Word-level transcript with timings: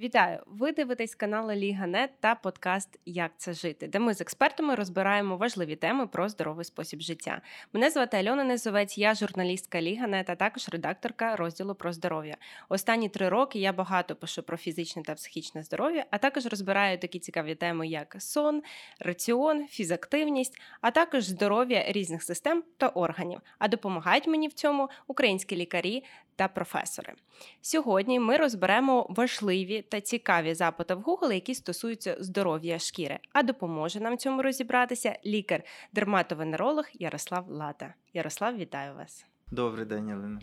Вітаю! 0.00 0.38
Ви 0.46 0.72
дивитесь 0.72 1.14
канал 1.14 1.50
Ліга.нет 1.50 2.10
та 2.20 2.34
подкаст 2.34 2.98
Як 3.06 3.32
це 3.36 3.52
жити, 3.52 3.86
де 3.86 3.98
ми 3.98 4.14
з 4.14 4.20
експертами 4.20 4.74
розбираємо 4.74 5.36
важливі 5.36 5.76
теми 5.76 6.06
про 6.06 6.28
здоровий 6.28 6.64
спосіб 6.64 7.00
життя. 7.00 7.40
Мене 7.72 7.90
звати 7.90 8.16
Альона 8.16 8.44
Незовець, 8.44 8.98
я 8.98 9.14
журналістка 9.14 9.80
Ліга.нет, 9.82 10.30
а 10.30 10.34
також 10.36 10.68
редакторка 10.68 11.36
розділу 11.36 11.74
про 11.74 11.92
здоров'я. 11.92 12.36
Останні 12.68 13.08
три 13.08 13.28
роки 13.28 13.58
я 13.58 13.72
багато 13.72 14.16
пишу 14.16 14.42
про 14.42 14.56
фізичне 14.56 15.02
та 15.02 15.14
психічне 15.14 15.62
здоров'я, 15.62 16.04
а 16.10 16.18
також 16.18 16.46
розбираю 16.46 16.98
такі 16.98 17.18
цікаві 17.18 17.54
теми, 17.54 17.88
як 17.88 18.16
сон, 18.18 18.62
раціон, 19.00 19.66
фізактивність, 19.66 20.60
а 20.80 20.90
також 20.90 21.24
здоров'я 21.24 21.84
різних 21.88 22.22
систем 22.22 22.62
та 22.76 22.88
органів. 22.88 23.40
А 23.58 23.68
допомагають 23.68 24.26
мені 24.26 24.48
в 24.48 24.52
цьому 24.52 24.88
українські 25.06 25.56
лікарі 25.56 26.04
та 26.36 26.48
професори. 26.48 27.12
Сьогодні 27.60 28.20
ми 28.20 28.36
розберемо 28.36 29.06
важливі 29.08 29.82
та 29.82 30.00
цікаві 30.00 30.54
запити 30.54 30.94
в 30.94 31.02
Google, 31.02 31.32
які 31.32 31.54
стосуються 31.54 32.16
здоров'я 32.20 32.78
шкіри. 32.78 33.18
А 33.32 33.42
допоможе 33.42 34.00
нам 34.00 34.18
цьому 34.18 34.42
розібратися 34.42 35.18
лікар-дерматовенеролог 35.26 36.84
Ярослав 36.94 37.48
Лата. 37.48 37.94
Ярослав, 38.14 38.56
вітаю 38.56 38.94
вас. 38.94 39.26
Добрий 39.52 39.86
день, 39.86 40.08
Єлена. 40.08 40.40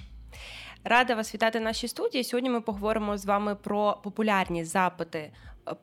Рада 0.83 1.16
вас 1.16 1.33
вітати 1.33 1.59
в 1.59 1.61
нашій 1.61 1.88
студії. 1.88 2.23
Сьогодні 2.23 2.49
ми 2.49 2.61
поговоримо 2.61 3.17
з 3.17 3.25
вами 3.25 3.55
про 3.55 4.02
популярні 4.03 4.66
запити 4.66 5.31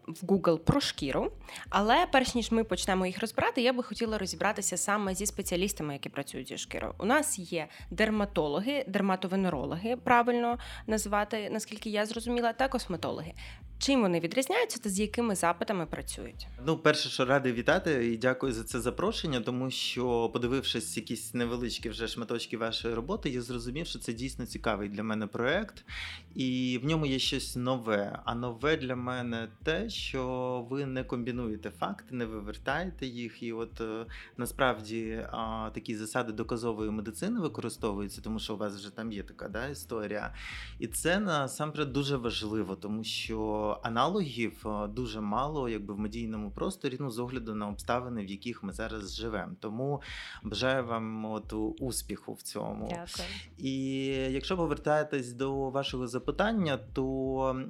в 0.06 0.24
Google 0.24 0.58
про 0.58 0.80
шкіру. 0.80 1.32
Але 1.68 2.06
перш 2.12 2.34
ніж 2.34 2.50
ми 2.50 2.64
почнемо 2.64 3.06
їх 3.06 3.20
розбирати, 3.20 3.62
я 3.62 3.72
би 3.72 3.82
хотіла 3.82 4.18
розібратися 4.18 4.76
саме 4.76 5.14
зі 5.14 5.26
спеціалістами, 5.26 5.92
які 5.92 6.08
працюють 6.08 6.48
зі 6.48 6.58
шкірою. 6.58 6.94
У 6.98 7.04
нас 7.04 7.38
є 7.38 7.68
дерматологи, 7.90 8.84
дерматовенерологи, 8.88 9.96
правильно 9.96 10.58
називати, 10.86 11.50
наскільки 11.50 11.90
я 11.90 12.06
зрозуміла, 12.06 12.52
та 12.52 12.68
косметологи. 12.68 13.32
Чим 13.80 14.00
вони 14.00 14.20
відрізняються 14.20 14.80
та 14.80 14.90
з 14.90 15.00
якими 15.00 15.34
запитами 15.34 15.86
працюють? 15.86 16.46
Ну, 16.66 16.78
перше, 16.78 17.08
що 17.08 17.24
радий 17.24 17.52
вітати 17.52 18.12
і 18.12 18.16
дякую 18.16 18.52
за 18.52 18.64
це 18.64 18.80
запрошення, 18.80 19.40
тому 19.40 19.70
що, 19.70 20.30
подивившись 20.32 20.96
якісь 20.96 21.34
невеличкі 21.34 21.88
вже 21.88 22.08
шматочки 22.08 22.56
вашої 22.56 22.94
роботи, 22.94 23.30
я 23.30 23.42
зрозумів, 23.42 23.86
що 23.86 23.98
це 23.98 24.12
дійсно 24.12 24.46
цікавий 24.46 24.88
для 24.88 25.02
мене 25.02 25.26
проект, 25.26 25.84
і 26.34 26.80
в 26.82 26.86
ньому 26.86 27.06
є 27.06 27.18
щось 27.18 27.56
нове. 27.56 28.18
А 28.24 28.34
нове 28.34 28.76
для 28.76 28.96
мене 28.96 29.48
те, 29.64 29.69
що 29.88 30.66
ви 30.70 30.86
не 30.86 31.04
комбінуєте 31.04 31.70
факти, 31.70 32.14
не 32.14 32.26
вивертаєте 32.26 33.06
їх. 33.06 33.42
І 33.42 33.52
от 33.52 33.80
е, 33.80 34.06
насправді 34.36 35.26
такі 35.74 35.96
засади 35.96 36.32
доказової 36.32 36.90
медицини 36.90 37.40
використовуються, 37.40 38.20
тому 38.20 38.38
що 38.38 38.54
у 38.54 38.56
вас 38.56 38.76
вже 38.76 38.96
там 38.96 39.12
є 39.12 39.22
така 39.22 39.48
да, 39.48 39.66
історія. 39.66 40.34
І 40.78 40.86
це 40.86 41.20
насамперед 41.20 41.92
дуже 41.92 42.16
важливо, 42.16 42.76
тому 42.76 43.04
що 43.04 43.80
аналогів 43.82 44.66
е, 44.66 44.88
дуже 44.88 45.20
мало, 45.20 45.68
якби 45.68 45.94
в 45.94 45.98
медійному 45.98 46.50
просторі, 46.50 46.96
ну 47.00 47.10
з 47.10 47.18
огляду 47.18 47.54
на 47.54 47.68
обставини, 47.68 48.24
в 48.24 48.30
яких 48.30 48.62
ми 48.62 48.72
зараз 48.72 49.16
живемо. 49.16 49.52
Тому 49.60 50.02
бажаю 50.42 50.86
вам 50.86 51.24
от 51.24 51.52
успіху 51.80 52.32
в 52.32 52.42
цьому. 52.42 52.88
Дякую. 52.90 53.28
І 53.58 54.04
якщо 54.30 54.56
повертаєтесь 54.56 55.32
до 55.32 55.70
вашого 55.70 56.06
запитання, 56.06 56.78
то 56.92 57.62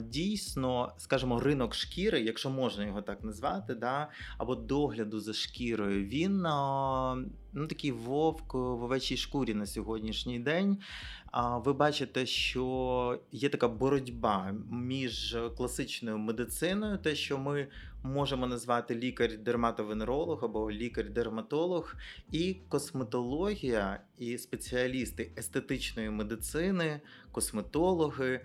дійсно, 0.00 0.92
скажімо, 0.98 1.40
ринок 1.46 1.74
шкіри, 1.74 2.20
якщо 2.20 2.50
можна 2.50 2.84
його 2.84 3.02
так 3.02 3.24
назвати, 3.24 3.74
да, 3.74 4.08
або 4.38 4.54
догляду 4.54 5.20
за 5.20 5.32
шкірою, 5.32 6.04
він 6.04 6.42
ну 7.52 7.66
такий 7.68 7.92
вовк 7.92 8.54
в 8.54 8.82
овечій 8.82 9.16
шкурі 9.16 9.54
на 9.54 9.66
сьогоднішній 9.66 10.38
день. 10.38 10.78
Ви 11.64 11.72
бачите, 11.72 12.26
що 12.26 13.20
є 13.32 13.48
така 13.48 13.68
боротьба 13.68 14.54
між 14.70 15.36
класичною 15.56 16.18
медициною, 16.18 16.98
те, 16.98 17.14
що 17.14 17.38
ми 17.38 17.68
можемо 18.02 18.46
назвати 18.46 18.94
лікар-дерматовенеролог 18.94 20.44
або 20.44 20.70
лікар-дерматолог, 20.70 21.94
і 22.32 22.56
косметологія, 22.68 24.00
і 24.18 24.38
спеціалісти 24.38 25.32
естетичної 25.38 26.10
медицини, 26.10 27.00
косметологи. 27.32 28.40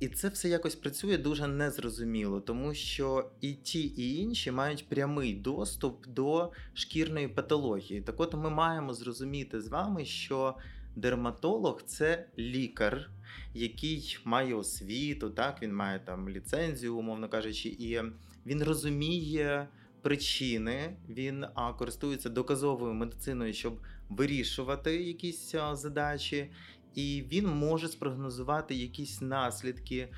І 0.00 0.08
це 0.08 0.28
все 0.28 0.48
якось 0.48 0.74
працює 0.74 1.18
дуже 1.18 1.46
незрозуміло, 1.46 2.40
тому 2.40 2.74
що 2.74 3.30
і 3.40 3.52
ті, 3.52 3.82
і 3.82 4.16
інші 4.16 4.50
мають 4.50 4.88
прямий 4.88 5.34
доступ 5.34 6.06
до 6.06 6.52
шкірної 6.74 7.28
патології. 7.28 8.00
Так 8.00 8.20
от 8.20 8.34
ми 8.34 8.50
маємо 8.50 8.94
зрозуміти 8.94 9.60
з 9.60 9.68
вами, 9.68 10.04
що 10.04 10.54
дерматолог 10.96 11.82
це 11.82 12.26
лікар, 12.38 13.10
який 13.54 14.18
має 14.24 14.54
освіту, 14.54 15.30
так 15.30 15.62
він 15.62 15.74
має 15.74 15.98
там 15.98 16.28
ліцензію, 16.28 16.96
умовно 16.96 17.28
кажучи, 17.28 17.68
і 17.68 18.00
він 18.46 18.62
розуміє 18.62 19.68
причини, 20.02 20.96
він 21.08 21.46
а, 21.54 21.72
користується 21.72 22.28
доказовою 22.28 22.94
медициною, 22.94 23.52
щоб 23.52 23.80
вирішувати 24.08 25.02
якісь 25.02 25.54
а, 25.54 25.76
задачі. 25.76 26.50
І 26.96 27.24
він 27.32 27.46
може 27.46 27.88
спрогнозувати 27.88 28.74
якісь 28.74 29.20
наслідки, 29.20 30.08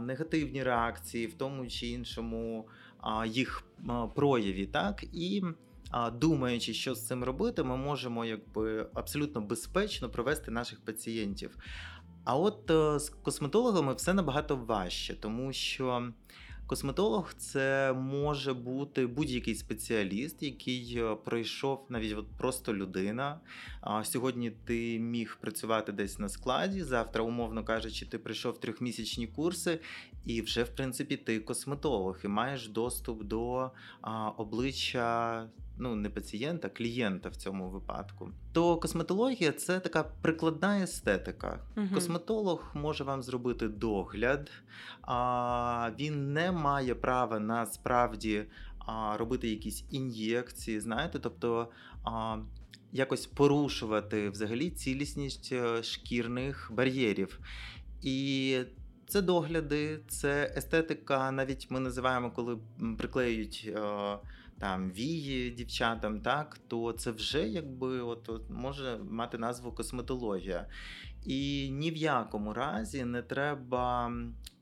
негативні 0.00 0.62
реакції 0.62 1.26
в 1.26 1.34
тому 1.34 1.66
чи 1.66 1.86
іншому 1.86 2.68
їх 3.26 3.64
прояві, 4.14 4.66
так 4.66 5.04
і 5.12 5.42
думаючи, 6.12 6.74
що 6.74 6.94
з 6.94 7.06
цим 7.06 7.24
робити, 7.24 7.62
ми 7.62 7.76
можемо 7.76 8.24
якби 8.24 8.88
абсолютно 8.94 9.40
безпечно 9.40 10.10
провести 10.10 10.50
наших 10.50 10.80
пацієнтів. 10.80 11.56
А 12.24 12.36
от 12.36 12.70
е, 12.70 12.98
з 12.98 13.08
косметологами 13.08 13.94
все 13.94 14.14
набагато 14.14 14.56
важче, 14.56 15.14
тому 15.14 15.52
що 15.52 16.12
косметолог 16.66 17.34
це 17.34 17.92
може 17.92 18.54
бути 18.54 19.06
будь-який 19.06 19.54
спеціаліст, 19.54 20.42
який 20.42 20.98
е, 20.98 21.16
пройшов 21.24 21.86
навіть 21.88 22.18
от 22.18 22.26
просто 22.38 22.74
людина. 22.74 23.40
Сьогодні 24.02 24.50
ти 24.50 24.98
міг 24.98 25.38
працювати 25.40 25.92
десь 25.92 26.18
на 26.18 26.28
складі. 26.28 26.82
Завтра, 26.82 27.22
умовно 27.22 27.64
кажучи, 27.64 28.06
ти 28.06 28.18
прийшов 28.18 28.60
трьохмісячні 28.60 29.26
курси, 29.26 29.80
і 30.24 30.42
вже 30.42 30.62
в 30.62 30.68
принципі 30.68 31.16
ти 31.16 31.40
косметолог 31.40 32.18
і 32.24 32.28
маєш 32.28 32.68
доступ 32.68 33.24
до 33.24 33.70
обличчя 34.36 35.48
ну 35.78 35.94
не 35.94 36.10
пацієнта, 36.10 36.68
а 36.68 36.76
клієнта 36.76 37.28
в 37.28 37.36
цьому 37.36 37.70
випадку. 37.70 38.30
То 38.52 38.76
косметологія 38.76 39.52
це 39.52 39.80
така 39.80 40.02
прикладна 40.02 40.82
естетика. 40.82 41.60
Угу. 41.76 41.86
Косметолог 41.94 42.70
може 42.74 43.04
вам 43.04 43.22
зробити 43.22 43.68
догляд, 43.68 44.50
а 45.02 45.90
він 45.98 46.32
не 46.32 46.52
має 46.52 46.94
права 46.94 47.38
насправді 47.38 48.44
а, 48.78 49.16
робити 49.16 49.48
якісь 49.48 49.84
ін'єкції, 49.90 50.80
знаєте, 50.80 51.18
тобто. 51.18 51.68
А, 52.04 52.36
Якось 52.96 53.26
порушувати 53.26 54.30
взагалі 54.30 54.70
цілісність 54.70 55.52
е, 55.52 55.82
шкірних 55.82 56.70
бар'єрів. 56.74 57.40
І 58.02 58.58
це 59.06 59.22
догляди, 59.22 60.00
це 60.08 60.54
естетика. 60.56 61.30
Навіть 61.30 61.70
ми 61.70 61.80
називаємо, 61.80 62.30
коли 62.30 62.58
приклеюють 62.98 63.64
е, 63.68 63.80
там 64.58 64.90
вії 64.92 65.50
дівчатам, 65.50 66.20
так 66.20 66.58
то 66.68 66.92
це 66.92 67.10
вже 67.10 67.48
якби 67.48 68.00
от, 68.00 68.28
от 68.28 68.50
може 68.50 68.98
мати 69.10 69.38
назву 69.38 69.72
косметологія. 69.72 70.68
І 71.26 71.70
ні 71.70 71.90
в 71.90 71.96
якому 71.96 72.52
разі 72.52 73.04
не 73.04 73.22
треба 73.22 74.12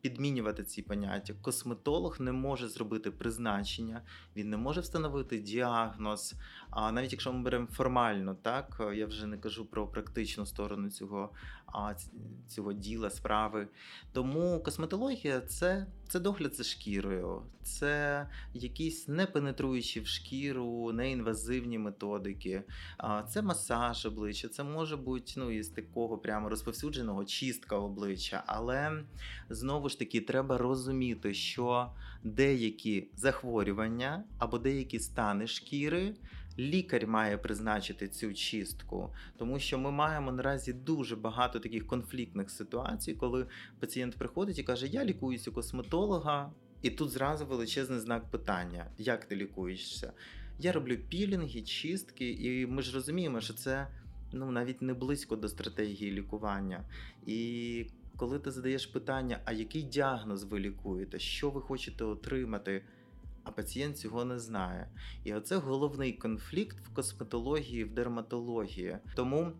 підмінювати 0.03 0.65
ці 0.65 0.83
поняття. 0.83 1.35
Косметолог 1.43 2.21
не 2.21 2.33
може 2.33 2.69
зробити 2.69 3.11
призначення, 3.11 4.03
він 4.37 4.51
не 4.51 4.57
може 4.57 4.81
встановити 4.81 5.39
діагноз. 5.39 6.35
А 6.71 6.93
навіть 6.93 7.13
якщо 7.13 7.33
ми 7.33 7.43
беремо 7.43 7.67
формально, 7.67 8.35
так 8.35 8.83
я 8.95 9.07
вже 9.07 9.27
не 9.27 9.39
кажу 9.39 9.67
про 9.67 9.87
практичну 9.87 10.47
сторону 10.47 10.91
цього 10.91 11.31
цього 12.49 12.73
діла, 12.73 13.11
справи. 13.11 13.69
Тому 14.13 14.63
косметологія 14.63 15.41
це 15.41 15.87
це 16.09 16.21
догляд 16.21 16.55
за 16.55 16.65
шкірою, 16.65 17.43
це 17.63 18.29
якісь 18.55 19.09
не 19.09 19.27
пенетруючі 19.27 20.01
в 20.01 20.07
шкіру, 20.07 20.93
неінвазивні 20.93 21.79
методики, 21.79 22.63
це 23.29 23.43
масаж 23.43 24.07
обличчя, 24.07 24.49
це 24.49 24.65
може 24.65 24.97
бути 24.97 25.33
ну, 25.37 25.51
із 25.51 25.69
такого 25.69 26.19
прямо 26.19 26.49
розповсюдженого 26.49 27.25
чистка 27.25 27.77
обличчя. 27.77 28.43
Але 28.47 29.05
знову 29.51 29.89
ж 29.89 29.92
таки 29.97 30.21
треба 30.21 30.59
розуміти, 30.59 31.35
що 31.35 31.93
деякі 32.25 33.09
захворювання 33.17 34.25
або 34.39 34.59
деякі 34.59 34.99
стани 35.01 35.47
шкіри 35.47 36.15
лікар 36.59 37.07
має 37.07 37.39
призначити 37.39 38.09
цю 38.09 38.35
чистку, 38.35 39.15
тому 39.39 39.59
що 39.59 39.79
ми 39.79 39.91
маємо 39.91 40.33
наразі 40.33 40.73
дуже 40.73 41.17
багато 41.17 41.61
таких 41.61 41.87
конфліктних 41.87 42.51
ситуацій, 42.51 43.15
коли 43.15 43.47
пацієнт 43.81 44.17
приходить 44.17 44.59
і 44.59 44.63
каже: 44.63 44.87
Я 44.87 45.05
лікуюся 45.05 45.51
у 45.51 45.55
косметолога, 45.55 46.53
і 46.83 46.91
тут 46.91 47.11
зразу 47.11 47.47
величезний 47.47 47.99
знак 47.99 48.31
питання: 48.31 48.87
як 48.99 49.25
ти 49.25 49.37
лікуєшся? 49.37 50.13
Я 50.59 50.73
роблю 50.73 50.97
пілінги, 50.97 51.63
чистки, 51.63 52.31
і 52.31 52.67
ми 52.67 52.83
ж 52.83 52.95
розуміємо, 52.95 53.41
що 53.41 53.55
це 53.55 53.89
ну 54.33 54.51
навіть 54.51 54.83
не 54.83 54.95
близько 54.95 55.37
до 55.37 55.49
стратегії 55.49 56.13
лікування. 56.13 56.85
І 57.27 57.87
коли 58.23 58.39
ти 58.39 58.51
задаєш 58.51 58.87
питання, 58.87 59.41
а 59.45 59.53
який 59.53 59.83
діагноз 59.83 60.45
ви 60.45 60.59
лікуєте, 60.59 61.19
що 61.19 61.51
ви 61.51 61.61
хочете 61.61 62.05
отримати, 62.05 62.85
а 63.45 63.51
пацієнт 63.51 63.99
цього 63.99 64.25
не 64.25 64.39
знає. 64.39 64.89
І 65.25 65.35
оце 65.35 65.57
головний 65.57 66.13
конфлікт 66.13 66.77
в 66.81 66.95
косметології, 66.95 67.85
в 67.85 67.95
дерматології. 67.95 68.99
Тому. 69.15 69.53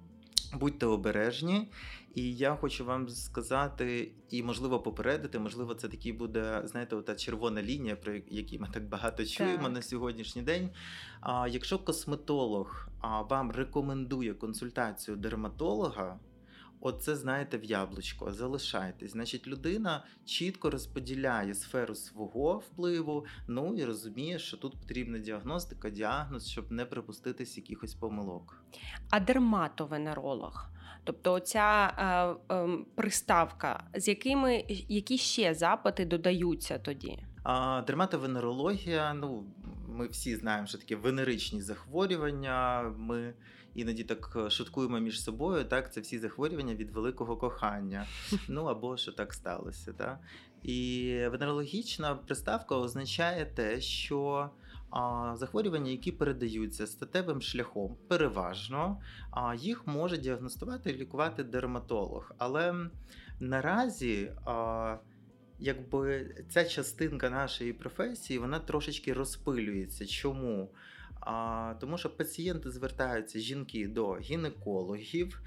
Будьте 0.61 0.87
обережні, 0.87 1.69
і 2.15 2.35
я 2.35 2.55
хочу 2.55 2.85
вам 2.85 3.09
сказати, 3.09 4.13
і 4.31 4.43
можливо 4.43 4.81
попередити, 4.81 5.39
можливо, 5.39 5.75
це 5.75 5.89
такий 5.89 6.13
буде, 6.13 6.63
знаєте, 6.65 6.97
та 6.97 7.15
червона 7.15 7.63
лінія, 7.63 7.97
про 7.97 8.13
якій 8.29 8.59
ми 8.59 8.69
так 8.73 8.89
багато 8.89 9.25
чуємо 9.25 9.63
так. 9.63 9.73
на 9.73 9.83
сьогоднішній 9.83 10.43
день. 10.43 10.71
А 11.21 11.49
якщо 11.49 11.79
косметолог 11.79 12.89
вам 13.31 13.51
рекомендує 13.51 14.35
консультацію 14.35 15.17
дерматолога. 15.17 16.19
Оце 16.85 17.17
знаєте 17.17 17.59
в 17.59 17.65
яблучко, 17.65 18.33
залишайтесь. 18.33 19.13
Значить, 19.13 19.47
людина 19.47 20.05
чітко 20.25 20.71
розподіляє 20.71 21.55
сферу 21.55 21.95
свого 21.95 22.59
впливу, 22.59 23.27
ну 23.49 23.75
і 23.75 23.85
розуміє, 23.85 24.39
що 24.39 24.57
тут 24.57 24.81
потрібна 24.81 25.19
діагностика, 25.19 25.91
діагноз, 25.91 26.49
щоб 26.49 26.73
не 26.73 26.85
припуститись 26.85 27.57
якихось 27.57 27.95
помилок. 27.95 28.65
А 29.11 29.21
дерматовенеролог? 29.21 30.69
Тобто 31.05 31.41
ця 31.41 31.95
е, 32.51 32.55
е, 32.55 32.69
приставка, 32.95 33.85
з 33.95 34.09
якими 34.09 34.65
які 34.89 35.19
ще 35.19 35.55
запити 35.55 36.05
додаються 36.05 36.79
тоді? 36.79 37.19
А, 37.43 37.83
Дерматовенерологія, 37.87 39.15
ну 39.15 39.45
ми 39.89 40.09
всі 40.09 40.37
знаємо, 40.37 40.67
що 40.67 40.79
таке 40.79 40.97
венеричні 40.97 41.63
захворювання. 41.63 42.83
Ми 42.99 43.35
іноді 43.75 44.05
так 44.05 44.37
е, 44.37 44.51
шуткуємо 44.51 45.01
між 45.01 45.23
собою. 45.23 45.65
Так, 45.65 45.93
це 45.93 46.01
всі 46.01 46.19
захворювання 46.19 46.75
від 46.75 46.91
великого 46.91 47.37
кохання. 47.37 48.07
Ну 48.49 48.65
або 48.65 48.97
що 48.97 49.13
так 49.13 49.35
сталося. 49.35 49.93
Так? 49.93 50.21
І 50.63 51.09
венерологічна 51.31 52.15
приставка 52.15 52.77
означає 52.77 53.47
те, 53.47 53.81
що 53.81 54.51
а, 54.91 55.35
захворювання, 55.37 55.91
які 55.91 56.13
передаються 56.13 56.87
статевим 56.87 57.43
шляхом, 57.43 57.97
переважно 58.09 59.01
а, 59.31 59.55
їх 59.55 59.87
може 59.87 60.19
діагностувати 60.19 60.91
і 60.91 60.97
лікувати 60.97 61.45
дерматолог. 61.45 62.33
Але 62.39 62.75
наразі. 63.41 64.33
А, 64.45 64.97
Якби 65.65 66.35
ця 66.49 66.65
частинка 66.65 67.31
нашої 67.31 67.73
професії 67.73 68.39
вона 68.39 68.59
трошечки 68.59 69.13
розпилюється. 69.13 70.07
Чому? 70.07 70.71
А, 71.27 71.75
Тому 71.81 71.99
що 71.99 72.17
пацієнти 72.17 72.71
звертаються 72.71 73.39
жінки 73.39 73.89
до 73.89 74.15
гінекологів. 74.15 75.43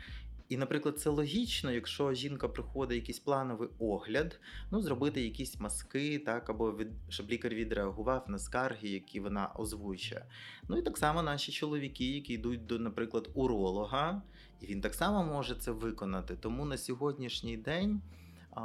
І, 0.50 0.58
наприклад, 0.58 1.00
це 1.00 1.10
логічно, 1.10 1.72
якщо 1.72 2.14
жінка 2.14 2.48
приходить 2.48 2.96
якийсь 2.96 3.20
плановий 3.20 3.70
огляд, 3.80 4.40
ну 4.72 4.82
зробити 4.82 5.22
якісь 5.22 5.60
маски, 5.60 6.20
так 6.20 6.50
або 6.50 6.72
від 6.72 6.88
щоб 7.10 7.30
лікар 7.30 7.54
відреагував 7.54 8.26
на 8.28 8.40
скарги, 8.40 8.90
які 8.90 9.20
вона 9.20 9.52
озвучує. 9.56 10.26
Ну 10.70 10.78
і 10.78 10.82
так 10.82 10.98
само 10.98 11.24
наші 11.24 11.52
чоловіки, 11.52 12.06
які 12.06 12.34
йдуть 12.34 12.66
до, 12.66 12.80
наприклад, 12.80 13.30
уролога, 13.34 14.22
і 14.62 14.66
він 14.66 14.82
так 14.82 14.94
само 14.94 15.24
може 15.24 15.56
це 15.56 15.72
виконати. 15.72 16.36
Тому 16.36 16.66
на 16.66 16.78
сьогоднішній 16.78 17.58
день. 17.58 18.02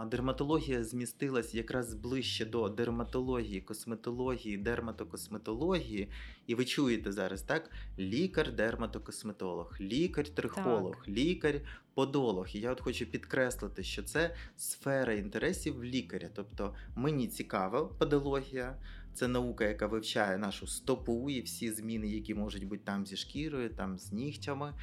Дерматологія 0.06 0.84
змістилась 0.84 1.54
якраз 1.54 1.94
ближче 1.94 2.44
до 2.44 2.68
дерматології, 2.68 3.60
косметології, 3.60 4.56
дерматокосметології. 4.56 6.08
І 6.46 6.54
ви 6.54 6.64
чуєте 6.64 7.12
зараз, 7.12 7.42
так? 7.42 7.70
Лікар-дерматокосметолог, 7.98 9.76
лікар-трихолог, 9.80 11.04
лікар-подолог. 11.08 12.48
І 12.52 12.60
я 12.60 12.72
от 12.72 12.80
хочу 12.80 13.06
підкреслити, 13.06 13.82
що 13.82 14.02
це 14.02 14.34
сфера 14.56 15.12
інтересів 15.12 15.84
лікаря. 15.84 16.28
Тобто 16.34 16.74
мені 16.96 17.28
цікава 17.28 17.84
подологія, 17.84 18.76
це 19.14 19.28
наука, 19.28 19.64
яка 19.64 19.86
вивчає 19.86 20.38
нашу 20.38 20.66
стопу 20.66 21.30
і 21.30 21.40
всі 21.40 21.70
зміни, 21.70 22.08
які 22.08 22.34
можуть 22.34 22.64
бути 22.64 22.82
там 22.84 23.06
зі 23.06 23.16
шкірою, 23.16 23.70
там 23.70 23.98
з 23.98 24.12
нігтями. 24.12 24.74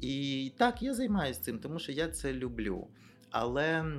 І 0.00 0.52
так, 0.56 0.82
я 0.82 0.94
займаюся 0.94 1.42
цим, 1.42 1.58
тому 1.58 1.78
що 1.78 1.92
я 1.92 2.08
це 2.08 2.32
люблю. 2.32 2.88
Але 3.30 3.96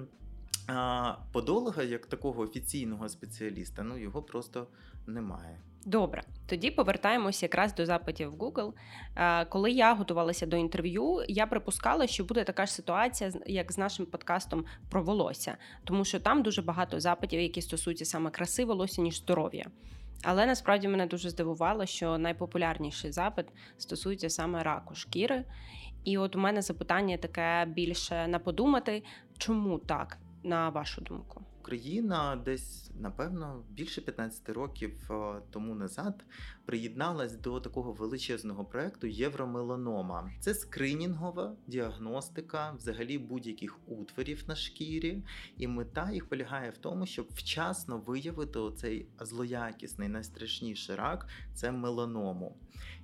подолога, 1.32 1.84
як 1.84 2.06
такого 2.06 2.42
офіційного 2.42 3.10
спеціаліста, 3.10 3.84
ну 3.84 3.98
його 3.98 4.24
просто 4.24 4.68
немає. 5.08 5.60
Добре, 5.86 6.24
тоді 6.46 6.72
повертаємося 6.72 7.46
якраз 7.46 7.76
до 7.76 7.86
запитів 7.86 8.32
в 8.32 8.36
Google. 8.36 8.74
Коли 9.50 9.72
я 9.72 9.94
готувалася 9.94 10.46
до 10.46 10.58
інтерв'ю, 10.58 11.24
я 11.28 11.48
припускала, 11.48 12.08
що 12.08 12.24
буде 12.24 12.44
така 12.44 12.66
ж 12.66 12.74
ситуація, 12.74 13.32
як 13.46 13.72
з 13.72 13.78
нашим 13.78 14.06
подкастом 14.06 14.66
про 14.90 15.04
волосся, 15.04 15.58
тому 15.84 16.06
що 16.06 16.20
там 16.20 16.44
дуже 16.44 16.62
багато 16.62 17.00
запитів, 17.00 17.42
які 17.42 17.62
стосуються 17.62 18.06
саме 18.06 18.30
краси 18.30 18.66
волосся, 18.66 19.02
ніж 19.02 19.18
здоров'я. 19.18 19.66
Але 20.24 20.46
насправді 20.46 20.88
мене 20.88 21.06
дуже 21.06 21.30
здивувало, 21.30 21.86
що 21.86 22.18
найпопулярніший 22.18 23.12
запит 23.12 23.46
стосується 23.78 24.30
саме 24.30 24.64
раку 24.64 24.96
шкіри. 24.96 25.46
І 26.04 26.18
от 26.18 26.36
у 26.36 26.40
мене 26.40 26.62
запитання 26.62 27.18
таке 27.18 27.66
більше 27.66 28.28
на 28.28 28.40
подумати, 28.40 29.04
чому 29.38 29.80
так? 29.80 30.18
На 30.48 30.70
вашу 30.70 31.02
думку? 31.02 31.42
Україна 31.60 32.36
десь 32.46 32.92
напевно 33.00 33.64
більше 33.70 34.02
15 34.02 34.50
років 34.50 35.12
е, 35.12 35.42
тому 35.52 35.76
назад 35.76 36.26
приєдналась 36.66 37.36
до 37.36 37.60
такого 37.60 37.94
величезного 37.94 38.66
проекту 38.66 39.08
Євромеланома. 39.08 40.32
Це 40.40 40.54
скринінгова 40.54 41.56
діагностика 41.68 42.72
взагалі 42.72 43.18
будь-яких 43.18 43.78
утворів 43.88 44.44
на 44.48 44.56
шкірі, 44.56 45.24
і 45.58 45.68
мета 45.68 46.12
їх 46.12 46.30
полягає 46.30 46.70
в 46.70 46.78
тому, 46.78 47.06
щоб 47.06 47.28
вчасно 47.34 47.98
виявити 47.98 48.60
оцей 48.60 49.08
злоякісний 49.20 50.08
найстрашніший 50.08 50.96
рак 50.96 51.28
це 51.54 51.72
меланому. 51.72 52.58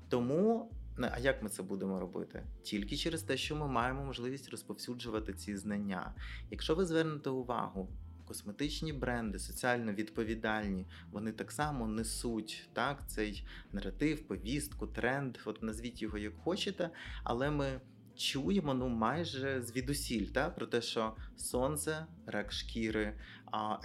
Тому 0.10 0.72
а 0.98 1.20
як 1.20 1.44
ми 1.44 1.50
це 1.50 1.64
будемо 1.64 2.00
робити? 2.00 2.44
Тільки 2.64 2.98
через 2.98 3.24
те, 3.24 3.38
що 3.38 3.56
ми 3.56 3.68
маємо 3.68 4.06
можливість 4.06 4.50
розповсюджувати 4.50 5.34
ці 5.34 5.58
знання. 5.58 6.14
Якщо 6.52 6.76
ви 6.76 6.86
звернете 6.86 7.30
увагу, 7.30 7.90
косметичні 8.26 8.94
бренди, 8.94 9.40
соціально 9.40 9.94
відповідальні, 9.94 10.86
вони 11.12 11.32
так 11.32 11.52
само 11.52 11.88
несуть 11.88 12.70
так, 12.74 13.04
цей 13.08 13.48
наратив, 13.72 14.28
повістку, 14.28 14.88
тренд, 14.88 15.38
от 15.46 15.64
назвіть 15.64 16.02
його 16.02 16.18
як 16.18 16.34
хочете, 16.36 16.90
але 17.24 17.52
ми 17.52 17.82
чуємо 18.16 18.74
ну 18.74 18.90
майже 18.90 19.62
звідусіль 19.62 20.26
та, 20.26 20.50
про 20.50 20.66
те, 20.66 20.82
що 20.82 21.16
сонце, 21.38 22.06
рак 22.26 22.52
шкіри, 22.52 23.18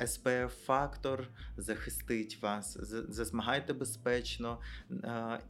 spf 0.01 0.49
фактор 0.49 1.29
захистить 1.57 2.43
вас, 2.43 2.79
засмагайте 3.09 3.73
безпечно 3.73 4.61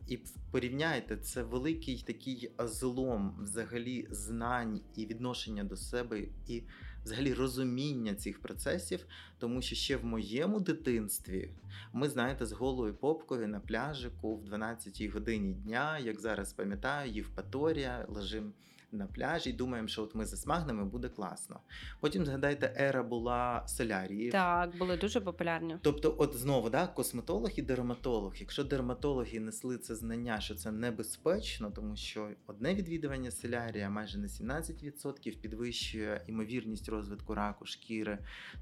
і 0.09 0.19
порівняйте 0.51 1.17
це 1.17 1.43
великий 1.43 2.03
такий 2.07 2.53
злом 2.59 3.39
взагалі 3.43 4.09
знань 4.11 4.81
і 4.97 5.07
відношення 5.07 5.65
до 5.65 5.77
себе 5.77 6.21
і 6.47 6.63
взагалі 7.05 7.35
розуміння 7.35 8.15
цих 8.15 8.41
процесів, 8.41 9.07
тому 9.39 9.63
що 9.63 9.75
ще 9.75 9.97
в 9.97 10.05
моєму 10.05 10.61
дитинстві 10.61 11.51
ми 11.93 12.09
знаєте 12.09 12.47
з 12.47 12.53
голою 12.53 12.95
попкою 12.95 13.49
на 13.49 13.61
пляжику 13.61 14.37
в 14.37 14.45
12 14.45 15.03
годині 15.13 15.55
дня, 15.55 15.99
як 15.99 16.21
зараз 16.21 16.53
пам'ятаю, 16.53 17.13
Євпаторія 17.13 18.07
лежим 18.09 18.53
на 18.93 19.07
пляжі, 19.07 19.53
думаємо, 19.53 19.89
що 19.89 20.03
от 20.03 20.15
ми 20.15 20.27
засмагнемо, 20.27 20.85
буде 20.85 21.09
класно. 21.09 21.61
Потім 22.01 22.27
згадайте, 22.27 22.75
ера 22.81 23.03
була 23.03 23.65
солярії. 23.67 24.31
Так, 24.31 24.77
були 24.79 24.97
дуже 24.97 25.21
популярні. 25.21 25.77
Тобто, 25.83 26.15
от 26.19 26.37
знову 26.37 26.71
да, 26.71 26.87
косметолог 26.87 27.51
і 27.57 27.63
дерматолог. 27.63 28.35
Якщо 28.37 28.65
дерматологи 28.65 29.41
несли 29.41 29.79
це 29.79 29.95
знання, 29.95 30.41
що 30.41 30.55
це 30.55 30.73
небезпечно, 30.73 31.71
тому 31.71 31.97
що 31.97 32.31
одне 32.47 32.75
відвідування 32.75 33.31
солярія 33.31 33.91
майже 33.91 34.19
на 34.19 34.27
17% 34.27 35.41
підвищує 35.41 36.25
імовірність 36.27 36.89
розвитку 36.89 37.35
раку 37.35 37.67
шкіри, 37.67 38.19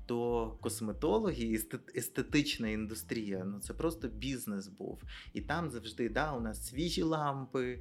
то 0.06 0.50
косметологи 0.60 1.42
і 1.42 1.60
естетична 1.96 2.68
індустрія 2.68 3.44
ну 3.44 3.60
це 3.60 3.74
просто 3.74 4.08
бізнес 4.08 4.68
був. 4.68 5.02
І 5.32 5.40
там 5.40 5.70
завжди 5.70 6.08
да, 6.08 6.32
у 6.32 6.40
нас 6.40 6.66
свіжі 6.66 7.02
лампи, 7.02 7.78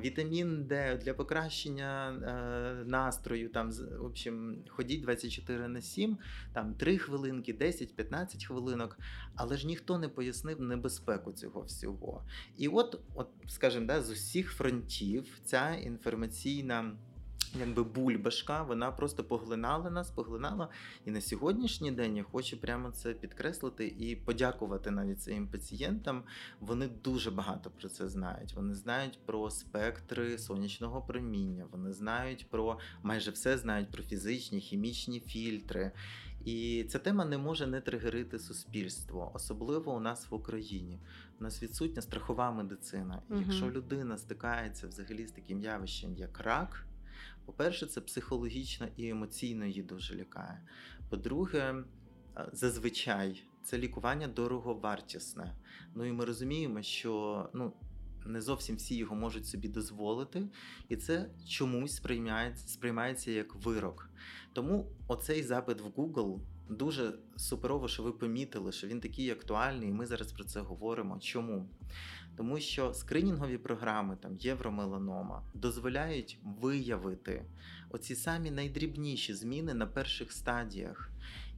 вітамін 0.00 0.64
Д 0.64 1.00
для 1.04 1.14
покращення 1.14 1.85
е, 1.86 2.84
настрою. 2.86 3.48
Там 3.48 3.70
в 3.70 4.04
общем, 4.04 4.56
ходіть 4.68 5.02
24 5.02 5.68
на 5.68 5.80
7, 5.80 6.18
там 6.52 6.74
3 6.74 6.98
хвилинки, 6.98 7.52
10-15 7.54 8.46
хвилинок, 8.46 8.98
але 9.34 9.56
ж 9.56 9.66
ніхто 9.66 9.98
не 9.98 10.08
пояснив 10.08 10.60
небезпеку 10.60 11.32
цього 11.32 11.62
всього. 11.62 12.22
І 12.58 12.68
от, 12.68 13.00
от 13.14 13.28
скажімо, 13.48 13.86
да, 13.86 14.02
з 14.02 14.10
усіх 14.10 14.52
фронтів 14.52 15.40
ця 15.44 15.70
інформаційна 15.70 16.96
якби 17.60 17.82
бульбашка, 17.84 18.62
вона 18.62 18.92
просто 18.92 19.24
поглинала 19.24 19.90
нас, 19.90 20.10
поглинала. 20.10 20.68
І 21.04 21.10
на 21.10 21.20
сьогоднішній 21.20 21.92
день 21.92 22.16
я 22.16 22.22
хочу 22.22 22.56
прямо 22.60 22.90
це 22.90 23.14
підкреслити 23.14 23.86
і 23.98 24.16
подякувати 24.16 24.90
навіть 24.90 25.22
своїм 25.22 25.48
пацієнтам. 25.48 26.22
Вони 26.60 26.88
дуже 27.04 27.30
багато 27.30 27.70
про 27.70 27.88
це 27.88 28.08
знають. 28.08 28.54
Вони 28.54 28.74
знають 28.74 29.18
про 29.26 29.50
спектри 29.50 30.38
сонячного 30.38 31.02
проміння, 31.02 31.66
вони 31.72 31.92
знають 31.92 32.46
про 32.50 32.78
майже 33.02 33.30
все 33.30 33.58
знають 33.58 33.90
про 33.90 34.02
фізичні, 34.02 34.60
хімічні 34.60 35.20
фільтри. 35.20 35.92
І 36.46 36.84
ця 36.88 36.98
тема 36.98 37.24
не 37.24 37.38
може 37.38 37.66
не 37.66 37.80
тригерити 37.80 38.38
суспільство, 38.38 39.30
особливо 39.34 39.94
у 39.94 40.00
нас 40.00 40.30
в 40.30 40.34
Україні. 40.34 40.98
У 41.40 41.44
нас 41.44 41.62
відсутня 41.62 42.02
страхова 42.02 42.50
медицина. 42.50 43.22
І 43.30 43.38
Якщо 43.38 43.70
людина 43.70 44.18
стикається 44.18 44.88
взагалі 44.88 45.26
з 45.26 45.32
таким 45.32 45.60
явищем, 45.60 46.16
як 46.16 46.40
рак, 46.40 46.86
по-перше, 47.46 47.86
це 47.86 48.00
психологічно 48.00 48.88
і 48.96 49.08
емоційно 49.08 49.66
її 49.66 49.82
дуже 49.82 50.16
лякає. 50.16 50.62
По-друге, 51.10 51.84
зазвичай 52.52 53.42
це 53.62 53.78
лікування 53.78 54.28
дороговартісне. 54.28 55.56
Ну 55.94 56.04
і 56.04 56.12
ми 56.12 56.24
розуміємо, 56.24 56.82
що 56.82 57.50
ну. 57.54 57.72
Не 58.28 58.40
зовсім 58.40 58.76
всі 58.76 58.96
його 58.96 59.16
можуть 59.16 59.46
собі 59.46 59.68
дозволити, 59.68 60.48
і 60.88 60.96
це 60.96 61.30
чомусь 61.48 61.96
сприймається 61.96 62.68
сприймається 62.68 63.30
як 63.30 63.54
вирок. 63.54 64.10
Тому 64.52 64.86
оцей 65.08 65.42
запит 65.42 65.80
в 65.80 65.86
Google 65.86 66.40
дуже 66.68 67.12
суперово, 67.36 67.88
що 67.88 68.02
ви 68.02 68.12
помітили, 68.12 68.72
що 68.72 68.86
він 68.86 69.00
такий 69.00 69.30
актуальний, 69.30 69.88
і 69.88 69.92
ми 69.92 70.06
зараз 70.06 70.32
про 70.32 70.44
це 70.44 70.60
говоримо. 70.60 71.18
Чому? 71.18 71.68
Тому 72.36 72.60
що 72.60 72.94
скринінгові 72.94 73.58
програми, 73.58 74.16
там 74.22 74.36
євромеланома, 74.36 75.42
дозволяють 75.54 76.38
виявити 76.60 77.44
оці 77.90 78.14
самі 78.14 78.50
найдрібніші 78.50 79.34
зміни 79.34 79.74
на 79.74 79.86
перших 79.86 80.32
стадіях. 80.32 81.10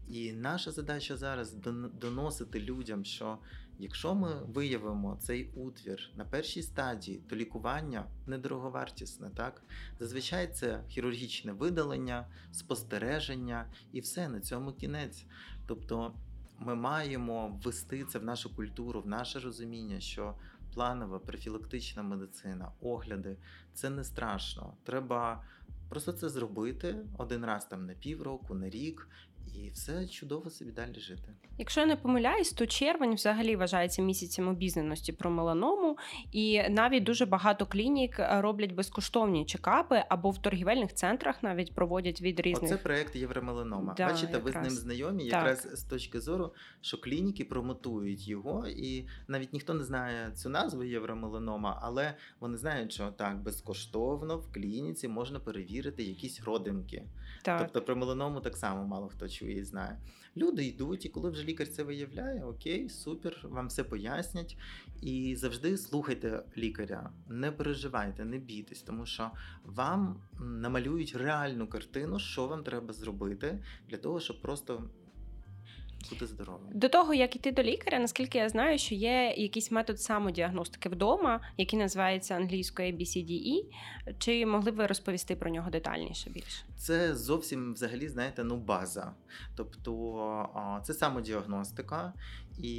І 0.08 0.32
наша 0.32 0.70
задача 0.70 1.16
зараз 1.16 1.54
доносити 2.00 2.60
людям, 2.60 3.04
що 3.04 3.38
якщо 3.78 4.14
ми 4.14 4.42
виявимо 4.44 5.18
цей 5.20 5.50
утвір 5.50 6.10
на 6.16 6.24
першій 6.24 6.62
стадії, 6.62 7.22
то 7.28 7.36
лікування 7.36 8.04
недороговартісне. 8.26 9.30
Так 9.30 9.62
зазвичай 10.00 10.52
це 10.52 10.84
хірургічне 10.88 11.52
видалення, 11.52 12.26
спостереження 12.52 13.66
і 13.92 14.00
все 14.00 14.28
на 14.28 14.40
цьому 14.40 14.72
кінець. 14.72 15.24
Тобто 15.66 16.14
ми 16.58 16.74
маємо 16.74 17.60
ввести 17.64 18.04
це 18.04 18.18
в 18.18 18.24
нашу 18.24 18.56
культуру, 18.56 19.00
в 19.00 19.06
наше 19.06 19.40
розуміння, 19.40 20.00
що 20.00 20.34
планова 20.74 21.18
профілактична 21.18 22.02
медицина, 22.02 22.72
огляди 22.80 23.36
це 23.74 23.90
не 23.90 24.04
страшно. 24.04 24.74
Треба 24.84 25.44
просто 25.88 26.12
це 26.12 26.28
зробити 26.28 26.96
один 27.18 27.44
раз 27.44 27.64
там 27.64 27.86
на 27.86 27.92
півроку, 27.92 28.54
на 28.54 28.70
рік, 28.70 29.08
і 29.64 29.70
все 29.70 30.06
чудово 30.06 30.50
собі 30.50 30.70
далі 30.70 31.00
жити. 31.00 31.34
Якщо 31.58 31.80
я 31.80 31.86
не 31.86 31.96
помиляюсь, 31.96 32.52
то 32.52 32.66
червень 32.66 33.14
взагалі 33.14 33.56
вважається 33.56 34.02
місяцем 34.02 34.48
обізнаності 34.48 35.12
про 35.12 35.30
меланому, 35.30 35.98
і 36.32 36.62
навіть 36.68 37.04
дуже 37.04 37.26
багато 37.26 37.66
клінік 37.66 38.18
е, 38.18 38.40
роблять 38.40 38.72
безкоштовні 38.72 39.46
чекапи 39.46 40.02
або 40.08 40.30
в 40.30 40.42
торгівельних 40.42 40.94
центрах 40.94 41.42
навіть 41.42 41.74
проводять 41.74 42.22
від 42.22 42.40
різних. 42.40 42.72
Оце 42.72 42.76
проект 42.82 43.16
Євромеланома. 43.16 43.94
Да, 43.96 44.06
Бачите, 44.06 44.32
якраз. 44.32 44.44
ви 44.44 44.60
з 44.60 44.62
ним 44.62 44.70
знайомі, 44.70 45.24
якраз 45.24 45.62
так. 45.62 45.76
з 45.76 45.82
точки 45.84 46.20
зору, 46.20 46.54
що 46.80 47.00
клініки 47.00 47.44
промотують 47.44 48.28
його, 48.28 48.68
і 48.68 49.08
навіть 49.28 49.52
ніхто 49.52 49.74
не 49.74 49.84
знає 49.84 50.30
цю 50.34 50.48
назву 50.48 50.84
Євромеланома, 50.84 51.78
але 51.82 52.14
вони 52.40 52.56
знають, 52.56 52.92
що 52.92 53.10
так 53.10 53.42
безкоштовно 53.42 54.38
в 54.38 54.52
клініці 54.52 55.08
можна 55.08 55.40
перевірити 55.40 56.02
якісь 56.02 56.40
родинки. 56.40 57.04
Так. 57.48 57.60
Тобто 57.60 57.82
про 57.82 57.96
меланому 57.96 58.40
так 58.40 58.56
само 58.56 58.86
мало 58.86 59.08
хто 59.08 59.28
чує 59.28 59.58
і 59.58 59.64
знає. 59.64 59.98
Люди 60.36 60.64
йдуть, 60.64 61.06
і 61.06 61.08
коли 61.08 61.30
вже 61.30 61.44
лікар 61.44 61.68
це 61.68 61.82
виявляє, 61.82 62.44
окей, 62.44 62.88
супер, 62.88 63.40
вам 63.42 63.68
все 63.68 63.84
пояснять. 63.84 64.56
І 65.02 65.36
завжди 65.36 65.76
слухайте 65.76 66.42
лікаря, 66.56 67.10
не 67.28 67.52
переживайте, 67.52 68.24
не 68.24 68.38
бійтесь, 68.38 68.82
тому 68.82 69.06
що 69.06 69.30
вам 69.64 70.22
намалюють 70.40 71.16
реальну 71.16 71.66
картину, 71.66 72.18
що 72.18 72.46
вам 72.46 72.64
треба 72.64 72.92
зробити 72.92 73.64
для 73.88 73.96
того, 73.96 74.20
щоб 74.20 74.42
просто 74.42 74.90
бути 76.10 76.26
здоровим. 76.26 76.66
До 76.74 76.88
того, 76.88 77.14
як 77.14 77.36
іти 77.36 77.52
до 77.52 77.62
лікаря, 77.62 77.98
наскільки 77.98 78.38
я 78.38 78.48
знаю, 78.48 78.78
що 78.78 78.94
є 78.94 79.34
якийсь 79.36 79.70
метод 79.70 80.00
самодіагностики 80.00 80.88
вдома, 80.88 81.40
який 81.56 81.78
називається 81.78 82.34
англійською 82.34 82.92
ABCDE. 82.92 83.64
Чи 84.18 84.46
могли 84.46 84.70
б 84.70 84.74
ви 84.74 84.86
розповісти 84.86 85.36
про 85.36 85.50
нього 85.50 85.70
детальніше 85.70 86.30
більше? 86.30 86.64
Це 86.76 87.16
зовсім 87.16 87.74
взагалі, 87.74 88.08
знаєте, 88.08 88.44
ну 88.44 88.56
база. 88.56 89.12
Тобто 89.56 90.80
це 90.84 90.94
самодіагностика, 90.94 92.12
і 92.58 92.72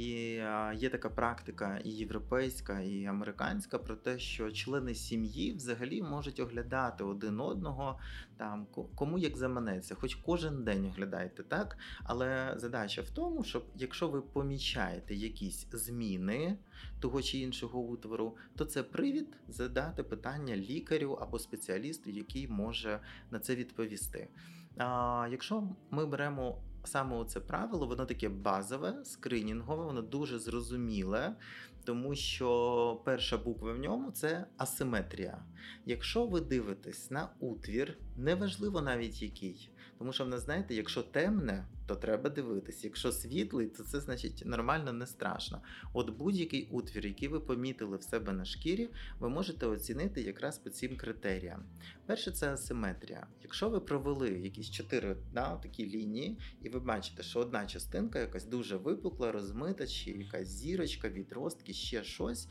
є 0.74 0.88
така 0.90 1.10
практика 1.10 1.80
і 1.84 1.90
європейська, 1.90 2.80
і 2.80 3.04
американська 3.04 3.78
про 3.78 3.96
те, 3.96 4.18
що 4.18 4.52
члени 4.52 4.94
сім'ї 4.94 5.52
взагалі 5.52 6.02
можуть 6.02 6.40
оглядати 6.40 7.04
один 7.04 7.40
одного 7.40 7.98
там 8.36 8.66
кому 8.94 9.18
як 9.18 9.36
заманеться, 9.36 9.94
хоч 9.94 10.14
кожен 10.14 10.64
день 10.64 10.86
оглядайте, 10.86 11.42
так? 11.42 11.78
Але 12.04 12.54
задача 12.56 13.02
в 13.02 13.10
тому, 13.10 13.44
щоб 13.44 13.64
якщо 13.76 14.08
ви 14.08 14.22
помічаєте 14.22 15.14
якісь 15.14 15.66
зміни 15.72 16.58
того 17.00 17.22
чи 17.22 17.38
іншого 17.38 17.80
утвору, 17.80 18.36
то 18.56 18.64
це 18.64 18.82
привід 18.82 19.36
задати 19.48 20.02
питання 20.02 20.56
лікарю 20.56 21.12
або 21.12 21.38
спеціалісту, 21.38 22.10
який 22.10 22.48
може 22.48 23.00
на 23.30 23.38
це 23.38 23.54
відповісти. 23.54 24.28
А, 24.76 25.28
Якщо 25.30 25.68
ми 25.90 26.06
беремо 26.06 26.62
саме 26.84 27.24
це 27.24 27.40
правило, 27.40 27.86
воно 27.86 28.06
таке 28.06 28.28
базове, 28.28 29.04
скринінгове, 29.04 29.84
воно 29.84 30.02
дуже 30.02 30.38
зрозуміле, 30.38 31.36
тому 31.84 32.14
що 32.14 33.00
перша 33.04 33.38
буква 33.38 33.72
в 33.72 33.78
ньому 33.78 34.10
це 34.10 34.46
асиметрія. 34.56 35.44
Якщо 35.86 36.26
ви 36.26 36.40
дивитесь 36.40 37.10
на 37.10 37.28
утвір, 37.40 37.98
неважливо 38.16 38.82
навіть 38.82 39.22
який, 39.22 39.70
тому 40.00 40.12
що 40.12 40.24
в 40.24 40.28
нас, 40.28 40.44
знаєте, 40.44 40.74
якщо 40.74 41.02
темне, 41.02 41.64
то 41.86 41.94
треба 41.94 42.30
дивитись. 42.30 42.84
Якщо 42.84 43.12
світлий, 43.12 43.66
то 43.66 43.82
це 43.82 44.00
значить 44.00 44.42
нормально, 44.46 44.92
не 44.92 45.06
страшно. 45.06 45.62
От 45.92 46.10
будь-який 46.10 46.68
утвір, 46.70 47.06
який 47.06 47.28
ви 47.28 47.40
помітили 47.40 47.96
в 47.96 48.02
себе 48.02 48.32
на 48.32 48.44
шкірі, 48.44 48.88
ви 49.18 49.28
можете 49.28 49.66
оцінити 49.66 50.22
якраз 50.22 50.58
по 50.58 50.70
цим 50.70 50.96
критеріям. 50.96 51.64
Перше, 52.06 52.30
це 52.30 52.52
асиметрія. 52.52 53.26
Якщо 53.42 53.68
ви 53.68 53.80
провели 53.80 54.30
якісь 54.30 54.70
чотири 54.70 55.16
да, 55.32 55.56
такі 55.56 55.86
лінії, 55.86 56.38
і 56.62 56.68
ви 56.68 56.80
бачите, 56.80 57.22
що 57.22 57.40
одна 57.40 57.66
частинка 57.66 58.18
якась 58.18 58.44
дуже 58.44 58.76
випукла, 58.76 59.32
розмита, 59.32 59.86
чи 59.86 60.10
якась 60.10 60.48
зірочка, 60.48 61.08
відростки, 61.08 61.72
ще 61.72 62.04
щось. 62.04 62.48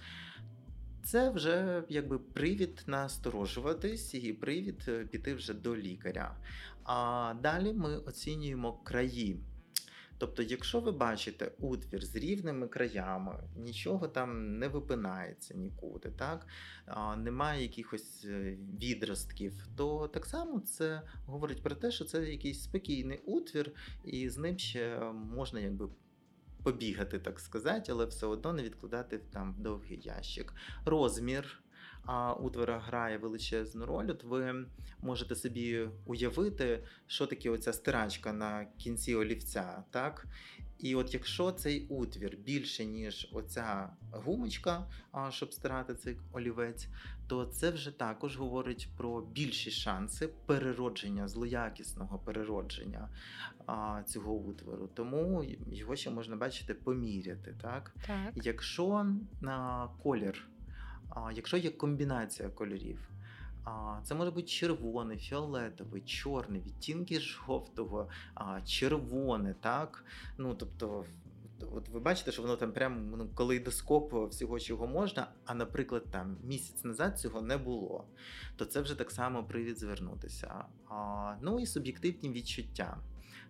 Це 1.03 1.29
вже 1.29 1.83
якби 1.89 2.19
привід 2.19 2.83
насторожуватись 2.87 4.13
і 4.13 4.33
привід 4.33 4.85
е, 4.87 5.05
піти 5.05 5.33
вже 5.33 5.53
до 5.53 5.77
лікаря. 5.77 6.35
А 6.91 7.33
далі 7.41 7.73
ми 7.73 7.97
оцінюємо 7.97 8.73
краї. 8.73 9.39
Тобто, 10.17 10.43
якщо 10.43 10.79
ви 10.79 10.91
бачите 10.91 11.51
утвір 11.59 12.05
з 12.05 12.15
рівними 12.15 12.67
краями, 12.67 13.43
нічого 13.57 14.07
там 14.07 14.59
не 14.59 14.67
випинається 14.67 15.53
нікуди, 15.53 16.11
так? 16.11 16.47
А, 16.85 17.15
немає 17.15 17.61
якихось 17.61 18.25
е, 18.25 18.57
відростків, 18.81 19.67
то 19.75 20.07
так 20.07 20.25
само 20.25 20.59
це 20.59 21.01
говорить 21.25 21.63
про 21.63 21.75
те, 21.75 21.91
що 21.91 22.05
це 22.05 22.29
якийсь 22.29 22.63
спокійний 22.63 23.17
утвір, 23.25 23.71
і 24.03 24.29
з 24.29 24.37
ним 24.37 24.57
ще 24.57 24.99
можна 25.13 25.59
якби. 25.59 25.89
Побігати, 26.63 27.19
так 27.19 27.39
сказати, 27.39 27.91
але 27.91 28.05
все 28.05 28.25
одно 28.25 28.53
не 28.53 28.63
відкладати 28.63 29.17
там 29.17 29.55
довгий 29.59 30.01
ящик. 30.03 30.53
Розмір 30.85 31.61
а 32.05 32.33
утвора 32.33 32.79
грає 32.79 33.17
величезну 33.17 33.85
роль. 33.85 34.09
От 34.09 34.23
ви 34.23 34.65
можете 35.01 35.35
собі 35.35 35.87
уявити, 36.05 36.83
що 37.07 37.27
таке 37.27 37.49
оця 37.49 37.73
стирачка 37.73 38.33
на 38.33 38.65
кінці 38.77 39.15
олівця. 39.15 39.83
так? 39.91 40.25
І 40.79 40.95
от 40.95 41.13
якщо 41.13 41.51
цей 41.51 41.85
утвір 41.87 42.37
більше, 42.37 42.85
ніж 42.85 43.29
оця 43.33 43.89
гумочка, 44.11 44.85
щоб 45.29 45.53
стирати 45.53 45.95
цей 45.95 46.17
олівець, 46.31 46.87
то 47.27 47.45
це 47.45 47.71
вже 47.71 47.91
також 47.91 48.37
говорить 48.37 48.89
про 48.97 49.21
більші 49.21 49.71
шанси 49.71 50.29
переродження, 50.45 51.27
злоякісного 51.27 52.19
переродження 52.19 53.09
цього 54.05 54.33
утвору. 54.33 54.89
Тому 54.93 55.45
його 55.71 55.95
ще 55.95 56.09
можна 56.09 56.35
бачити, 56.35 56.73
поміряти. 56.73 57.55
Так? 57.61 57.95
так. 58.07 58.31
Якщо 58.35 59.05
колір 60.03 60.47
Якщо 61.33 61.57
є 61.57 61.69
комбінація 61.69 62.49
кольорів, 62.49 63.09
це 64.03 64.15
може 64.15 64.31
бути 64.31 64.47
червоний, 64.47 65.17
фіолетовий, 65.17 66.01
чорний, 66.01 66.61
відтінки 66.61 67.19
жовтого, 67.19 68.09
червоне, 68.65 69.55
так? 69.61 70.05
Ну, 70.37 70.55
тобто 70.55 71.05
от 71.71 71.89
ви 71.89 71.99
бачите, 71.99 72.31
що 72.31 72.41
воно 72.41 72.55
там 72.55 72.71
прям 72.71 73.09
ну, 73.17 73.29
калейдоскоп 73.35 74.13
всього, 74.31 74.59
чого 74.59 74.87
можна, 74.87 75.27
а, 75.45 75.53
наприклад, 75.53 76.03
там 76.11 76.37
місяць 76.43 76.83
назад 76.83 77.19
цього 77.19 77.41
не 77.41 77.57
було, 77.57 78.05
то 78.55 78.65
це 78.65 78.81
вже 78.81 78.95
так 78.95 79.11
само 79.11 79.43
привід 79.43 79.79
звернутися. 79.79 80.65
Ну 81.41 81.59
і 81.59 81.65
суб'єктивні 81.65 82.29
відчуття. 82.29 82.97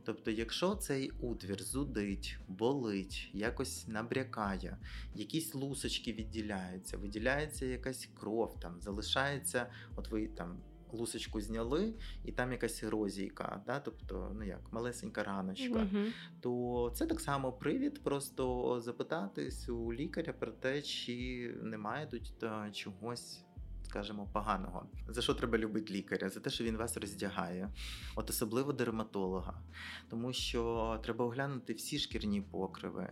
Тобто, 0.09 0.31
якщо 0.31 0.75
цей 0.75 1.09
утвір 1.09 1.63
зудить, 1.63 2.37
болить, 2.47 3.29
якось 3.33 3.87
набрякає, 3.87 4.77
якісь 5.15 5.55
лусочки 5.55 6.13
відділяються, 6.13 6.97
виділяється 6.97 7.65
якась 7.65 8.09
кров, 8.19 8.59
там 8.59 8.81
залишається, 8.81 9.71
от 9.95 10.11
ви 10.11 10.27
там 10.27 10.57
лусочку 10.91 11.41
зняли, 11.41 11.93
і 12.25 12.31
там 12.31 12.51
якась 12.51 12.83
ерозійка, 12.83 13.63
да? 13.65 13.79
тобто 13.79 14.35
ну 14.35 14.43
як 14.43 14.73
малесенька 14.73 15.23
раночка, 15.23 15.87
Угу. 15.93 16.05
то 16.41 16.91
це 16.95 17.05
так 17.05 17.21
само 17.21 17.53
привід 17.53 18.03
просто 18.03 18.79
запитатись 18.79 19.69
у 19.69 19.93
лікаря 19.93 20.33
про 20.33 20.51
те, 20.51 20.81
чи 20.81 21.47
немає 21.61 22.07
тут 22.07 22.33
чогось. 22.71 23.43
Скажімо, 23.89 24.27
поганого. 24.33 24.85
За 25.07 25.21
що 25.21 25.33
треба 25.33 25.57
любити 25.57 25.93
лікаря? 25.93 26.29
За 26.29 26.39
те, 26.39 26.49
що 26.49 26.63
він 26.63 26.77
вас 26.77 26.97
роздягає, 26.97 27.69
от 28.15 28.29
особливо 28.29 28.73
дерматолога, 28.73 29.61
тому 30.09 30.33
що 30.33 30.99
треба 31.03 31.25
оглянути 31.25 31.73
всі 31.73 31.99
шкірні 31.99 32.41
покриви. 32.41 33.09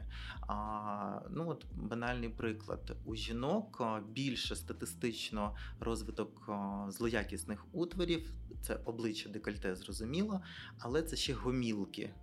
А, 0.48 1.22
ну 1.30 1.50
от 1.50 1.66
банальний 1.74 2.30
приклад: 2.30 2.96
у 3.06 3.16
жінок 3.16 3.82
більше 4.10 4.56
статистично 4.56 5.56
розвиток 5.80 6.50
злоякісних 6.88 7.66
утворів, 7.72 8.32
це 8.62 8.76
обличчя 8.86 9.30
декольте, 9.30 9.76
зрозуміло, 9.76 10.42
але 10.80 11.04
це 11.04 11.16
ще 11.16 11.34
гомілки. 11.34 12.14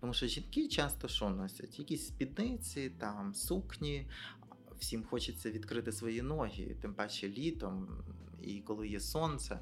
Тому 0.00 0.14
що 0.14 0.26
жінки 0.26 0.68
часто 0.68 1.08
що 1.08 1.30
носять? 1.30 1.78
Якісь 1.78 2.06
спідниці, 2.06 2.90
там 2.90 3.34
сукні. 3.34 4.06
Всім 4.86 5.04
хочеться 5.04 5.50
відкрити 5.50 5.92
свої 5.92 6.22
ноги, 6.22 6.76
тим 6.82 6.94
паче 6.94 7.28
літом, 7.28 7.88
і 8.42 8.60
коли 8.60 8.88
є 8.88 9.00
сонце. 9.00 9.60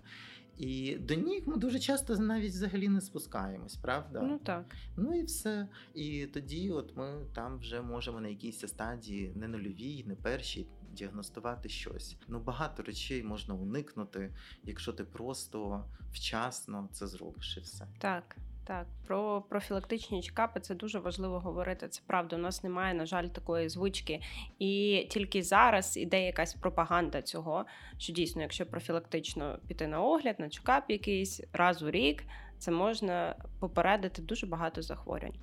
І 0.58 0.96
до 0.96 1.14
ніг 1.14 1.42
ми 1.46 1.56
дуже 1.56 1.78
часто 1.78 2.16
навіть 2.16 2.52
взагалі 2.52 2.88
не 2.88 3.00
спускаємось, 3.00 3.76
правда? 3.76 4.20
Ну 4.22 4.38
так. 4.38 4.76
Ну 4.96 5.18
і 5.18 5.22
все. 5.22 5.68
І 5.94 6.26
тоді, 6.26 6.70
от 6.70 6.96
ми 6.96 7.26
там 7.34 7.58
вже 7.58 7.80
можемо 7.80 8.20
на 8.20 8.28
якійсь 8.28 8.66
стадії, 8.68 9.32
не 9.34 9.48
нульовій, 9.48 10.04
не 10.06 10.16
першій, 10.16 10.66
діагностувати 10.92 11.68
щось. 11.68 12.16
Ну 12.28 12.40
багато 12.40 12.82
речей 12.82 13.22
можна 13.22 13.54
уникнути, 13.54 14.34
якщо 14.64 14.92
ти 14.92 15.04
просто 15.04 15.84
вчасно 16.12 16.88
це 16.92 17.06
зробиш 17.06 17.56
і 17.56 17.60
все. 17.60 17.86
Так, 17.98 18.36
так, 18.64 18.86
про 19.06 19.42
профілактичні 19.48 20.22
чекапи 20.22 20.60
це 20.60 20.74
дуже 20.74 20.98
важливо 20.98 21.40
говорити. 21.40 21.88
Це 21.88 22.02
правда. 22.06 22.36
У 22.36 22.38
нас 22.38 22.64
немає, 22.64 22.94
на 22.94 23.06
жаль, 23.06 23.26
такої 23.26 23.68
звички. 23.68 24.20
І 24.58 25.06
тільки 25.10 25.42
зараз 25.42 25.96
іде 25.96 26.26
якась 26.26 26.54
пропаганда 26.54 27.22
цього. 27.22 27.64
Що 27.98 28.12
дійсно, 28.12 28.42
якщо 28.42 28.66
профілактично 28.66 29.58
піти 29.68 29.86
на 29.86 30.02
огляд, 30.02 30.40
на 30.40 30.48
чекап 30.48 30.84
якийсь 30.88 31.42
раз 31.52 31.82
у 31.82 31.90
рік, 31.90 32.24
це 32.58 32.70
можна 32.70 33.36
попередити 33.60 34.22
дуже 34.22 34.46
багато 34.46 34.82
захворювань. 34.82 35.38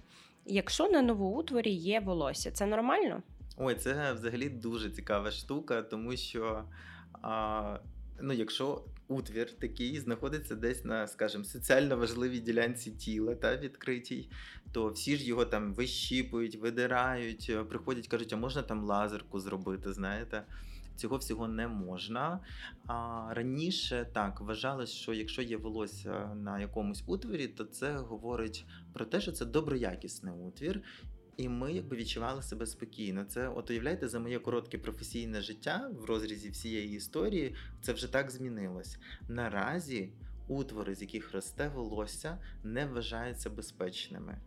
Якщо 0.46 0.90
на 0.90 1.02
новоутворі 1.02 1.72
є 1.72 2.00
волосся, 2.00 2.52
це 2.52 2.66
нормально? 2.66 3.22
Ой, 3.58 3.76
це 3.76 4.14
взагалі 4.14 4.50
дуже 4.50 4.90
цікава 4.90 5.32
штука, 5.32 5.82
тому 5.82 6.18
що 6.18 6.64
а, 7.22 7.78
ну, 8.22 8.34
якщо 8.34 8.82
утвір 9.12 9.52
такий 9.52 10.00
знаходиться 10.00 10.56
десь 10.56 10.86
на, 10.86 11.08
скажімо, 11.08 11.44
соціально 11.44 11.98
важливій 11.98 12.40
ділянці 12.40 12.92
тіла 12.92 13.36
та 13.36 13.58
відкритій, 13.58 14.30
то 14.72 14.90
всі 14.90 15.18
ж 15.18 15.26
його 15.26 15.46
там 15.46 15.74
вищіпують, 15.74 16.56
видирають, 16.56 17.48
е, 17.50 17.64
приходять, 17.64 18.08
кажуть, 18.08 18.34
а 18.34 18.38
можна 18.38 18.62
там 18.62 18.84
лазерку 18.84 19.40
зробити, 19.40 19.94
знаєте. 19.94 20.44
Цього 20.96 21.18
всього 21.18 21.48
не 21.48 21.68
можна. 21.68 22.40
А 22.88 23.28
раніше 23.34 24.08
так 24.14 24.42
вважалось, 24.42 24.92
що 24.92 25.14
якщо 25.14 25.42
є 25.42 25.58
волосся 25.58 26.36
на 26.36 26.60
якомусь 26.60 27.04
утворі, 27.08 27.48
то 27.48 27.64
це 27.64 27.94
говорить 27.94 28.66
про 28.94 29.06
те, 29.06 29.22
що 29.22 29.32
це 29.32 29.46
доброякісний 29.46 30.34
утвір, 30.34 30.82
і 31.38 31.50
ми 31.50 31.74
якби 31.74 31.98
відчували 31.98 32.44
себе 32.44 32.66
спокійно. 32.66 33.24
Це 33.24 33.50
от 33.50 33.70
уявляєте, 33.70 34.08
за 34.08 34.20
моє 34.20 34.40
коротке 34.40 34.78
професійне 34.78 35.42
життя 35.42 35.92
в 36.00 36.06
розрізі 36.06 36.50
всієї 36.50 36.96
історії 36.96 37.56
це 37.82 37.94
вже 37.94 38.12
так 38.12 38.32
змінилось. 38.32 38.98
Наразі 39.30 40.10
утвори, 40.48 40.96
з 40.96 41.02
яких 41.02 41.34
росте 41.34 41.70
волосся, 41.70 42.38
не 42.64 42.86
вважаються 42.86 43.50
безпечними. 43.50 44.38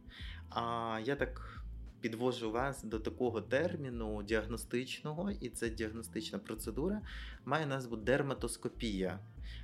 А 0.51 1.01
я 1.05 1.17
так. 1.17 1.61
Підвожу 2.01 2.51
вас 2.51 2.83
до 2.83 2.99
такого 2.99 3.41
терміну 3.41 4.23
діагностичного, 4.23 5.31
і 5.31 5.49
це 5.49 5.71
діагностична 5.71 6.39
процедура 6.39 7.01
має 7.45 7.67
назву 7.67 7.97
дерматоскопія. 7.97 9.19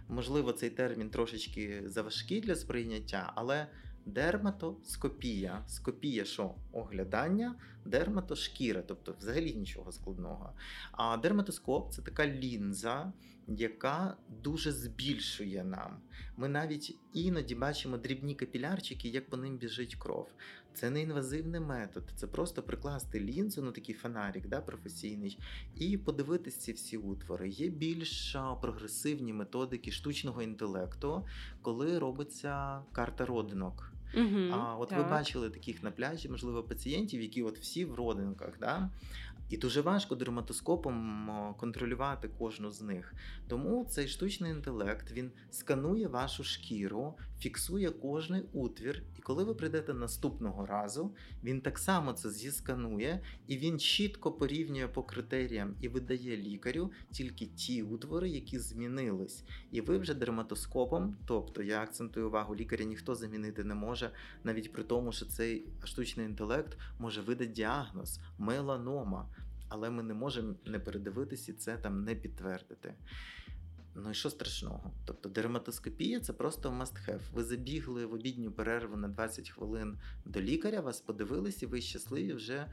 Можливо, 0.08 0.52
цей 0.52 0.70
термін 0.70 1.10
трошечки 1.10 1.82
заважкий 1.86 2.40
для 2.40 2.54
сприйняття, 2.54 3.32
але 3.34 3.66
дерматоскопія. 4.06 5.62
Скопія, 5.66 6.24
що 6.24 6.54
оглядання, 6.72 7.54
дерматошкіра, 7.84 8.82
тобто 8.82 9.14
взагалі 9.18 9.54
нічого 9.54 9.92
складного. 9.92 10.52
А 10.92 11.16
дерматоскоп 11.16 11.92
це 11.92 12.02
така 12.02 12.26
лінза, 12.26 13.12
яка 13.48 14.16
дуже 14.42 14.72
збільшує 14.72 15.64
нам. 15.64 16.00
Ми 16.36 16.48
навіть 16.48 16.96
іноді 17.12 17.54
бачимо 17.54 17.96
дрібні 17.96 18.34
капілярчики, 18.34 19.08
як 19.08 19.30
по 19.30 19.36
ним 19.36 19.58
біжить 19.58 19.94
кров. 19.94 20.28
Це 20.74 20.90
не 20.90 21.02
інвазивний 21.02 21.60
метод, 21.60 22.04
це 22.16 22.26
просто 22.26 22.62
прикласти 22.62 23.20
лінзу, 23.20 23.62
ну 23.62 23.72
такий 23.72 23.94
фонарик 23.94 24.48
да, 24.48 24.60
професійний, 24.60 25.38
і 25.76 25.98
подивитись 25.98 26.56
ці 26.56 26.72
всі 26.72 26.96
утвори. 26.96 27.48
Є 27.48 27.68
більш 27.68 28.36
прогресивні 28.62 29.32
методики 29.32 29.90
штучного 29.90 30.42
інтелекту, 30.42 31.26
коли 31.62 31.98
робиться 31.98 32.82
карта 32.92 33.26
родинок. 33.26 33.92
Угу, 34.14 34.52
А 34.52 34.76
от 34.76 34.88
так. 34.88 34.98
ви 34.98 35.04
бачили 35.04 35.50
таких 35.50 35.82
на 35.82 35.90
пляжі, 35.90 36.28
можливо, 36.28 36.62
пацієнтів, 36.62 37.22
які 37.22 37.42
от 37.42 37.58
всі 37.58 37.84
в 37.84 37.94
родинках, 37.94 38.58
да? 38.60 38.90
І 39.50 39.56
дуже 39.56 39.80
важко 39.80 40.14
дерматоскопом 40.14 41.28
контролювати 41.56 42.28
кожну 42.38 42.70
з 42.70 42.82
них. 42.82 43.14
Тому 43.48 43.84
цей 43.84 44.08
штучний 44.08 44.50
інтелект 44.50 45.12
він 45.12 45.30
сканує 45.50 46.08
вашу 46.08 46.44
шкіру, 46.44 47.14
фіксує 47.38 47.90
кожний 47.90 48.42
утвір, 48.52 49.02
і 49.18 49.22
коли 49.22 49.44
ви 49.44 49.54
прийдете 49.54 49.94
наступного 49.94 50.66
разу, 50.66 51.14
він 51.44 51.60
так 51.60 51.78
само 51.78 52.12
це 52.12 52.30
зісканує, 52.30 53.20
і 53.46 53.56
він 53.58 53.78
чітко 53.78 54.32
порівнює 54.32 54.88
по 54.88 55.02
критеріям 55.02 55.74
і 55.80 55.88
видає 55.88 56.36
лікарю 56.36 56.92
тільки 57.10 57.46
ті 57.46 57.82
утвори, 57.82 58.28
які 58.28 58.58
змінились. 58.58 59.44
І 59.70 59.80
ви 59.80 59.98
вже 59.98 60.14
дерматоскопом, 60.14 61.16
тобто 61.26 61.62
я 61.62 61.82
акцентую 61.82 62.26
увагу, 62.28 62.56
лікаря 62.56 62.84
ніхто 62.84 63.14
замінити 63.14 63.64
не 63.64 63.74
може, 63.74 64.10
навіть 64.44 64.72
при 64.72 64.82
тому, 64.82 65.12
що 65.12 65.26
цей 65.26 65.64
штучний 65.84 66.26
інтелект 66.26 66.78
може 66.98 67.20
видати 67.20 67.46
діагноз 67.46 68.20
меланома, 68.38 69.28
але 69.70 69.90
ми 69.90 70.02
не 70.02 70.14
можемо 70.14 70.54
не 70.64 70.78
передивитися 70.78 71.52
і 71.52 71.54
це 71.54 71.76
там 71.76 72.04
не 72.04 72.14
підтвердити. 72.14 72.94
Ну 73.94 74.10
і 74.10 74.14
що 74.14 74.30
страшного? 74.30 74.90
Тобто 75.04 75.28
дерматоскопія 75.28 76.20
це 76.20 76.32
просто 76.32 76.70
must 76.70 77.08
have. 77.08 77.20
Ви 77.32 77.44
забігли 77.44 78.06
в 78.06 78.14
обідню 78.14 78.52
перерву 78.52 78.96
на 78.96 79.08
20 79.08 79.50
хвилин 79.50 79.98
до 80.24 80.40
лікаря, 80.40 80.80
вас 80.80 81.00
подивились, 81.00 81.62
і 81.62 81.66
ви 81.66 81.80
щасливі 81.80 82.32
вже. 82.32 82.66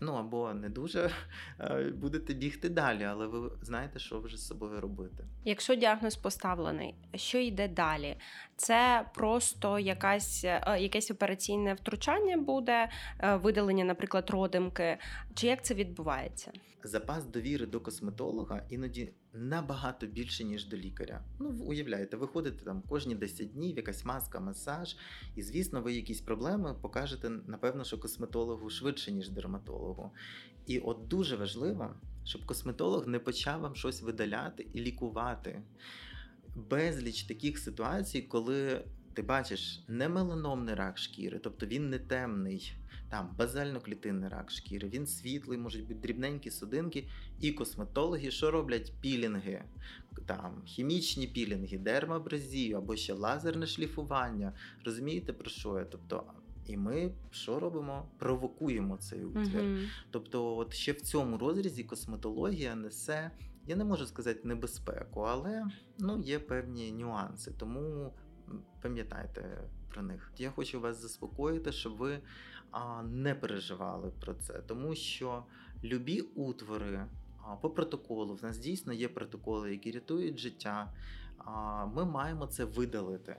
Ну 0.00 0.12
або 0.12 0.54
не 0.54 0.68
дуже 0.68 1.10
е, 1.60 1.92
будете 1.94 2.34
бігти 2.34 2.68
далі, 2.68 3.04
але 3.04 3.26
ви 3.26 3.50
знаєте, 3.62 3.98
що 3.98 4.20
вже 4.20 4.36
з 4.36 4.46
собою 4.46 4.80
робити. 4.80 5.24
Якщо 5.44 5.74
діагноз 5.74 6.16
поставлений, 6.16 6.94
що 7.14 7.38
йде 7.38 7.68
далі? 7.68 8.16
Це 8.56 9.06
просто 9.14 9.78
якась, 9.78 10.44
е, 10.44 10.76
якесь 10.80 11.10
операційне 11.10 11.74
втручання 11.74 12.36
буде, 12.36 12.88
е, 13.20 13.36
видалення, 13.36 13.84
наприклад, 13.84 14.30
родимки, 14.30 14.98
чи 15.34 15.46
як 15.46 15.64
це 15.64 15.74
відбувається? 15.74 16.52
Запас 16.86 17.24
довіри 17.24 17.66
до 17.66 17.80
косметолога 17.80 18.66
іноді 18.70 19.12
набагато 19.32 20.06
більше, 20.06 20.44
ніж 20.44 20.66
до 20.66 20.76
лікаря. 20.76 21.24
Ну, 21.40 21.50
уявляєте, 21.66 22.16
ви 22.16 22.26
ходите 22.26 22.64
там 22.64 22.82
кожні 22.88 23.14
10 23.14 23.52
днів, 23.52 23.76
якась 23.76 24.04
маска, 24.04 24.40
масаж, 24.40 24.96
і 25.36 25.42
звісно, 25.42 25.82
ви 25.82 25.94
якісь 25.94 26.20
проблеми 26.20 26.74
покажете, 26.82 27.30
напевно, 27.46 27.84
що 27.84 27.98
косметологу 27.98 28.70
швидше, 28.70 29.12
ніж 29.12 29.28
дерматологу. 29.28 30.10
І 30.66 30.78
от 30.78 31.08
дуже 31.08 31.36
важливо, 31.36 31.94
щоб 32.24 32.46
косметолог 32.46 33.06
не 33.06 33.18
почав 33.18 33.60
вам 33.60 33.74
щось 33.74 34.02
видаляти 34.02 34.66
і 34.72 34.80
лікувати. 34.80 35.62
Безліч 36.56 37.22
таких 37.22 37.58
ситуацій, 37.58 38.22
коли 38.22 38.84
ти 39.14 39.22
бачиш 39.22 39.84
не 39.88 40.08
меланомний 40.08 40.74
рак 40.74 40.98
шкіри, 40.98 41.38
тобто 41.38 41.66
він 41.66 41.90
не 41.90 41.98
темний, 41.98 42.72
там 43.08 43.34
базально-клітинний 43.38 44.28
рак 44.28 44.50
шкіри, 44.50 44.88
він 44.88 45.06
світлий, 45.06 45.58
можуть 45.58 45.82
бути 45.82 45.94
дрібненькі 45.94 46.50
судинки, 46.50 47.08
і 47.40 47.52
косметологи, 47.52 48.30
що 48.30 48.50
роблять 48.50 48.92
пілінги, 49.00 49.64
там 50.26 50.62
хімічні 50.64 51.26
пілінги, 51.26 51.78
дермабразію 51.78 52.76
або 52.76 52.96
ще 52.96 53.12
лазерне 53.12 53.66
шліфування. 53.66 54.52
Розумієте 54.84 55.32
про 55.32 55.50
що 55.50 55.78
я? 55.78 55.84
Тобто 55.84 56.24
І 56.66 56.76
ми 56.76 57.12
що 57.30 57.60
робимо? 57.60 58.08
Провокуємо 58.18 58.96
цей 58.96 59.24
утвір. 59.24 59.62
Угу. 59.62 59.78
Тобто, 60.10 60.56
от 60.56 60.74
ще 60.74 60.92
в 60.92 61.00
цьому 61.00 61.38
розрізі 61.38 61.84
косметологія 61.84 62.74
несе, 62.74 63.30
я 63.66 63.76
не 63.76 63.84
можу 63.84 64.06
сказати 64.06 64.40
небезпеку, 64.44 65.20
але 65.20 65.64
ну, 65.98 66.20
є 66.20 66.38
певні 66.38 66.92
нюанси. 66.92 67.52
Тому 67.58 68.14
пам'ятайте 68.82 69.68
про 69.94 70.02
них. 70.02 70.32
Я 70.38 70.50
хочу 70.50 70.80
вас 70.80 71.02
заспокоїти, 71.02 71.72
щоб 71.72 71.96
ви 71.96 72.18
не 73.04 73.34
переживали 73.34 74.12
про 74.20 74.34
це, 74.34 74.52
тому 74.52 74.94
що 74.94 75.44
любі 75.84 76.20
утвори 76.20 77.06
по 77.60 77.70
протоколу, 77.70 78.34
в 78.34 78.42
нас 78.42 78.58
дійсно 78.58 78.92
є 78.92 79.08
протоколи, 79.08 79.70
які 79.70 79.92
рятують 79.92 80.38
життя. 80.38 80.92
Ми 81.94 82.04
маємо 82.04 82.46
це 82.46 82.64
видалити. 82.64 83.36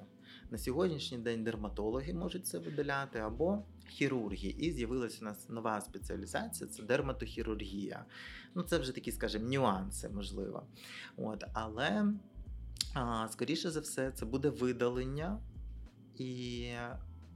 На 0.52 0.58
сьогоднішній 0.58 1.18
день 1.18 1.44
дерматологи 1.44 2.14
можуть 2.14 2.48
це 2.48 2.60
видаляти 2.60 3.20
або 3.20 3.64
хірурги. 3.88 4.56
І 4.60 4.72
з'явилася 4.72 5.18
у 5.22 5.24
нас 5.24 5.50
нова 5.50 5.82
спеціалізація 5.82 6.70
це 6.70 6.84
дерматохірургія. 6.84 8.06
Ну, 8.56 8.64
це 8.64 8.78
вже 8.78 8.96
такі, 8.96 9.12
скажімо, 9.12 9.50
нюанси, 9.50 10.10
можливо. 10.10 10.64
От, 11.18 11.44
Але, 11.54 12.14
скоріше 13.30 13.72
за 13.72 13.80
все, 13.80 14.12
це 14.12 14.26
буде 14.26 14.50
видалення. 14.50 15.40
І 16.18 16.68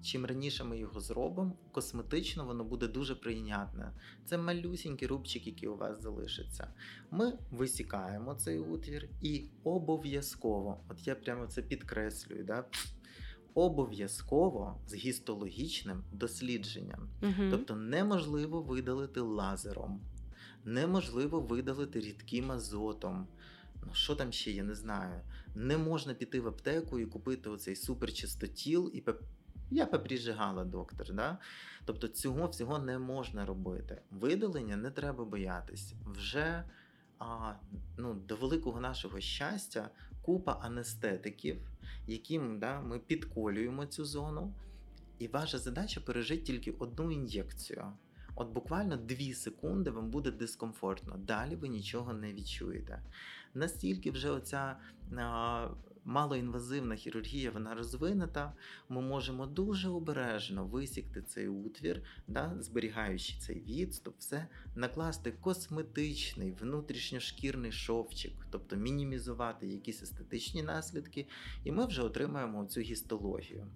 чим 0.02 0.26
раніше 0.26 0.64
ми 0.64 0.78
його 0.78 1.00
зробимо, 1.00 1.54
косметично 1.72 2.46
воно 2.46 2.64
буде 2.64 2.88
дуже 2.88 3.16
прийнятне. 3.16 3.92
Це 4.26 4.38
малюсінький 4.38 5.08
рубчик, 5.08 5.48
який 5.48 5.70
у 5.70 5.78
вас 5.78 6.02
залишиться. 6.02 6.68
Ми 7.12 7.34
висікаємо 7.52 8.36
цей 8.36 8.60
утвір 8.60 9.10
і 9.22 9.46
обов'язково, 9.64 10.80
от 10.90 11.08
я 11.08 11.16
прямо 11.16 11.48
це 11.48 11.62
підкреслюю, 11.62 12.44
да, 12.44 12.66
обов'язково 13.54 14.82
з 14.88 14.94
гістологічним 14.94 16.04
дослідженням. 16.12 17.10
Угу. 17.22 17.48
Тобто 17.52 17.76
неможливо 17.76 18.62
видалити 18.62 19.20
лазером, 19.20 20.02
неможливо 20.66 21.40
видалити 21.40 22.00
рідким 22.00 22.52
азотом. 22.52 23.28
Ну, 23.88 23.94
що 23.94 24.16
там 24.16 24.32
ще, 24.32 24.52
я 24.52 24.64
не 24.64 24.76
знаю. 24.76 25.22
Не 25.56 25.78
можна 25.78 26.14
піти 26.14 26.40
в 26.40 26.48
аптеку 26.48 27.00
і 27.00 27.06
купити 27.06 27.50
оцей 27.50 27.76
суперчистотіл 27.76 28.92
і. 28.94 29.04
Я 29.72 29.86
поприжигала 29.86 30.66
доктор. 30.66 31.14
Да? 31.14 31.38
Тобто 31.86 32.08
цього 32.08 32.48
всього 32.48 32.80
не 32.80 33.00
можна 33.00 33.46
робити. 33.46 34.02
Видалення 34.12 34.78
не 34.78 34.92
треба 34.92 35.26
боятись. 35.26 35.94
Вже 36.06 36.64
а, 37.20 37.54
ну, 37.98 38.14
до 38.14 38.36
великого 38.36 38.80
нашого 38.80 39.20
щастя 39.20 39.90
купа 40.22 40.52
анестетиків, 40.52 41.58
яким 42.08 42.60
да, 42.60 42.82
ми 42.82 43.00
підколюємо 43.00 43.86
цю 43.86 44.06
зону. 44.06 44.54
І 45.20 45.28
ваша 45.28 45.58
задача 45.58 46.02
пережити 46.02 46.44
тільки 46.44 46.72
одну 46.72 47.12
ін'єкцію. 47.12 47.94
От 48.36 48.50
буквально 48.50 48.98
2 48.98 49.18
секунди 49.34 49.92
вам 49.92 50.10
буде 50.10 50.32
дискомфортно. 50.32 51.18
Далі 51.18 51.56
ви 51.56 51.68
нічого 51.68 52.14
не 52.14 52.34
відчуєте. 52.34 53.04
Настільки 53.54 54.12
вже 54.12 54.30
оця 54.30 54.76
а, 55.18 55.68
малоінвазивна 56.06 56.96
хірургія 56.96 57.52
вона 57.52 57.76
розвинена, 57.76 58.54
ми 58.90 59.02
можемо 59.02 59.46
дуже 59.46 59.90
обережно 59.90 60.66
висікти 60.66 61.22
цей 61.22 61.48
утвір, 61.48 62.04
да, 62.28 62.56
зберігаючи 62.60 63.34
цей 63.40 63.60
відступ, 63.60 64.16
все 64.20 64.48
накласти 64.76 65.32
косметичний 65.32 66.52
внутрішньошкірний 66.52 67.72
шовчик, 67.72 68.34
тобто 68.52 68.76
мінімізувати 68.76 69.68
якісь 69.68 70.02
естетичні 70.02 70.64
наслідки, 70.64 71.28
і 71.64 71.72
ми 71.72 71.86
вже 71.86 72.02
отримаємо 72.02 72.66
цю 72.66 72.82
гістологію. 72.82 73.68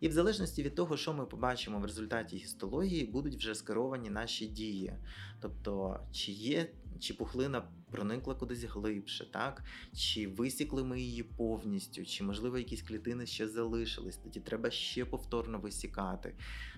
І 0.00 0.08
в 0.08 0.12
залежності 0.12 0.62
від 0.62 0.74
того, 0.74 0.96
що 0.96 1.12
ми 1.12 1.26
побачимо 1.26 1.78
в 1.78 1.84
результаті 1.84 2.36
гістології, 2.36 3.06
будуть 3.06 3.36
вже 3.36 3.54
скеровані 3.54 4.10
наші 4.10 4.46
дії. 4.46 4.92
Тобто, 5.40 6.00
чи 6.12 6.32
є 6.32 6.70
чи 7.00 7.14
пухлина 7.14 7.62
проникла 7.92 8.34
кудись 8.34 8.64
глибше, 8.64 9.26
так? 9.32 9.62
чи 9.96 10.28
висікли 10.28 10.84
ми 10.84 11.00
її 11.00 11.22
повністю, 11.22 12.04
чи, 12.04 12.24
можливо, 12.24 12.58
якісь 12.58 12.82
клітини 12.82 13.26
ще 13.26 13.48
залишились, 13.48 14.16
тоді 14.16 14.40
треба 14.40 14.70
ще 14.70 15.04
повторно 15.04 15.58
висікати. 15.58 16.34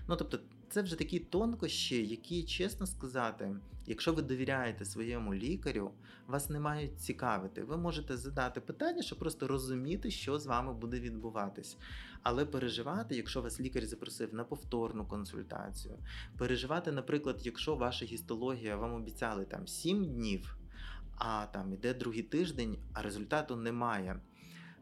Ну, 0.07 0.15
тобто, 0.15 0.39
це 0.69 0.81
вже 0.81 0.95
такі 0.95 1.19
тонкощі, 1.19 2.07
які, 2.07 2.43
чесно 2.43 2.87
сказати, 2.87 3.55
якщо 3.85 4.13
ви 4.13 4.21
довіряєте 4.21 4.85
своєму 4.85 5.33
лікарю, 5.33 5.91
вас 6.27 6.49
не 6.49 6.59
мають 6.59 6.99
цікавити. 6.99 7.63
Ви 7.63 7.77
можете 7.77 8.17
задати 8.17 8.61
питання, 8.61 9.01
щоб 9.01 9.19
просто 9.19 9.47
розуміти, 9.47 10.11
що 10.11 10.39
з 10.39 10.45
вами 10.45 10.73
буде 10.73 10.99
відбуватись. 10.99 11.77
Але 12.23 12.45
переживати, 12.45 13.15
якщо 13.15 13.41
вас 13.41 13.59
лікар 13.59 13.85
запросив 13.85 14.33
на 14.33 14.43
повторну 14.43 15.05
консультацію, 15.05 15.93
переживати, 16.37 16.91
наприклад, 16.91 17.41
якщо 17.43 17.75
ваша 17.75 18.05
гістологія 18.05 18.75
вам 18.75 18.93
обіцяли 18.93 19.45
там 19.45 19.67
7 19.67 20.05
днів, 20.05 20.57
а 21.15 21.45
там 21.45 21.73
іде 21.73 21.93
другий 21.93 22.23
тиждень, 22.23 22.77
а 22.93 23.01
результату 23.01 23.55
немає. 23.55 24.19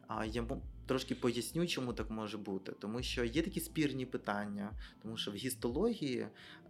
А 0.08 0.24
я 0.24 0.46
трошки 0.86 1.14
поясню, 1.14 1.66
чому 1.66 1.92
так 1.92 2.10
може 2.10 2.38
бути. 2.38 2.72
Тому 2.72 3.02
що 3.02 3.24
є 3.24 3.42
такі 3.42 3.60
спірні 3.60 4.06
питання, 4.06 4.72
тому 5.02 5.16
що 5.16 5.30
в 5.30 5.34
гістології 5.34 6.26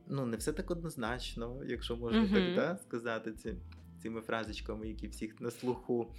ну, 0.09 0.27
не 0.27 0.37
все 0.37 0.53
так 0.53 0.71
однозначно, 0.71 1.65
якщо 1.67 1.97
можна 1.97 2.21
uh-huh. 2.21 2.35
так 2.35 2.55
да, 2.55 2.77
сказати 2.77 3.33
ці, 3.33 3.55
цими 4.03 4.21
фразочками, 4.21 4.89
які 4.89 5.09
всіх 5.09 5.41
на 5.41 5.51
слуху. 5.51 6.15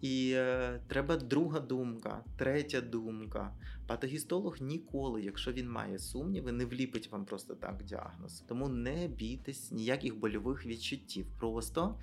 І 0.00 0.32
е, 0.34 0.80
треба 0.88 1.16
друга 1.16 1.60
думка, 1.60 2.24
третя 2.36 2.80
думка. 2.80 3.54
Патогістолог 3.86 4.56
ніколи, 4.60 5.22
якщо 5.22 5.52
він 5.52 5.70
має 5.70 5.98
сумніви, 5.98 6.52
не 6.52 6.64
вліпить 6.64 7.12
вам 7.12 7.24
просто 7.24 7.54
так 7.54 7.84
діагноз. 7.84 8.44
Тому 8.48 8.68
не 8.68 9.08
бійтесь 9.08 9.72
ніяких 9.72 10.16
больових 10.16 10.66
відчуттів. 10.66 11.26
Просто 11.38 11.98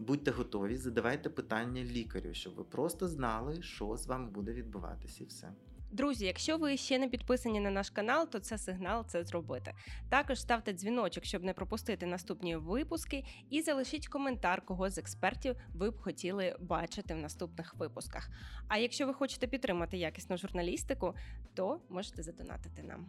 будьте 0.00 0.30
готові, 0.30 0.76
задавайте 0.76 1.30
питання 1.30 1.84
лікарю, 1.84 2.34
щоб 2.34 2.54
ви 2.54 2.64
просто 2.64 3.08
знали, 3.08 3.62
що 3.62 3.96
з 3.96 4.06
вами 4.06 4.30
буде 4.30 4.52
відбуватися, 4.52 5.24
і 5.24 5.26
все. 5.26 5.52
Друзі, 5.92 6.26
якщо 6.26 6.58
ви 6.58 6.76
ще 6.76 6.98
не 6.98 7.08
підписані 7.08 7.60
на 7.60 7.70
наш 7.70 7.90
канал, 7.90 8.28
то 8.30 8.38
це 8.38 8.58
сигнал 8.58 9.06
це 9.06 9.24
зробити. 9.24 9.74
Також 10.08 10.40
ставте 10.40 10.72
дзвіночок, 10.72 11.24
щоб 11.24 11.44
не 11.44 11.52
пропустити 11.52 12.06
наступні 12.06 12.56
випуски, 12.56 13.24
і 13.50 13.62
залишіть 13.62 14.08
коментар, 14.08 14.62
кого 14.64 14.90
з 14.90 14.98
експертів 14.98 15.56
ви 15.74 15.90
б 15.90 16.00
хотіли 16.00 16.56
бачити 16.60 17.14
в 17.14 17.16
наступних 17.16 17.74
випусках. 17.74 18.30
А 18.68 18.78
якщо 18.78 19.06
ви 19.06 19.14
хочете 19.14 19.46
підтримати 19.46 19.98
якісну 19.98 20.36
журналістику, 20.36 21.14
то 21.54 21.80
можете 21.88 22.22
задонатити 22.22 22.82
нам. 22.82 23.06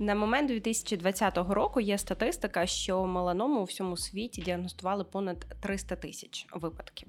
На 0.00 0.14
момент 0.14 0.48
2020 0.48 1.38
року 1.38 1.80
є 1.80 1.98
статистика, 1.98 2.66
що 2.66 3.06
меланому 3.06 3.60
у 3.60 3.64
всьому 3.64 3.96
світі 3.96 4.42
діагностували 4.42 5.04
понад 5.04 5.46
300 5.60 5.96
тисяч 5.96 6.46
випадків. 6.52 7.08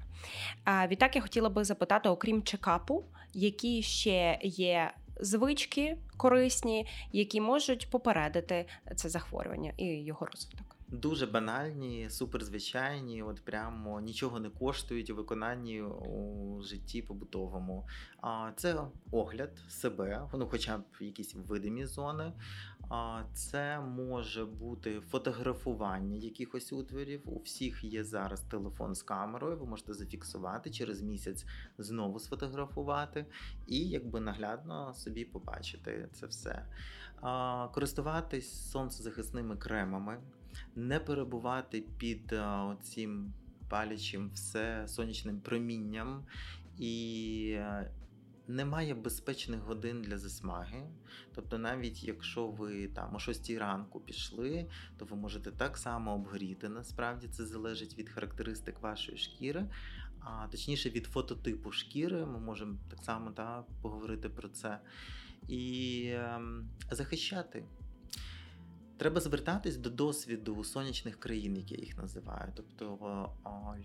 А 0.63 0.87
відтак 0.87 1.15
я 1.15 1.21
хотіла 1.21 1.49
би 1.49 1.63
запитати, 1.63 2.09
окрім 2.09 2.43
чекапу, 2.43 3.03
які 3.33 3.83
ще 3.83 4.39
є 4.43 4.91
звички 5.19 5.97
корисні, 6.17 6.87
які 7.11 7.41
можуть 7.41 7.89
попередити 7.89 8.65
це 8.95 9.09
захворювання 9.09 9.73
і 9.77 9.85
його 9.85 10.25
розвиток. 10.25 10.75
Дуже 10.87 11.25
банальні, 11.25 12.09
суперзвичайні, 12.09 13.23
от 13.23 13.45
прямо 13.45 14.01
нічого 14.01 14.39
не 14.39 14.49
коштують 14.49 15.09
у 15.09 15.15
виконанні 15.15 15.81
у 15.81 16.48
житті 16.63 17.01
побутовому. 17.01 17.87
А 18.21 18.51
це 18.55 18.81
огляд 19.11 19.57
себе, 19.69 20.27
ну 20.33 20.47
хоча 20.47 20.77
б 20.77 20.83
якісь 20.99 21.35
видимі 21.35 21.85
зони. 21.85 22.33
А 22.89 23.23
це 23.33 23.79
може 23.79 24.45
бути 24.45 25.01
фотографування 25.01 26.15
якихось 26.15 26.73
утворів. 26.73 27.21
У 27.25 27.39
всіх 27.39 27.83
є 27.83 28.03
зараз 28.03 28.41
телефон 28.41 28.95
з 28.95 29.03
камерою. 29.03 29.57
Ви 29.57 29.65
можете 29.65 29.93
зафіксувати 29.93 30.69
через 30.69 31.01
місяць 31.01 31.45
знову 31.77 32.19
сфотографувати 32.19 33.25
і 33.67 33.89
якби 33.89 34.19
наглядно 34.19 34.93
собі 34.93 35.25
побачити 35.25 36.09
це 36.13 36.25
все. 36.25 36.65
А, 37.21 37.67
Користуватись 37.73 38.71
сонцезахисними 38.71 39.57
кремами 39.57 40.17
не 40.75 40.99
перебувати 40.99 41.83
під 41.97 42.33
цим 42.81 43.33
палячим 43.69 44.29
все 44.33 44.87
сонячним 44.87 45.39
промінням 45.41 46.25
і. 46.77 47.51
Е, 47.55 47.91
немає 48.49 48.93
безпечних 48.93 49.59
годин 49.61 50.01
для 50.01 50.17
засмаги. 50.17 50.83
Тобто, 51.35 51.57
навіть 51.57 52.03
якщо 52.03 52.47
ви 52.47 52.87
там 52.87 53.15
о 53.15 53.19
6 53.19 53.49
ранку 53.49 53.99
пішли, 53.99 54.69
то 54.97 55.05
ви 55.05 55.15
можете 55.15 55.51
так 55.51 55.77
само 55.77 56.13
обгоріти. 56.13 56.69
Насправді 56.69 57.27
це 57.27 57.45
залежить 57.45 57.97
від 57.97 58.09
характеристик 58.09 58.81
вашої 58.81 59.17
шкіри, 59.17 59.65
а 60.19 60.47
точніше 60.51 60.89
від 60.89 61.05
фототипу 61.05 61.71
шкіри. 61.71 62.25
Ми 62.25 62.39
можемо 62.39 62.77
так 62.89 63.03
само 63.03 63.31
та, 63.31 63.63
поговорити 63.81 64.29
про 64.29 64.49
це. 64.49 64.79
І 65.47 66.03
е, 66.05 66.41
захищати 66.91 67.65
Треба 68.99 69.21
звертатись 69.21 69.77
до 69.77 69.89
досвіду 69.89 70.63
сонячних 70.63 71.19
країн, 71.19 71.57
як 71.57 71.71
я 71.71 71.77
їх 71.77 71.97
називаю. 71.97 72.53
Тобто 72.55 73.29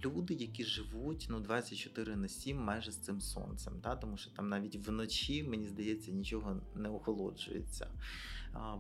люди, 0.05 0.35
які 0.35 0.65
живуть 0.65 1.27
ну 1.31 1.41
24 1.41 2.17
на 2.17 2.29
7 2.29 2.59
майже 2.59 2.93
з 2.93 2.97
цим 2.97 3.21
сонцем, 3.21 3.81
та? 3.81 3.97
тому 3.97 4.17
що 4.17 4.31
там 4.31 4.49
навіть 4.49 4.77
вночі, 4.87 5.43
мені 5.43 5.67
здається, 5.67 6.13
нічого 6.13 6.61
не 6.75 6.89
охолоджується. 6.89 7.89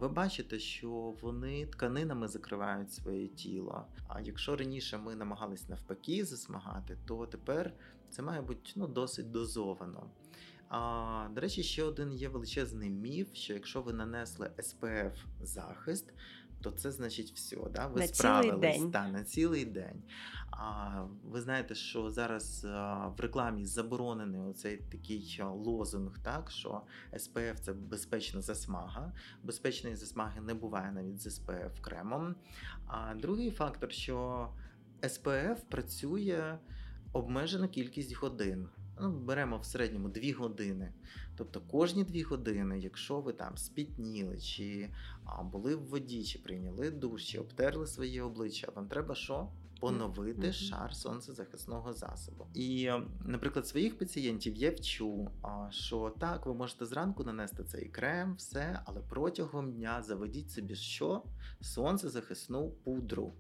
ви 0.01 0.09
бачите, 0.09 0.59
що 0.59 1.15
вони 1.21 1.67
тканинами 1.67 2.29
закривають 2.29 2.93
своє 2.93 3.29
тіло. 3.29 3.87
А 4.09 4.21
якщо 4.21 4.57
раніше 4.57 4.99
ми 4.99 5.15
намагались 5.15 5.69
навпаки 5.69 6.25
засмагати, 6.25 6.99
то 7.07 7.27
тепер 7.27 7.73
це 8.11 8.23
має 8.23 8.43
бути 8.43 8.71
ну, 8.77 8.87
досить 8.87 9.31
дозовано. 9.31 10.11
А, 10.69 11.29
До 11.35 11.41
речі, 11.41 11.63
ще 11.63 11.83
один 11.83 12.13
є 12.13 12.29
величезний 12.29 12.91
міф: 12.91 13.35
що 13.35 13.55
якщо 13.55 13.83
ви 13.83 13.93
нанесли 13.93 14.51
SPF 14.59 15.13
захист, 15.43 16.15
то 16.61 16.71
це 16.71 16.91
значить 16.91 17.33
все. 17.33 17.57
Да? 17.75 17.87
Ви 17.87 18.01
на 18.01 18.07
справились 18.07 18.61
цілий 18.61 18.81
день. 18.81 18.91
Та, 18.91 19.09
на 19.09 19.25
цілий 19.25 19.65
день. 19.65 20.03
А 20.51 20.91
ви 21.25 21.41
знаєте, 21.41 21.75
що 21.75 22.11
зараз 22.11 22.65
а, 22.65 23.09
в 23.09 23.21
рекламі 23.21 23.65
заборонений 23.65 24.41
оцей 24.41 24.77
такий 24.77 25.41
лозунг, 25.43 26.19
так 26.23 26.51
що 26.51 26.83
SPF– 27.13 27.55
це 27.61 27.73
безпечна 27.73 28.41
засмага. 28.41 29.13
Безпечної 29.43 29.97
засмаги 29.97 30.41
не 30.41 30.55
буває 30.55 30.93
навіть 30.93 31.21
з 31.21 31.27
SPF 31.27 31.81
кремом. 31.81 32.35
А 32.87 33.15
другий 33.15 33.51
фактор, 33.51 33.93
що 33.93 34.49
SPF 35.03 35.57
працює 35.69 36.59
обмежену 37.13 37.69
кількість 37.69 38.17
годин. 38.17 38.69
Ну, 39.01 39.11
Беремо 39.11 39.59
в 39.59 39.65
середньому 39.65 40.09
2 40.09 40.23
години. 40.39 40.93
Тобто 41.37 41.61
кожні 41.61 42.05
2 42.05 42.23
години, 42.29 42.79
якщо 42.79 43.21
ви 43.21 43.33
там 43.33 43.57
спітніли, 43.57 44.39
чи 44.39 44.91
а, 45.25 45.43
були 45.43 45.75
в 45.77 45.85
воді, 45.85 46.25
чи 46.25 46.39
прийняли 46.39 46.91
душ, 46.91 47.23
чи 47.23 47.39
обтерли 47.39 47.87
своє 47.87 48.23
обличчя, 48.23 48.69
вам 48.75 48.89
треба 48.89 49.15
що? 49.15 49.49
Поновити 49.81 50.53
шар 50.53 50.95
сонцезахисного 50.95 51.93
засобу. 51.93 52.47
І, 52.55 52.91
наприклад, 53.25 53.67
своїх 53.67 53.99
пацієнтів 53.99 54.57
я 54.57 54.71
вчу, 54.71 55.31
що 55.71 56.15
так, 56.21 56.47
ви 56.47 56.55
можете 56.55 56.87
зранку 56.87 57.25
нанести 57.25 57.65
цей 57.65 57.89
крем, 57.89 58.35
все, 58.35 58.81
але 58.85 59.01
протягом 59.01 59.73
дня 59.73 60.03
заведіть 60.03 60.51
собі 60.51 60.75
що? 60.75 61.23
Сонцезахисну 61.61 62.71
пудру. 62.71 63.33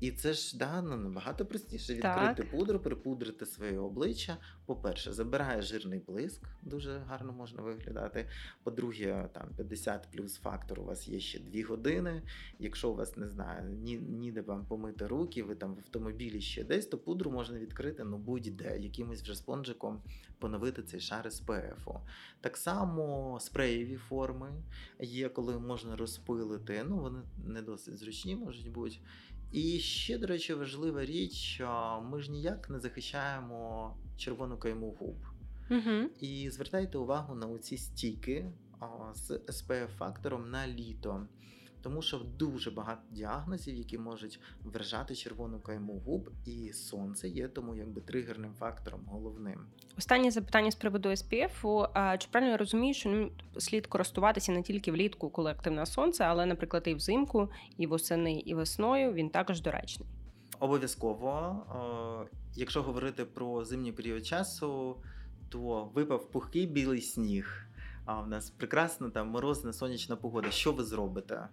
І 0.00 0.10
це 0.10 0.32
ж 0.32 0.58
да, 0.58 0.82
набагато 0.82 1.46
простіше 1.46 1.94
відкрити 1.94 2.42
Так. 2.42 2.50
пудру, 2.50 2.80
припудрити 2.80 3.46
своє 3.46 3.78
обличчя. 3.78 4.36
По-перше, 4.66 5.12
забирає 5.12 5.62
жирний 5.62 6.02
блиск, 6.06 6.42
дуже 6.62 6.98
гарно 6.98 7.32
можна 7.32 7.62
виглядати. 7.62 8.28
По-друге, 8.62 9.28
там 9.32 9.48
50 9.56 10.08
плюс 10.12 10.36
фактор, 10.36 10.80
у 10.80 10.84
вас 10.84 11.08
є 11.08 11.20
ще 11.20 11.38
2 11.38 11.64
години. 11.68 12.22
Якщо 12.58 12.90
у 12.90 12.94
вас 12.94 13.16
не 13.16 13.28
знаю, 13.28 13.70
ні, 13.70 13.96
ніде 13.96 14.40
вам 14.40 14.66
помити 14.66 15.06
руки, 15.06 15.42
ви 15.42 15.54
там 15.54 15.74
в 15.74 15.78
автомобілі 15.78 16.40
ще 16.40 16.64
десь, 16.64 16.86
то 16.86 16.98
пудру 16.98 17.30
можна 17.30 17.58
відкрити 17.58 18.04
ну 18.04 18.18
будь-де, 18.18 18.78
якимось 18.78 19.22
вже 19.22 19.34
спонжиком 19.34 20.02
поновити 20.38 20.82
цей 20.82 21.00
шар 21.00 21.32
СПФ. 21.32 21.88
Так 22.40 22.56
само 22.56 23.38
спреєві 23.40 23.96
форми 23.96 24.52
є, 25.00 25.28
коли 25.28 25.58
можна 25.58 25.96
розпилити. 25.96 26.84
Ну, 26.88 26.98
вони 26.98 27.18
не 27.46 27.62
досить 27.62 27.98
зручні, 27.98 28.36
можуть 28.36 28.72
бути. 28.72 28.96
І 29.52 29.78
ще, 29.78 30.18
до 30.18 30.26
речі, 30.26 30.54
важлива 30.54 31.04
річ, 31.04 31.62
ми 32.02 32.22
ж 32.22 32.30
ніяк 32.30 32.70
не 32.70 32.78
захищаємо 32.80 33.96
червону 34.16 34.56
кайму 34.58 34.96
губ. 35.00 35.16
Угу. 35.70 36.10
І 36.20 36.50
звертайте 36.50 36.98
увагу 36.98 37.34
на 37.34 37.46
оці 37.46 37.76
стійки 37.76 38.52
з 39.14 39.30
spf 39.30 39.86
фактором 39.86 40.50
на 40.50 40.68
літо. 40.68 41.26
Тому 41.86 42.02
що 42.02 42.18
дуже 42.18 42.70
багато 42.70 43.00
діагнозів, 43.10 43.74
які 43.74 43.98
можуть 43.98 44.40
вражати 44.64 45.14
червону 45.14 45.60
кайму 45.60 46.02
губ, 46.06 46.30
і 46.44 46.72
сонце 46.72 47.28
є 47.28 47.48
тому 47.48 47.74
якби 47.74 48.00
тригерним 48.00 48.54
фактором 48.54 49.00
головним. 49.06 49.60
Останнє 49.98 50.30
запитання 50.30 50.70
з 50.70 50.74
приводу 50.74 51.08
SPF. 51.08 51.88
А 51.94 52.18
Чи 52.18 52.28
правильно 52.30 52.50
я 52.50 52.56
розумію, 52.56 52.94
що 52.94 53.08
ним 53.08 53.30
слід 53.58 53.86
користуватися 53.86 54.52
не 54.52 54.62
тільки 54.62 54.92
влітку, 54.92 55.30
коли 55.30 55.50
активне 55.50 55.86
сонце, 55.86 56.24
але, 56.24 56.46
наприклад, 56.46 56.82
і 56.86 56.94
взимку, 56.94 57.50
і 57.76 57.86
восени, 57.86 58.32
і 58.32 58.54
весною 58.54 59.12
він 59.12 59.30
також 59.30 59.60
доречний. 59.60 60.08
Обов'язково, 60.60 61.56
якщо 62.54 62.82
говорити 62.82 63.24
про 63.24 63.64
зимній 63.64 63.92
період 63.92 64.26
часу, 64.26 64.96
то 65.48 65.90
випав 65.94 66.30
пухкий 66.30 66.66
білий 66.66 67.00
сніг. 67.00 67.66
А 68.04 68.20
в 68.20 68.28
нас 68.28 68.50
прекрасна 68.50 69.10
там 69.10 69.28
морозна 69.28 69.72
сонячна 69.72 70.16
погода. 70.16 70.50
Що 70.50 70.72
ви 70.72 70.84
зробите? 70.84 71.48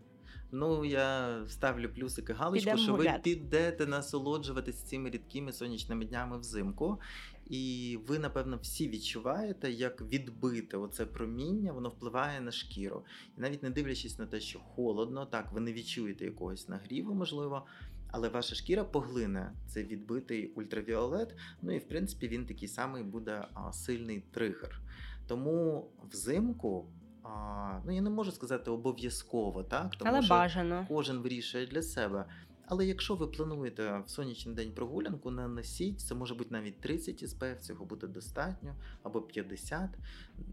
Ну, 0.55 0.85
я 0.85 1.39
ставлю 1.47 1.89
плюсики 1.89 2.33
галочку, 2.33 2.59
Підемо 2.59 2.83
що 2.83 2.91
ви 2.91 2.97
гуляти. 2.97 3.19
підете 3.23 3.85
насолоджуватись 3.85 4.75
цими 4.75 5.09
рідкими 5.09 5.51
сонячними 5.51 6.05
днями 6.05 6.37
взимку. 6.37 6.99
І 7.45 7.99
ви, 8.07 8.19
напевно, 8.19 8.59
всі 8.61 8.89
відчуваєте, 8.89 9.71
як 9.71 10.01
відбите 10.01 10.77
оце 10.77 11.05
проміння, 11.05 11.73
воно 11.73 11.89
впливає 11.89 12.41
на 12.41 12.51
шкіру. 12.51 13.05
І 13.37 13.41
навіть 13.41 13.63
не 13.63 13.69
дивлячись 13.69 14.19
на 14.19 14.25
те, 14.25 14.39
що 14.39 14.59
холодно, 14.59 15.25
так, 15.25 15.51
ви 15.51 15.59
не 15.59 15.73
відчуєте 15.73 16.25
якогось 16.25 16.69
нагріву, 16.69 17.13
можливо. 17.13 17.65
Але 18.11 18.29
ваша 18.29 18.55
шкіра 18.55 18.83
поглине 18.83 19.53
цей 19.67 19.83
відбитий 19.83 20.47
ультравіолет. 20.47 21.35
Ну 21.61 21.75
і 21.75 21.77
в 21.77 21.87
принципі 21.87 22.27
він 22.27 22.45
такий 22.45 22.67
самий 22.67 23.03
буде 23.03 23.47
сильний 23.71 24.23
тригер. 24.31 24.81
Тому 25.27 25.87
взимку, 26.11 26.85
а, 27.23 27.79
ну 27.86 27.91
я 27.91 28.01
не 28.01 28.09
можу 28.09 28.31
сказати 28.31 28.71
обов'язково, 28.71 29.63
так 29.63 29.95
тому 29.95 30.12
Але 30.12 30.21
що 30.21 30.29
бажано. 30.29 30.86
кожен 30.89 31.17
вирішує 31.17 31.67
для 31.67 31.81
себе. 31.81 32.25
Але 32.67 32.86
якщо 32.86 33.15
ви 33.15 33.27
плануєте 33.27 34.03
в 34.05 34.09
сонячний 34.09 34.55
день 34.55 34.71
прогулянку, 34.71 35.31
нанесіть, 35.31 35.99
це 36.01 36.15
може 36.15 36.36
бути 36.36 36.49
навіть 36.51 36.79
30 36.79 37.23
SPF, 37.23 37.59
цього 37.59 37.86
буде 37.86 38.07
достатньо, 38.07 38.75
або 39.03 39.21
50. 39.21 39.89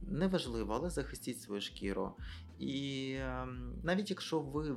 Неважливо, 0.09 0.75
але 0.75 0.91
захистіть 0.91 1.41
свою 1.41 1.61
шкіру. 1.61 2.13
І 2.59 3.15
ем, 3.21 3.73
навіть 3.83 4.11
якщо 4.11 4.41
ви 4.41 4.75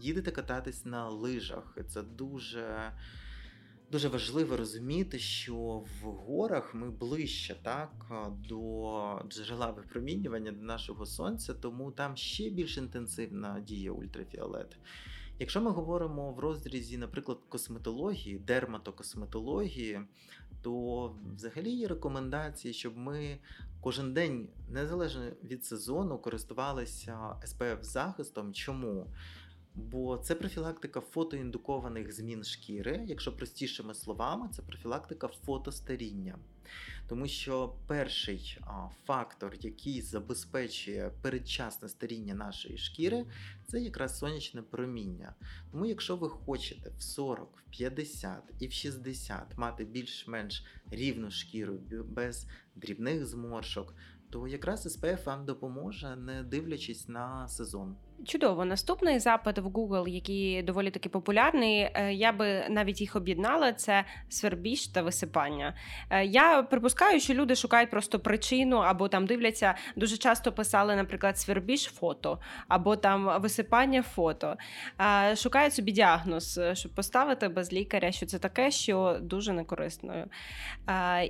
їдете 0.00 0.30
кататись 0.30 0.84
на 0.84 1.08
лижах, 1.08 1.78
це 1.88 2.02
дуже. 2.02 2.92
Дуже 3.94 4.08
важливо 4.08 4.56
розуміти, 4.56 5.18
що 5.18 5.54
в 5.54 6.04
горах 6.04 6.74
ми 6.74 6.90
ближче 6.90 7.56
так 7.62 7.92
до 8.48 9.22
джерела 9.28 9.70
випромінювання 9.70 10.52
до 10.52 10.62
нашого 10.62 11.06
сонця, 11.06 11.54
тому 11.54 11.90
там 11.90 12.16
ще 12.16 12.50
більш 12.50 12.76
інтенсивна 12.76 13.60
діє 13.60 13.90
ультрафіолет. 13.90 14.76
Якщо 15.38 15.60
ми 15.60 15.70
говоримо 15.70 16.32
в 16.32 16.38
розрізі, 16.38 16.98
наприклад, 16.98 17.38
косметології, 17.48 18.38
дерматокосметології, 18.38 20.00
то 20.62 21.16
взагалі 21.36 21.70
є 21.70 21.88
рекомендації, 21.88 22.74
щоб 22.74 22.96
ми 22.96 23.38
кожен 23.80 24.14
день, 24.14 24.48
незалежно 24.70 25.30
від 25.44 25.64
сезону, 25.64 26.18
користувалися 26.18 27.36
SPF 27.44 27.82
захистом. 27.82 28.52
Чому? 28.52 29.06
Бо 29.74 30.16
це 30.16 30.34
профілактика 30.34 31.00
фотоіндукованих 31.00 32.12
змін 32.12 32.44
шкіри, 32.44 33.04
якщо 33.06 33.36
простішими 33.36 33.94
словами, 33.94 34.48
це 34.52 34.62
профілактика 34.62 35.28
фотостаріння. 35.28 36.38
Тому 37.08 37.26
що 37.26 37.74
перший 37.86 38.58
а, 38.60 38.88
фактор, 39.06 39.54
який 39.60 40.02
забезпечує 40.02 41.10
передчасне 41.22 41.88
старіння 41.88 42.34
нашої 42.34 42.78
шкіри, 42.78 43.26
це 43.66 43.80
якраз 43.80 44.18
сонячне 44.18 44.62
проміння. 44.62 45.34
Тому, 45.72 45.86
якщо 45.86 46.16
ви 46.16 46.28
хочете 46.28 46.90
в 46.98 47.02
40, 47.02 47.48
в 47.56 47.70
50 47.70 48.42
і 48.60 48.66
в 48.66 48.72
60 48.72 49.58
мати 49.58 49.84
більш-менш 49.84 50.64
рівну 50.90 51.30
шкіру 51.30 51.78
без 52.08 52.46
дрібних 52.74 53.26
зморшок, 53.26 53.94
то 54.30 54.48
якраз 54.48 54.98
SPF 54.98 55.24
вам 55.24 55.44
допоможе, 55.44 56.16
не 56.16 56.42
дивлячись 56.42 57.08
на 57.08 57.48
сезон. 57.48 57.96
Чудово, 58.24 58.64
наступний 58.64 59.18
запит 59.18 59.58
в 59.58 59.66
Google, 59.66 60.08
який 60.08 60.62
доволі 60.62 60.90
таки 60.90 61.08
популярний. 61.08 61.78
е, 61.94 62.12
Я 62.12 62.32
би 62.32 62.64
навіть 62.68 63.00
їх 63.00 63.16
об'єднала: 63.16 63.72
це 63.72 64.04
свербіж 64.28 64.86
та 64.86 65.02
висипання. 65.02 65.74
Е, 66.10 66.24
Я 66.24 66.62
припускаю, 66.62 67.20
що 67.20 67.34
люди 67.34 67.54
шукають 67.54 67.90
просто 67.90 68.20
причину, 68.20 68.76
або 68.76 69.08
там 69.08 69.26
дивляться. 69.26 69.74
Дуже 69.96 70.16
часто 70.16 70.52
писали, 70.52 70.96
наприклад, 70.96 71.38
свербіж 71.38 71.84
фото, 71.84 72.38
або 72.68 72.96
там 72.96 73.40
висипання 73.40 74.02
фото. 74.02 74.56
Е, 75.00 75.36
Шукають 75.36 75.74
собі 75.74 75.92
діагноз, 75.92 76.60
щоб 76.72 76.92
поставити 76.92 77.48
без 77.48 77.72
лікаря, 77.72 78.12
що 78.12 78.26
це 78.26 78.38
таке, 78.38 78.70
що 78.70 79.18
дуже 79.20 79.52
некорисною. 79.52 80.26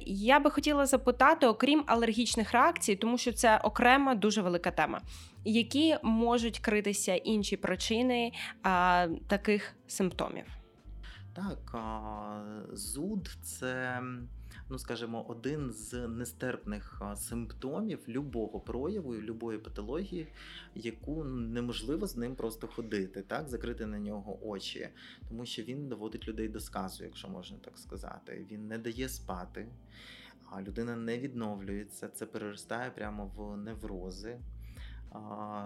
Я 0.07 0.39
би 0.41 0.51
хотіла 0.51 0.87
запитати, 0.87 1.47
окрім 1.47 1.85
алергічних 1.87 2.53
реакцій, 2.53 2.97
тому 2.97 3.19
що 3.19 3.33
це 3.33 3.59
окрема 3.59 4.15
дуже 4.15 4.43
велика 4.43 4.71
тема 4.71 5.01
які 5.45 5.97
можуть 6.03 6.59
критися 6.59 7.15
інші 7.15 7.57
причини 7.57 8.33
а, 8.63 9.09
таких 9.29 9.75
симптомів. 9.87 10.45
Так, 11.35 11.77
зуд 12.73 13.31
це, 13.43 14.03
ну 14.71 14.79
скажімо, 14.79 15.25
один 15.29 15.73
з 15.73 16.09
нестерпних 16.09 17.03
симптомів 17.17 18.05
любого 18.09 18.61
прояву 18.61 19.15
любої 19.15 19.59
патології, 19.59 20.27
яку 20.75 21.25
неможливо 21.25 22.07
з 22.07 22.17
ним 22.17 22.37
просто 22.37 22.67
ходити, 22.67 23.23
так, 23.23 23.49
закрити 23.49 23.87
на 23.87 23.99
нього 23.99 24.39
очі, 24.43 24.89
тому 25.29 25.47
що 25.47 25.63
він 25.63 25.89
доводить 25.89 26.29
людей 26.29 26.49
до 26.49 26.61
сказу, 26.61 27.05
якщо 27.05 27.29
можна 27.29 27.59
так 27.59 27.79
сказати. 27.79 28.47
Він 28.51 28.69
не 28.69 28.79
дає 28.79 29.09
спати, 29.09 29.69
а 30.51 30.63
людина 30.63 30.97
не 30.97 31.19
відновлюється, 31.19 32.09
це 32.09 32.27
переростає 32.27 32.91
прямо 32.91 33.27
в 33.27 33.57
неврози. 33.57 34.39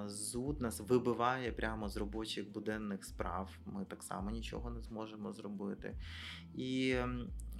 Зуд 0.06 0.60
нас 0.60 0.80
вибиває 0.80 1.52
прямо 1.52 1.88
з 1.88 1.96
робочих 1.96 2.52
буденних 2.52 3.04
справ. 3.04 3.50
Ми 3.66 3.84
так 3.84 4.02
само 4.02 4.30
нічого 4.30 4.70
не 4.70 4.80
зможемо 4.80 5.32
зробити. 5.32 5.96
І 6.54 6.96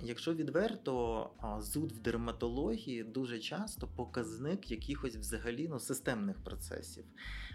якщо 0.02 0.34
відверто, 0.34 1.30
зуд 1.58 1.92
в 1.92 1.98
дерматології 1.98 3.04
дуже 3.04 3.38
часто 3.38 3.86
показник 3.86 4.70
якихось 4.70 5.16
взагалі 5.16 5.68
ну, 5.68 5.80
системних 5.80 6.36
процесів. 6.36 7.04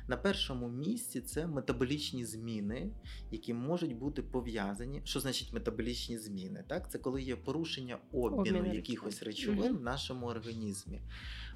На 0.08 0.18
першому 0.18 0.70
місці 0.70 1.22
це 1.22 1.48
метаболічні 1.48 2.26
зміни, 2.26 2.92
які 3.32 3.54
можуть 3.54 3.96
бути 3.96 4.22
пов'язані. 4.22 5.02
Що 5.04 5.20
значить 5.20 5.54
метаболічні 5.54 6.18
зміни? 6.18 6.64
Так, 6.68 6.92
Це 6.92 6.98
коли 6.98 7.22
є 7.22 7.36
порушення 7.36 7.98
обміну 8.12 8.60
Обмін 8.60 8.74
якихось 8.74 9.24
речовин 9.24 9.72
угу. 9.72 9.80
в 9.80 9.82
нашому 9.82 10.26
організмі. 10.26 11.02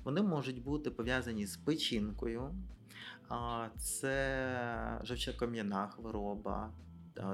Вони 0.04 0.22
можуть 0.22 0.64
бути 0.64 0.92
пов'язані 0.92 1.46
з 1.46 1.58
печінкою, 1.58 2.56
це 3.78 5.02
жовчокам'яна 5.04 5.88
хвороба. 5.88 6.74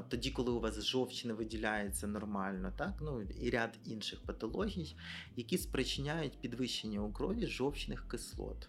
Тоді, 0.08 0.32
коли 0.32 0.52
у 0.52 0.60
вас 0.60 0.86
жовч 0.86 1.26
не 1.26 1.34
виділяється 1.34 2.08
нормально, 2.08 2.74
так 2.78 2.94
ну 3.02 3.22
і 3.22 3.50
ряд 3.50 3.80
інших 3.86 4.20
патологій, 4.22 4.96
які 5.36 5.58
спричиняють 5.58 6.42
підвищення 6.42 7.00
у 7.00 7.12
крові 7.12 7.48
жовчних 7.48 8.08
кислот. 8.08 8.68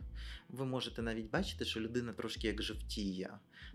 Ви 0.48 0.64
можете 0.64 1.02
навіть 1.02 1.30
бачити, 1.30 1.64
що 1.64 1.80
людина 1.80 2.12
трошки 2.12 2.46
як 2.46 2.62
жовтіє. 2.62 3.30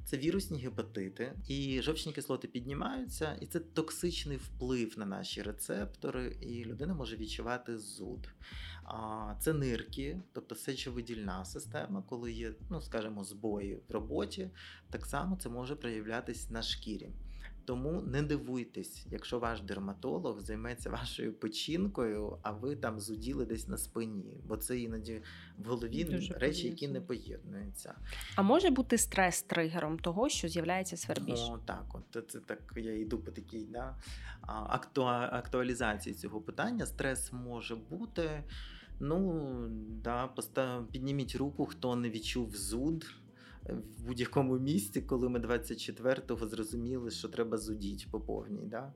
Це 0.06 0.18
вірусні 0.18 0.60
гепатити, 0.60 1.34
і 1.48 1.82
жовчні 1.82 2.14
кислоти 2.14 2.48
піднімаються, 2.48 3.38
і 3.42 3.46
це 3.46 3.60
токсичний 3.60 4.38
вплив 4.38 5.00
на 5.00 5.06
наші 5.06 5.42
рецептори, 5.42 6.38
і 6.42 6.66
людина 6.66 6.94
може 6.94 7.16
відчувати 7.16 7.78
зуд. 7.78 8.30
Це 9.40 9.54
нирки, 9.54 10.22
тобто 10.34 10.56
сечовидільна 10.56 11.46
система, 11.46 12.04
коли 12.10 12.32
є, 12.32 12.54
ну 12.70 12.82
скажімо, 12.82 13.24
збої 13.24 13.76
в 13.76 13.92
роботі, 13.92 14.50
так 14.90 15.06
само 15.06 15.36
це 15.36 15.50
може 15.50 15.76
проявлятися 15.76 16.54
на 16.54 16.62
шкірі. 16.62 17.10
Тому 17.66 18.02
не 18.02 18.22
дивуйтесь, 18.22 19.06
якщо 19.12 19.40
ваш 19.40 19.62
дерматолог 19.62 20.40
займеться 20.40 20.90
вашою 20.90 21.34
печінкою, 21.34 22.38
а 22.42 22.52
ви 22.52 22.76
там 22.76 23.00
зуділи 23.00 23.46
десь 23.46 23.68
на 23.68 23.78
спині, 23.78 24.38
бо 24.46 24.58
це 24.58 24.80
іноді 24.80 25.22
в 25.58 25.68
голові 25.68 26.04
Дуже 26.04 26.34
речі, 26.34 26.68
які 26.68 26.88
не 26.88 27.02
поєднуються. 27.02 27.96
А 28.36 28.42
може 28.42 28.70
бути 28.70 28.98
стрес 28.98 29.42
тригером 29.42 30.00
того, 30.00 30.30
що 30.30 30.48
з'являється 30.48 30.98
свербіж? 30.98 31.40
О, 31.40 31.60
так, 31.66 31.86
от 31.94 32.32
це 32.32 32.40
так. 32.40 32.74
Я 32.76 33.00
йду 33.00 33.20
по 33.20 33.32
такій 33.32 33.66
да, 33.66 33.96
актуалізації 35.32 36.16
цього 36.16 36.42
питання. 36.42 36.86
Стрес 36.86 37.34
може 37.34 37.76
бути. 37.76 38.44
Ну 39.00 39.66
да, 40.04 40.28
постав, 40.28 40.88
підніміть 40.88 41.36
руку, 41.36 41.66
хто 41.66 41.96
не 41.96 42.10
відчув 42.10 42.56
зуд 42.56 43.06
в 43.98 44.04
будь-якому 44.08 44.60
місці, 44.60 45.02
коли 45.02 45.30
ми 45.30 45.40
24-го 45.40 46.48
зрозуміли, 46.48 47.12
що 47.12 47.28
треба 47.28 47.58
зудіть 47.58 48.08
по 48.12 48.20
повній. 48.22 48.66
Да? 48.66 48.94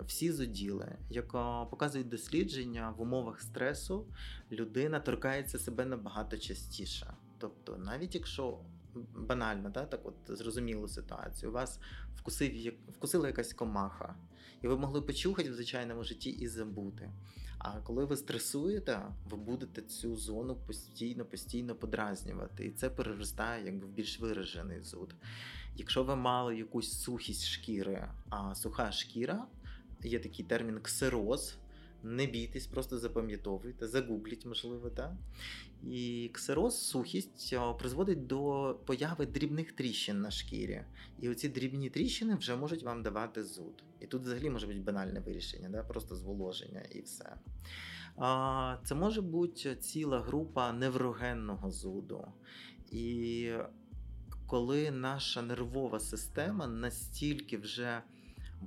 Всі 0.00 0.32
зуділи. 0.32 0.96
Як 1.10 1.32
показують 1.70 2.08
дослідження 2.08 2.94
в 2.98 3.02
умовах 3.02 3.40
стресу, 3.40 4.06
людина 4.52 5.00
торкається 5.00 5.58
себе 5.58 5.84
набагато 5.84 6.38
частіше. 6.38 7.14
Тобто, 7.38 7.76
навіть 7.76 8.14
якщо 8.14 8.58
банально, 9.14 9.70
да, 9.70 9.86
так 9.86 10.00
от 10.06 10.38
зрозумілу 10.38 10.88
ситуацію, 10.88 11.52
вас 11.52 11.80
вкусив, 12.16 12.74
вкусила 12.96 13.26
якась 13.26 13.52
комаха, 13.52 14.14
і 14.62 14.68
ви 14.68 14.78
могли 14.78 15.02
почухати 15.02 15.50
в 15.50 15.54
звичайному 15.54 16.04
житті 16.04 16.30
і 16.30 16.48
забути. 16.48 17.10
А 17.58 17.80
коли 17.80 18.04
ви 18.04 18.16
стресуєте, 18.16 19.02
ви 19.30 19.36
будете 19.36 19.82
цю 19.82 20.16
зону 20.16 20.56
постійно 20.66 21.24
постійно 21.24 21.74
подразнювати, 21.74 22.66
і 22.66 22.70
це 22.70 22.90
переростає 22.90 23.64
якби 23.64 23.86
в 23.86 23.90
більш 23.90 24.20
виражений 24.20 24.80
зуд. 24.80 25.14
Якщо 25.76 26.04
ви 26.04 26.16
мали 26.16 26.56
якусь 26.56 27.00
сухість 27.00 27.46
шкіри, 27.46 28.08
а 28.30 28.54
суха 28.54 28.92
шкіра 28.92 29.46
є 30.02 30.18
такий 30.18 30.44
термін 30.44 30.80
ксероз. 30.82 31.56
Не 32.06 32.26
бійтесь, 32.26 32.66
просто 32.66 32.98
запам'ятовуйте, 32.98 33.88
загугліть, 33.88 34.46
можливо, 34.46 34.90
так? 34.90 35.12
І 35.82 36.30
ксероз, 36.32 36.86
сухість 36.88 37.56
призводить 37.78 38.26
до 38.26 38.76
появи 38.86 39.26
дрібних 39.26 39.72
тріщин 39.72 40.20
на 40.20 40.30
шкірі. 40.30 40.82
І 41.20 41.28
оці 41.28 41.48
дрібні 41.48 41.90
тріщини 41.90 42.34
вже 42.34 42.56
можуть 42.56 42.82
вам 42.82 43.02
давати 43.02 43.44
зуд. 43.44 43.84
І 44.00 44.06
тут 44.06 44.22
взагалі 44.22 44.50
може 44.50 44.66
бути 44.66 44.78
банальне 44.78 45.20
вирішення, 45.20 45.68
да? 45.68 45.82
просто 45.82 46.14
зволоження 46.14 46.82
і 46.90 47.00
все. 47.00 47.36
А, 48.16 48.76
Це 48.84 48.94
може 48.94 49.22
бути 49.22 49.76
ціла 49.76 50.20
група 50.20 50.72
неврогенного 50.72 51.70
зуду. 51.70 52.26
І 52.90 53.50
коли 54.46 54.90
наша 54.90 55.42
нервова 55.42 56.00
система 56.00 56.66
настільки 56.66 57.56
вже 57.56 58.02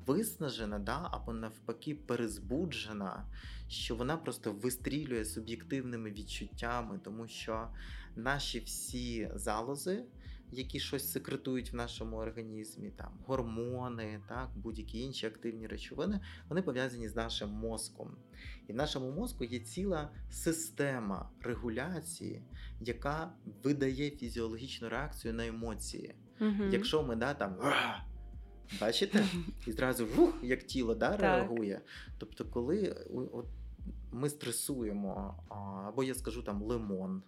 виснажена, 0.05 0.79
да, 0.79 1.09
або 1.11 1.33
навпаки 1.33 1.95
перезбуджена, 1.95 3.25
що 3.67 3.95
вона 3.95 4.17
просто 4.17 4.51
вистрілює 4.51 5.25
суб'єктивними 5.25 6.11
відчуттями, 6.11 6.99
тому 7.03 7.27
що 7.27 7.67
наші 8.15 8.59
всі 8.59 9.31
залози. 9.35 10.03
Які 10.51 10.79
щось 10.79 11.11
секретують 11.11 11.73
в 11.73 11.75
нашому 11.75 12.17
організмі, 12.17 12.89
там 12.89 13.11
гормони, 13.25 14.19
так, 14.29 14.49
будь-які 14.55 15.01
інші 15.01 15.27
активні 15.27 15.67
речовини, 15.67 16.19
вони 16.47 16.61
пов'язані 16.61 17.07
з 17.07 17.15
нашим 17.15 17.49
мозком. 17.49 18.15
І 18.67 18.73
в 18.73 18.75
нашому 18.75 19.11
мозку 19.11 19.43
є 19.43 19.59
ціла 19.59 20.09
система 20.31 21.29
регуляції, 21.41 22.41
яка 22.81 23.31
видає 23.63 24.11
фізіологічну 24.11 24.89
реакцію 24.89 25.33
на 25.33 25.47
емоції. 25.47 26.15
Угу. 26.41 26.63
Якщо 26.71 27.03
ми 27.03 27.15
да, 27.15 27.33
там 27.33 27.55
Бачите? 28.81 29.25
І 29.67 29.71
зразу 29.71 30.05
вух, 30.05 30.33
як 30.43 30.63
тіло 30.63 30.95
да, 30.95 31.17
реагує. 31.17 31.81
Тобто, 32.17 32.45
коли 32.45 32.95
от, 33.33 33.45
ми 34.11 34.29
стресуємо, 34.29 35.43
або 35.87 36.03
я 36.03 36.15
скажу 36.15 36.43
там 36.43 36.63
лимон. 36.63 37.23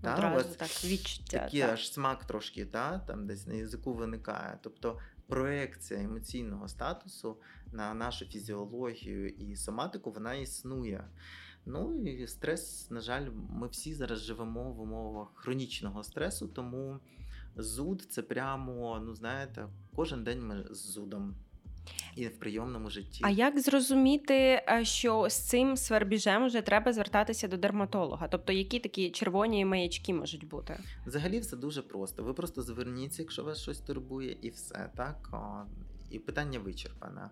Та, 0.00 0.30
у 0.30 0.34
вас 0.34 0.46
так 0.46 0.84
відчуття. 0.84 1.38
Такий 1.38 1.60
так. 1.60 1.70
аж 1.70 1.92
смак 1.92 2.24
трошки, 2.24 2.64
та, 2.64 2.98
там 2.98 3.26
десь 3.26 3.46
на 3.46 3.54
язику 3.54 3.94
виникає. 3.94 4.58
Тобто 4.62 4.98
проекція 5.26 6.00
емоційного 6.00 6.68
статусу 6.68 7.36
на 7.72 7.94
нашу 7.94 8.24
фізіологію 8.24 9.28
і 9.28 9.56
соматику 9.56 10.10
вона 10.10 10.34
існує. 10.34 11.04
Ну 11.66 12.02
і 12.06 12.26
стрес, 12.26 12.90
на 12.90 13.00
жаль, 13.00 13.30
ми 13.50 13.68
всі 13.68 13.94
зараз 13.94 14.18
живемо 14.18 14.72
в 14.72 14.80
умовах 14.80 15.28
хронічного 15.34 16.04
стресу, 16.04 16.48
тому 16.48 17.00
зуд 17.56 18.06
це 18.10 18.22
прямо, 18.22 19.02
ну 19.06 19.14
знаєте, 19.14 19.66
кожен 19.96 20.24
день 20.24 20.46
ми 20.46 20.64
з 20.70 20.78
зудом. 20.92 21.34
І 22.16 22.26
в 22.26 22.38
прийомному 22.38 22.90
житті. 22.90 23.20
А 23.24 23.30
як 23.30 23.60
зрозуміти, 23.60 24.34
е, 24.68 24.84
що 24.84 25.28
з 25.28 25.34
цим 25.34 25.76
свербіжем 25.76 26.46
вже 26.46 26.62
треба 26.62 26.92
звертатися 26.92 27.48
до 27.48 27.56
дерматолога? 27.56 28.28
Тобто, 28.28 28.52
які 28.52 28.80
такі 28.80 29.10
червоні 29.10 29.64
маячки 29.64 30.14
можуть 30.14 30.48
бути? 30.48 30.80
Взагалі, 31.06 31.38
все 31.38 31.56
дуже 31.56 31.82
просто. 31.82 32.22
Ви 32.22 32.34
просто 32.34 32.62
зверніться, 32.62 33.22
якщо 33.22 33.44
вас 33.44 33.62
щось 33.62 33.78
турбує, 33.78 34.36
і 34.42 34.50
все 34.50 34.90
так. 34.96 35.30
І 36.10 36.18
питання 36.18 36.58
вичерпане. 36.58 37.30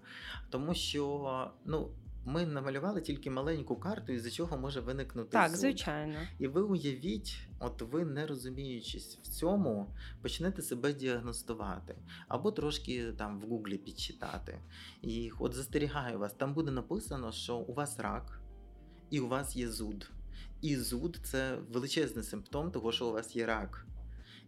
Тому 0.51 0.75
що, 0.75 1.51
ну. 1.65 1.89
Ми 2.25 2.47
намалювали 2.47 3.01
тільки 3.01 3.31
маленьку 3.31 3.77
карту, 3.77 4.13
із 4.13 4.23
за 4.23 4.31
чого 4.31 4.59
може 4.59 4.81
виникнути 4.81 5.31
так, 5.31 5.51
зуд. 5.51 5.61
звичайно. 5.61 6.19
І 6.39 6.49
ви 6.49 6.63
уявіть, 6.63 7.39
от 7.61 7.83
ви 7.83 8.05
не 8.05 8.27
розуміючись 8.27 9.19
в 9.23 9.29
цьому, 9.29 9.95
почнете 10.23 10.63
себе 10.63 10.93
діагностувати 10.93 11.97
або 12.29 12.53
трошки 12.53 13.13
там 13.13 13.41
в 13.41 13.43
гуглі 13.43 13.79
підчитати. 13.79 14.61
І 15.03 15.31
от 15.39 15.55
застерігаю 15.55 16.19
вас, 16.19 16.33
там 16.33 16.55
буде 16.55 16.71
написано, 16.71 17.33
що 17.33 17.57
у 17.57 17.75
вас 17.75 17.99
рак 17.99 18.41
і 19.11 19.21
у 19.21 19.29
вас 19.29 19.57
є 19.57 19.69
зуд. 19.69 20.11
І 20.61 20.77
зуд 20.77 21.21
це 21.23 21.59
величезний 21.73 22.25
симптом 22.25 22.71
того, 22.71 22.93
що 22.93 23.09
у 23.09 23.13
вас 23.13 23.37
є 23.37 23.47
рак. 23.47 23.87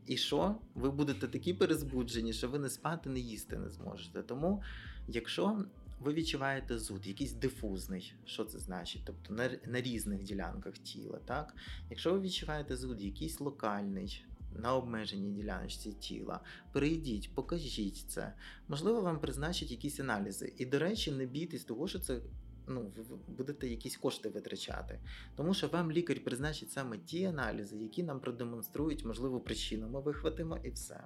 І 0.07 0.17
що? 0.17 0.55
Ви 0.75 0.91
будете 0.91 1.29
такі 1.29 1.55
перезбуджені, 1.55 2.33
що 2.33 2.49
ви 2.49 2.59
не 2.59 2.71
спати, 2.71 3.11
не 3.11 3.19
їсти 3.19 3.57
не 3.57 3.71
зможете. 3.71 4.23
Тому, 4.23 4.63
якщо 5.09 5.65
ви 6.05 6.15
відчуваєте 6.15 6.79
зуд, 6.79 7.07
якийсь 7.07 7.33
дифузний, 7.33 8.15
що 8.25 8.45
це 8.45 8.59
значить? 8.59 9.03
Тобто 9.07 9.35
на, 9.35 9.51
на 9.67 9.81
різних 9.81 10.23
ділянках 10.23 10.79
тіла. 10.79 11.19
так? 11.25 11.55
Якщо 11.91 12.13
ви 12.13 12.21
відчуваєте 12.21 12.77
зуд, 12.77 13.03
якийсь 13.03 13.41
локальний. 13.41 14.25
На 14.57 14.75
обмеженій 14.75 15.33
діляночці 15.33 15.93
тіла, 15.93 16.41
перейдіть, 16.73 17.35
покажіть 17.35 18.05
це. 18.09 18.35
Можливо, 18.69 19.01
вам 19.01 19.21
призначать 19.21 19.71
якісь 19.71 20.01
аналізи. 20.01 20.53
І, 20.59 20.67
до 20.67 20.79
речі, 20.79 21.13
не 21.13 21.27
бійтесь 21.27 21.65
того, 21.65 21.89
що 21.89 21.99
це 21.99 22.21
ну, 22.67 22.93
ви 22.97 23.17
будете 23.29 23.69
якісь 23.69 23.97
кошти 23.97 24.29
витрачати. 24.29 25.01
Тому 25.37 25.55
що 25.55 25.69
вам 25.69 25.93
лікар 25.93 26.25
призначить 26.25 26.73
саме 26.73 26.99
ті 26.99 27.25
аналізи, 27.25 27.77
які 27.77 28.03
нам 28.03 28.21
продемонструють 28.21 29.05
можливу 29.05 29.41
причину. 29.41 29.89
Ми 29.89 30.01
вихватимо 30.01 30.59
і 30.65 30.71
все. 30.71 31.05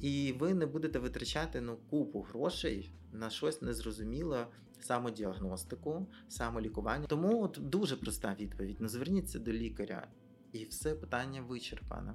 І 0.00 0.34
ви 0.38 0.54
не 0.54 0.66
будете 0.66 0.98
витрачати 0.98 1.60
ну, 1.60 1.76
купу 1.90 2.20
грошей 2.20 2.92
на 3.12 3.30
щось 3.30 3.62
незрозуміле, 3.62 4.46
самодіагностику, 4.80 6.06
самолікування. 6.28 7.06
Тому 7.06 7.42
от 7.42 7.58
дуже 7.62 7.96
проста 7.96 8.36
відповідь: 8.40 8.76
ну 8.80 8.88
зверніться 8.88 9.38
до 9.38 9.52
лікаря, 9.52 10.06
і 10.52 10.64
все 10.64 10.94
питання 10.94 11.42
вичерпане. 11.42 12.14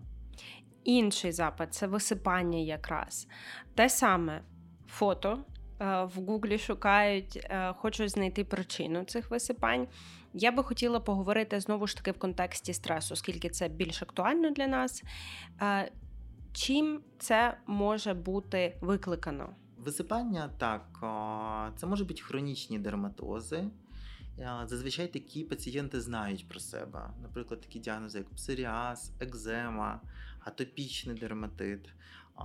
інший 0.83 1.31
запит 1.31 1.73
це 1.73 1.87
висипання 1.87 2.59
якраз. 2.59 3.27
Те 3.75 3.89
саме 3.89 4.41
фото 4.87 5.45
е, 5.79 6.03
в 6.03 6.13
Гуглі 6.25 6.57
шукають, 6.57 7.35
е, 7.43 7.73
хочуть 7.77 8.09
знайти 8.09 8.43
причину 8.43 9.03
цих 9.03 9.31
висипань. 9.31 9.87
Я 10.33 10.51
би 10.51 10.63
хотіла 10.63 10.99
поговорити 10.99 11.59
знову 11.59 11.87
ж 11.87 11.97
таки 11.97 12.11
в 12.11 12.19
контексті 12.19 12.73
стресу, 12.73 13.13
оскільки 13.13 13.49
це 13.49 13.67
більш 13.67 14.01
актуально 14.01 14.51
для 14.51 14.67
нас. 14.67 15.03
Чим 16.53 17.01
це 17.19 17.57
може 17.67 18.13
бути 18.13 18.77
викликано? 18.81 19.55
Висипання 19.77 20.49
так, 20.57 20.87
це 21.75 21.87
можуть 21.87 22.07
бути 22.07 22.21
хронічні 22.21 22.79
дерматози. 22.79 23.63
Зазвичай 24.65 25.07
такі 25.07 25.43
пацієнти 25.43 26.01
знають 26.01 26.47
про 26.49 26.59
себе. 26.59 27.09
Наприклад, 27.21 27.61
такі 27.61 27.79
діагнози, 27.79 28.17
як 28.17 28.29
псоріаз, 28.29 29.11
екзема, 29.19 30.01
атопічний 30.39 31.15
дерматит. 31.15 31.89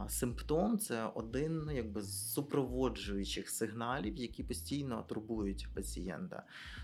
Симптом 0.08 0.78
це 0.78 1.04
один 1.14 1.62
ну, 1.66 1.72
якби, 1.72 2.02
з 2.02 2.32
супроводжуючих 2.32 3.50
сигналів, 3.50 4.16
які 4.16 4.42
постійно 4.42 5.04
турбують 5.08 5.68
пацієнта. 5.74 6.42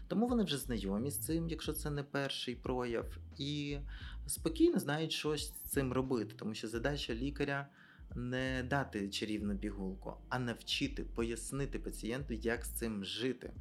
Тому 0.09 0.27
вони 0.27 0.45
вже 0.45 0.59
знайомі 0.59 1.11
з 1.11 1.19
цим, 1.19 1.49
якщо 1.49 1.73
це 1.73 1.91
не 1.91 2.03
перший 2.03 2.55
прояв, 2.55 3.19
і 3.39 3.79
спокійно 4.27 4.79
знають, 4.79 5.13
що 5.13 5.37
з 5.37 5.51
цим 5.51 5.93
робити, 5.93 6.35
тому 6.37 6.55
що 6.55 6.69
задача 6.69 7.15
лікаря 7.15 7.69
не 8.15 8.63
дати 8.71 9.09
чарівну 9.09 9.59
пігулку, 9.59 10.15
а 10.29 10.39
навчити 10.39 11.05
пояснити 11.05 11.79
пацієнту, 11.79 12.35
як 12.35 12.65
з 12.65 12.69
цим 12.69 13.05
жити. 13.05 13.53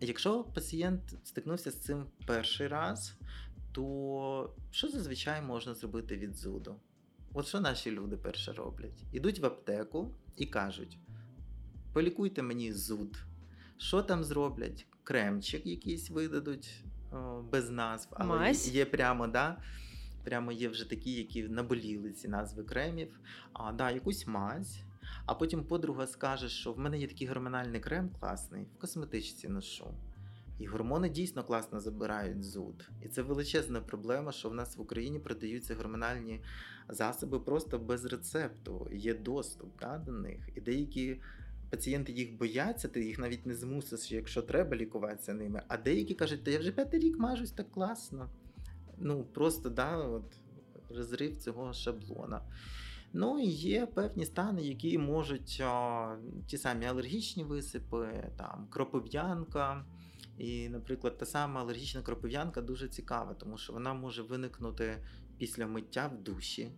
Якщо 0.00 0.44
пацієнт 0.44 1.02
стикнувся 1.24 1.70
з 1.70 1.80
цим 1.80 2.06
перший 2.26 2.68
раз, 2.68 3.14
то 3.72 4.54
що 4.70 4.88
зазвичай 4.88 5.42
можна 5.42 5.74
зробити 5.74 6.16
від 6.16 6.36
зуду? 6.36 6.76
От 7.32 7.46
що 7.46 7.60
наші 7.60 7.90
люди 7.90 8.16
перше 8.16 8.52
роблять? 8.52 9.04
Ідуть 9.12 9.38
в 9.38 9.46
аптеку 9.46 10.14
і 10.36 10.46
кажуть: 10.46 10.98
полікуйте 11.92 12.42
мені 12.42 12.72
зуд. 12.72 13.18
Що 13.76 14.02
там 14.02 14.24
зроблять? 14.24 14.86
Кремчик 15.02 15.66
якийсь 15.66 16.10
видадуть 16.10 16.84
без 17.52 17.70
назв, 17.70 18.08
але 18.10 18.38
Мазь. 18.38 18.68
є 18.68 18.84
прямо, 18.84 19.26
да, 19.26 19.56
прямо 20.24 20.52
є 20.52 20.68
вже 20.68 20.90
такі, 20.90 21.12
які 21.12 21.42
наболіли 21.42 22.12
ці 22.12 22.28
назви 22.28 22.64
кремів. 22.64 23.20
А, 23.52 23.72
да, 23.72 23.90
Якусь 23.90 24.26
мазь. 24.26 24.80
А 25.26 25.34
потім 25.34 25.64
подруга 25.64 26.06
скаже, 26.06 26.48
що 26.48 26.72
в 26.72 26.78
мене 26.78 26.98
є 26.98 27.06
такий 27.06 27.26
гормональний 27.26 27.80
крем 27.80 28.10
класний, 28.20 28.66
в 28.76 28.80
косметичці 28.80 29.48
ношу. 29.48 29.86
І 30.58 30.66
гормони 30.66 31.08
дійсно 31.08 31.44
класно 31.44 31.80
забирають 31.80 32.44
зуд. 32.44 32.88
І 33.02 33.08
це 33.08 33.22
величезна 33.22 33.80
проблема, 33.80 34.32
що 34.32 34.48
в 34.48 34.54
нас 34.54 34.76
в 34.76 34.80
Україні 34.80 35.18
продаються 35.18 35.74
гормональні 35.74 36.40
засоби 36.88 37.40
просто 37.40 37.78
без 37.78 38.04
рецепту. 38.04 38.88
Є 38.92 39.14
доступ 39.14 39.70
да, 39.80 39.98
до 39.98 40.12
них. 40.12 40.38
І 40.54 40.60
деякі 40.60 41.20
пацієнти 41.70 42.12
їх 42.12 42.38
бояться, 42.38 42.88
ти 42.88 43.04
їх 43.04 43.18
навіть 43.18 43.46
не 43.46 43.54
змусиш, 43.54 44.12
якщо 44.12 44.42
треба 44.42 44.76
лікуватися 44.76 45.34
ними. 45.34 45.62
А 45.68 45.76
деякі 45.76 46.14
кажуть, 46.14 46.44
та 46.44 46.50
я 46.50 46.58
вже 46.58 46.72
п'ятий 46.72 47.00
рік 47.00 47.18
мажусь 47.18 47.52
так 47.52 47.70
класно. 47.70 48.30
Ну 48.98 49.24
просто 49.24 49.70
да, 49.70 49.96
от, 49.96 50.36
розрив 50.90 51.38
цього 51.38 51.72
шаблона. 51.72 52.40
Ну 53.12 53.38
і 53.38 53.46
є 53.46 53.86
певні 53.86 54.24
стани, 54.24 54.62
які 54.62 54.98
можуть 54.98 55.60
а, 55.64 56.16
ті 56.46 56.58
самі 56.58 56.86
алергічні 56.86 57.44
висипи, 57.44 58.30
там 58.36 58.66
кропив'янка. 58.70 59.84
І, 60.38 60.68
наприклад, 60.68 61.18
та 61.18 61.26
сама 61.26 61.60
алергічна 61.60 62.02
кропив'янка 62.02 62.62
дуже 62.62 62.88
цікава, 62.88 63.34
тому 63.34 63.58
що 63.58 63.72
вона 63.72 63.94
може 63.94 64.22
виникнути 64.22 65.04
після 65.38 65.66
миття 65.66 66.06
в 66.06 66.22
душі. 66.22 66.70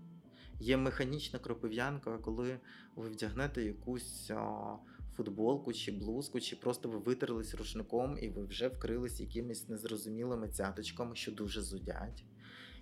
Є 0.63 0.77
механічна 0.77 1.39
кропив'янка, 1.39 2.19
коли 2.19 2.59
ви 2.97 3.09
вдягнете 3.09 3.63
якусь 3.63 4.31
а, 4.31 4.77
футболку 5.17 5.73
чи 5.73 5.93
блузку, 5.93 6.41
чи 6.41 6.57
просто 6.57 6.89
ви 6.89 6.99
витерлись 6.99 7.55
рушником 7.55 8.19
і 8.21 8.29
ви 8.29 8.45
вже 8.45 8.69
вкрились 8.69 9.21
якимись 9.21 9.69
незрозумілими 9.69 10.49
цяточками, 10.49 11.17
що 11.17 11.33
дуже 11.33 11.63
зудять. 11.63 12.25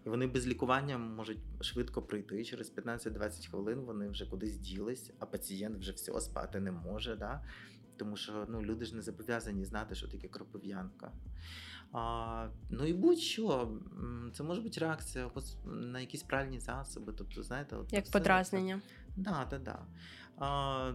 І 0.07 0.09
вони 0.09 0.27
без 0.27 0.47
лікування 0.47 0.99
можуть 0.99 1.39
швидко 1.61 2.03
прийти. 2.03 2.45
Через 2.45 2.75
15-20 2.77 3.51
хвилин 3.51 3.81
вони 3.81 4.09
вже 4.09 4.27
кудись 4.27 4.59
ділись, 4.59 5.13
а 5.19 5.27
пацієнт 5.27 5.79
вже 5.79 5.93
все 5.93 6.21
спати 6.21 6.61
не 6.61 6.73
може. 6.73 7.17
Да? 7.17 7.45
Тому 7.97 8.17
що 8.17 8.47
ну, 8.49 8.63
люди 8.63 8.85
ж 8.85 8.97
не 8.97 9.03
зобов'язані 9.03 9.65
знати, 9.65 9.95
що 9.95 10.09
таке 10.09 10.29
кропив'янка. 10.29 11.13
А, 11.93 12.49
Ну 12.71 12.87
і 12.87 12.93
будь-що, 12.93 13.69
це 14.33 14.43
може 14.43 14.61
бути 14.61 14.81
реакція 14.81 15.31
на 15.65 16.01
якісь 16.01 16.23
пральні 16.23 16.61
засоби. 16.61 17.13
Тобто, 17.17 17.43
знаєте, 17.43 17.77
от 17.77 17.93
Як 17.93 18.11
подразнення. 18.11 18.81
Да, 19.17 19.47
да, 19.51 19.59
да. 19.59 19.79
А, 20.39 20.93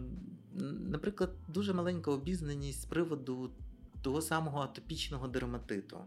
Наприклад, 0.89 1.31
дуже 1.47 1.73
маленька 1.73 2.11
обізнаність 2.11 2.81
з 2.81 2.85
приводу 2.85 3.51
того 4.01 4.21
самого 4.21 4.59
атопічного 4.59 5.27
дерматиту. 5.27 5.99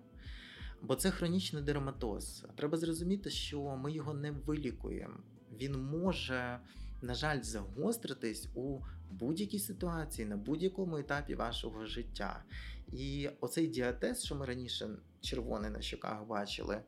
Бо 0.83 0.95
це 0.95 1.11
хронічний 1.11 1.63
дерматоз. 1.63 2.45
Треба 2.57 2.79
зрозуміти, 2.79 3.31
що 3.31 3.77
ми 3.77 3.93
його 3.93 4.15
не 4.15 4.31
вилікуємо. 4.31 5.15
Він 5.61 5.83
може, 5.83 6.61
на 7.03 7.15
жаль, 7.15 7.43
загостритись 7.43 8.49
у 8.55 8.79
будь-якій 9.11 9.59
ситуації, 9.59 10.29
на 10.29 10.37
будь-якому 10.37 10.97
етапі 10.97 11.35
вашого 11.35 11.87
життя. 11.87 12.45
І 12.93 13.31
оцей 13.41 13.67
діатез, 13.67 14.25
що 14.25 14.35
ми 14.35 14.47
раніше 14.47 14.89
червоний 15.21 15.71
на 15.71 15.81
щоках 15.81 16.27
бачили. 16.27 16.83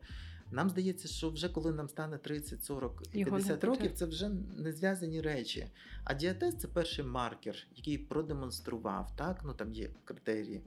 Нам 0.51 0.69
здається, 0.69 1.07
що 1.07 1.29
вже 1.29 1.49
коли 1.49 1.71
нам 1.71 1.89
стане 1.89 2.17
30, 2.17 2.63
40 2.63 3.03
і 3.13 3.25
50 3.25 3.63
років, 3.63 3.93
це 3.93 4.05
вже 4.05 4.29
не 4.57 4.71
зв'язані 4.71 5.21
речі. 5.21 5.67
А 6.03 6.13
діатез 6.13 6.55
це 6.55 6.67
перший 6.67 7.05
маркер, 7.05 7.67
який 7.75 7.97
продемонстрував, 7.97 9.15
так, 9.15 9.41
ну 9.45 9.53
там 9.53 9.73
є 9.73 9.89
критерії, 10.05 10.61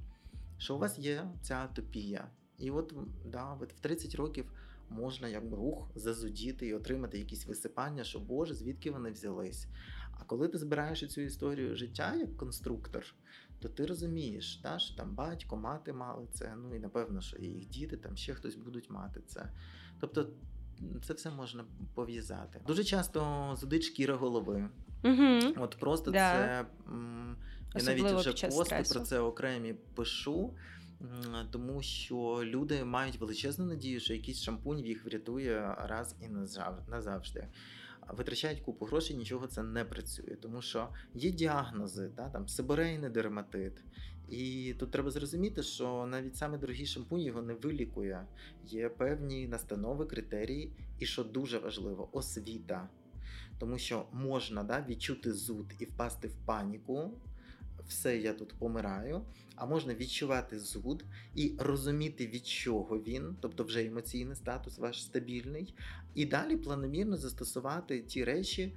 що 0.58 0.74
у 0.74 0.78
вас 0.78 0.98
є 0.98 1.30
ця 1.42 1.54
атопія. 1.54 2.28
І 2.58 2.70
от 2.70 2.94
да, 3.26 3.58
от 3.60 3.72
в 3.72 3.80
30 3.80 4.14
років 4.14 4.52
можна 4.90 5.28
якби 5.28 5.56
рух 5.56 5.90
зазудіти 5.94 6.66
і 6.66 6.74
отримати 6.74 7.18
якісь 7.18 7.46
висипання, 7.46 8.04
що 8.04 8.18
Боже, 8.18 8.54
звідки 8.54 8.90
вони 8.90 9.10
взялись. 9.10 9.66
А 10.12 10.24
коли 10.24 10.48
ти 10.48 10.58
збираєш 10.58 11.08
цю 11.08 11.20
історію 11.20 11.76
життя 11.76 12.14
як 12.14 12.36
конструктор, 12.36 13.14
то 13.64 13.70
ти 13.70 13.86
розумієш, 13.86 14.60
да, 14.62 14.78
що 14.78 14.96
там 14.96 15.14
батько, 15.14 15.56
мати 15.56 15.92
мали 15.92 16.26
це, 16.32 16.54
ну 16.56 16.74
і 16.74 16.78
напевно, 16.78 17.20
що 17.20 17.36
і 17.36 17.46
їх 17.46 17.68
діти, 17.68 17.96
там 17.96 18.16
ще 18.16 18.34
хтось 18.34 18.54
будуть 18.54 18.90
мати 18.90 19.20
це. 19.26 19.50
Тобто 20.00 20.28
це 21.02 21.14
все 21.14 21.30
можна 21.30 21.64
пов'язати. 21.94 22.60
Дуже 22.66 22.84
часто 22.84 23.50
зудить 23.60 23.82
шкіра 23.82 24.14
голови. 24.14 24.68
Угу. 25.04 25.54
От 25.56 25.76
просто 25.80 26.10
да. 26.10 26.18
це 26.18 26.66
я 27.74 27.82
навіть 27.82 28.04
вже 28.04 28.32
пости 28.32 28.64
стресу. 28.64 28.94
про 28.94 29.04
це 29.04 29.20
окремі 29.20 29.74
пишу 29.94 30.54
тому 31.50 31.82
що 31.82 32.40
люди 32.42 32.84
мають 32.84 33.20
величезну 33.20 33.64
надію, 33.64 34.00
що 34.00 34.14
якийсь 34.14 34.42
шампунь 34.42 34.78
їх 34.78 35.04
врятує 35.04 35.76
раз 35.78 36.16
і 36.20 36.28
назавжди. 36.88 37.48
Витрачають 38.08 38.60
купу 38.60 38.86
грошей, 38.86 39.16
нічого 39.16 39.46
це 39.46 39.62
не 39.62 39.84
працює, 39.84 40.36
тому 40.40 40.62
що 40.62 40.88
є 41.14 41.30
діагнози, 41.30 42.10
та, 42.16 42.28
там 42.28 42.48
сиборейний 42.48 43.10
дерматит. 43.10 43.72
І 44.28 44.74
тут 44.78 44.90
треба 44.90 45.10
зрозуміти, 45.10 45.62
що 45.62 46.06
навіть 46.06 46.36
саме 46.36 46.58
дорогий 46.58 46.86
шампунь 46.86 47.20
його 47.20 47.42
не 47.42 47.54
вилікує. 47.54 48.26
Є 48.66 48.88
певні 48.88 49.48
настанови, 49.48 50.06
критерії, 50.06 50.72
і 50.98 51.06
що 51.06 51.24
дуже 51.24 51.58
важливо, 51.58 52.08
освіта. 52.12 52.88
Тому 53.58 53.78
що 53.78 54.06
можна 54.12 54.62
да, 54.62 54.84
відчути 54.88 55.32
зуд 55.32 55.66
і 55.78 55.84
впасти 55.84 56.28
в 56.28 56.36
паніку, 56.46 57.10
все 57.88 58.18
я 58.18 58.32
тут 58.32 58.54
помираю, 58.58 59.24
а 59.56 59.66
можна 59.66 59.94
відчувати 59.94 60.58
зуд 60.58 61.04
і 61.34 61.54
розуміти, 61.58 62.26
від 62.26 62.46
чого 62.46 62.98
він, 62.98 63.36
тобто 63.40 63.64
вже 63.64 63.84
емоційний 63.84 64.36
статус 64.36 64.78
ваш 64.78 65.02
стабільний, 65.04 65.74
і 66.14 66.26
далі 66.26 66.56
планомірно 66.56 67.16
застосувати 67.16 68.02
ті 68.02 68.24
речі, 68.24 68.76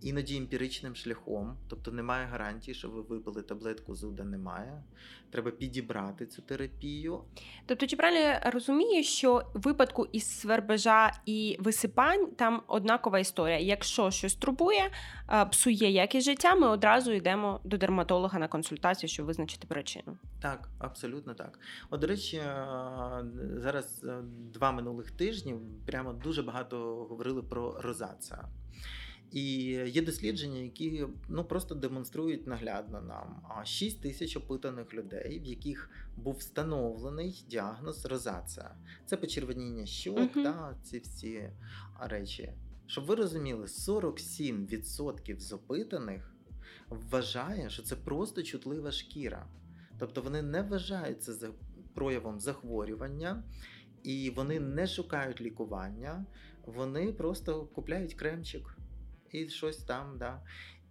іноді 0.00 0.36
емпіричним 0.36 0.96
шляхом, 0.96 1.56
тобто 1.68 1.92
немає 1.92 2.26
гарантії, 2.26 2.74
що 2.74 2.88
ви 2.88 3.02
випили 3.02 3.42
таблетку 3.42 3.94
зуда, 3.94 4.24
немає. 4.24 4.82
Треба 5.30 5.50
підібрати 5.50 6.26
цю 6.26 6.42
терапію. 6.42 7.20
Тобто, 7.66 7.86
чи 7.86 7.96
правильно 7.96 8.20
я 8.20 8.40
розумію, 8.40 9.04
що 9.04 9.42
в 9.54 9.60
випадку 9.60 10.06
із 10.12 10.38
свербежа 10.40 11.12
і 11.26 11.56
висипань 11.60 12.26
там 12.26 12.62
однакова 12.66 13.18
історія. 13.18 13.58
Якщо 13.58 14.10
щось 14.10 14.34
турбує, 14.34 14.90
псує 15.50 15.90
якість 15.90 16.24
життя, 16.26 16.54
ми 16.54 16.68
одразу 16.68 17.12
йдемо 17.12 17.60
до 17.64 17.76
дерматолога 17.76 18.38
на 18.38 18.48
консультацію, 18.48 19.10
щоб 19.10 19.26
визначити 19.26 19.66
причину. 19.66 20.18
Так, 20.42 20.68
абсолютно 20.78 21.34
так. 21.34 21.58
От, 21.90 22.00
до 22.00 22.06
речі, 22.06 22.42
зараз 23.56 24.04
е, 24.04 24.22
два 24.54 24.72
минулих 24.72 25.10
тижні 25.10 25.54
прямо 25.86 26.12
дуже 26.12 26.42
багато 26.42 27.06
говорили 27.10 27.42
про 27.42 27.80
розація. 27.80 28.44
І 29.32 29.44
є 29.86 30.02
дослідження, 30.02 30.58
які 30.58 31.06
ну 31.28 31.44
просто 31.44 31.74
демонструють 31.74 32.46
наглядно 32.46 33.00
нам 33.00 33.42
6 33.64 34.02
тисяч 34.02 34.36
опитаних 34.36 34.94
людей, 34.94 35.40
в 35.40 35.44
яких 35.44 35.90
був 36.16 36.34
встановлений 36.34 37.44
діагноз 37.48 38.06
розація. 38.06 38.74
Це 39.06 39.16
почервоніння 39.16 39.86
щок, 39.86 40.18
uh-huh. 40.18 40.42
та 40.42 40.76
ці 40.82 40.98
всі 40.98 41.50
речі. 42.00 42.52
Щоб 42.86 43.04
ви 43.04 43.14
розуміли, 43.14 43.64
47% 43.64 45.38
з 45.38 45.52
опитаних 45.52 46.34
вважає, 46.88 47.70
що 47.70 47.82
це 47.82 47.96
просто 47.96 48.42
чутлива 48.42 48.92
шкіра. 48.92 49.46
Тобто 49.98 50.22
вони 50.22 50.42
не 50.42 50.62
вважають 50.62 51.22
це 51.22 51.32
за 51.32 51.50
проявом 51.94 52.40
захворювання, 52.40 53.44
і 54.02 54.30
вони 54.30 54.60
не 54.60 54.86
шукають 54.86 55.40
лікування, 55.40 56.26
вони 56.66 57.12
просто 57.12 57.64
купляють 57.64 58.14
кремчик 58.14 58.75
і 59.40 59.48
щось 59.48 59.76
там. 59.76 60.18
Да. 60.18 60.42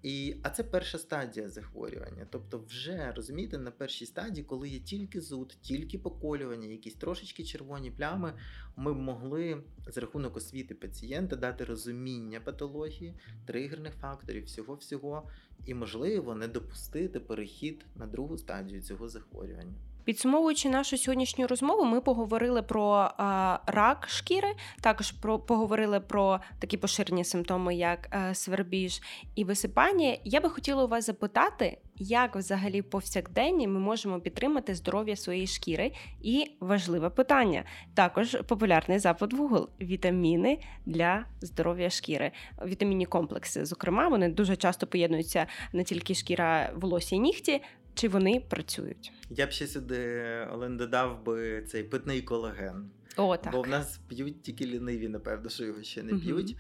І, 0.06 0.36
А 0.44 0.50
це 0.50 0.64
перша 0.64 0.98
стадія 0.98 1.50
захворювання. 1.50 2.28
Тобто, 2.30 2.60
вже 2.68 3.14
розумієте, 3.16 3.58
на 3.58 3.72
першій 3.72 4.06
стадії, 4.06 4.46
коли 4.46 4.70
є 4.70 4.80
тільки 4.80 5.22
зуд, 5.22 5.58
тільки 5.62 6.00
поколювання, 6.00 6.68
якісь 6.68 6.94
трошечки 6.94 7.44
червоні 7.44 7.92
плями, 7.92 8.34
ми 8.76 8.94
могли 8.94 9.64
з 9.88 9.98
рахунок 9.98 10.38
освіти 10.38 10.76
пацієнта 10.76 11.36
дати 11.36 11.64
розуміння 11.64 12.40
патології, 12.40 13.14
тригерних 13.46 13.94
факторів, 13.94 14.44
всього-всього, 14.44 15.30
і 15.66 15.74
можливо 15.74 16.36
не 16.36 16.48
допустити 16.48 17.20
перехід 17.20 17.86
на 17.96 18.08
другу 18.08 18.38
стадію 18.38 18.82
цього 18.82 19.10
захворювання. 19.10 19.76
Підсумовуючи 20.06 20.70
нашу 20.70 20.98
сьогоднішню 20.98 21.48
розмову, 21.48 21.86
ми 21.86 22.02
поговорили 22.02 22.62
про 22.62 23.10
а, 23.18 23.60
рак 23.68 24.06
шкіри, 24.10 24.48
також 24.82 25.12
про 25.12 25.40
поговорили 25.40 26.00
про 26.00 26.40
такі 26.60 26.78
поширені 26.78 27.24
симптоми, 27.24 27.76
як 27.76 28.08
а, 28.12 28.18
е, 28.18 28.36
свербіж 28.36 29.02
і 29.36 29.44
висипання. 29.44 30.18
Я 30.24 30.42
би 30.42 30.50
хотіла 30.50 30.84
у 30.84 30.88
вас 30.88 31.06
запитати, 31.06 31.78
як 31.98 32.36
взагалі 32.36 32.82
повсякденні 32.82 33.68
ми 33.68 33.80
можемо 33.80 34.20
підтримати 34.20 34.76
здоров'я 34.76 35.16
своєї 35.16 35.48
шкіри. 35.48 35.92
І 36.22 36.52
важливе 36.60 37.10
питання 37.10 37.64
також 37.94 38.38
популярний 38.48 39.00
запит 39.00 39.34
в 39.34 39.42
Google– 39.42 39.68
вітаміни 39.82 40.60
для 40.86 41.26
здоров'я 41.42 41.90
шкіри, 41.90 42.32
вітамінні 42.66 43.06
комплекси. 43.06 43.66
Зокрема, 43.66 44.08
вони 44.08 44.30
дуже 44.30 44.56
часто 44.56 44.88
поєднуються 44.88 45.46
не 45.74 45.84
тільки 45.84 46.16
шкіра, 46.16 46.72
волосся 46.76 47.16
і 47.16 47.20
нігті. 47.20 47.62
Чи 47.96 48.08
вони 48.08 48.40
працюють? 48.40 49.12
Я 49.30 49.48
б 49.48 49.52
ще 49.52 49.68
сюди 49.68 50.24
Олен 50.54 50.78
додав 50.78 51.24
би 51.24 51.62
цей 51.62 51.84
питний 51.84 52.22
колаген. 52.22 52.90
О, 53.18 53.38
так. 53.38 53.54
Бо 53.54 53.62
в 53.62 53.68
нас 53.68 53.98
п'ють 54.08 54.42
тільки 54.42 54.66
ліниві, 54.66 55.08
напевно, 55.08 55.50
що 55.50 55.66
його 55.66 55.84
ще 55.84 56.04
не 56.04 56.14
п'ють. 56.20 56.58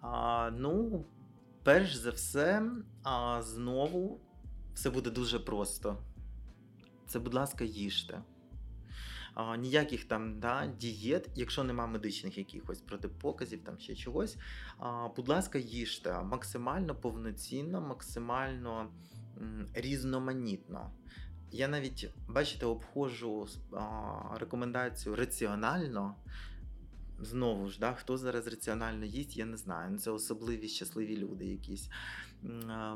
А, 0.00 0.50
Ну, 0.58 1.04
перш 1.62 1.94
за 1.94 2.10
все, 2.10 2.62
а, 3.02 3.42
знову 3.42 4.20
все 4.74 4.90
буде 4.90 5.10
дуже 5.10 5.38
просто. 5.38 6.02
Це, 7.06 7.18
будь 7.18 7.34
ласка, 7.34 7.64
їжте. 7.64 8.22
А, 9.34 9.56
Ніяких 9.56 10.04
там 10.04 10.40
да, 10.40 10.66
дієт, 10.78 11.28
якщо 11.34 11.64
нема 11.64 11.86
медичних 11.86 12.38
якихось 12.38 12.80
протипоказів, 12.80 13.64
там 13.64 13.78
ще 13.78 13.94
чогось. 13.94 14.36
А, 14.78 15.08
Будь 15.16 15.28
ласка, 15.28 15.58
їжте 15.58 16.22
максимально 16.22 16.94
повноцінно, 16.94 17.80
максимально 17.80 18.90
різноманітно. 19.74 20.90
Я 21.52 21.68
навіть, 21.68 22.10
бачите, 22.28 22.66
обходжу 22.66 23.48
рекомендацію 24.40 25.16
раціонально. 25.16 26.14
Знову 27.22 27.68
ж, 27.68 27.80
да, 27.80 27.92
хто 27.92 28.18
зараз 28.18 28.46
раціонально 28.46 29.04
їсть, 29.04 29.36
я 29.36 29.44
не 29.44 29.56
знаю. 29.56 29.90
Ну, 29.90 29.98
це 29.98 30.10
особливі 30.10 30.68
щасливі 30.68 31.16
люди 31.16 31.46
якісь. 31.46 31.88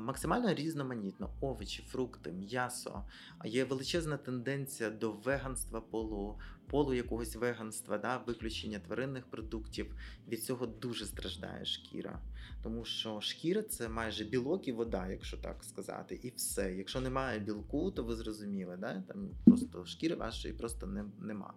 Максимально 0.00 0.54
різноманітно: 0.54 1.30
овочі, 1.40 1.82
фрукти, 1.82 2.32
м'ясо. 2.32 3.02
Є 3.44 3.64
величезна 3.64 4.16
тенденція 4.16 4.90
до 4.90 5.12
веганства 5.12 5.80
полу, 5.80 6.38
полу 6.70 6.94
якогось 6.94 7.36
веганства, 7.36 7.98
да, 7.98 8.16
виключення 8.16 8.78
тваринних 8.78 9.26
продуктів. 9.26 9.94
Від 10.28 10.44
цього 10.44 10.66
дуже 10.66 11.06
страждає 11.06 11.64
шкіра. 11.64 12.20
Тому 12.62 12.84
що 12.84 13.20
шкіра 13.20 13.62
це 13.62 13.88
майже 13.88 14.24
білок 14.24 14.68
і 14.68 14.72
вода, 14.72 15.08
якщо 15.08 15.36
так 15.36 15.64
сказати, 15.64 16.20
і 16.22 16.32
все. 16.36 16.74
Якщо 16.74 17.00
немає 17.00 17.38
білку, 17.38 17.90
то 17.90 18.04
ви 18.04 18.16
зрозуміли, 18.16 18.76
да? 18.76 19.02
там 19.08 19.30
просто 19.44 19.84
шкіри 19.84 20.14
вашої 20.14 20.54
просто 20.54 20.86
не, 20.86 21.04
нема. 21.20 21.54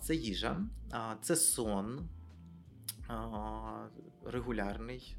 Це 0.00 0.14
їжа, 0.14 0.66
це 1.22 1.36
сон 1.36 2.08
регулярний. 4.24 5.16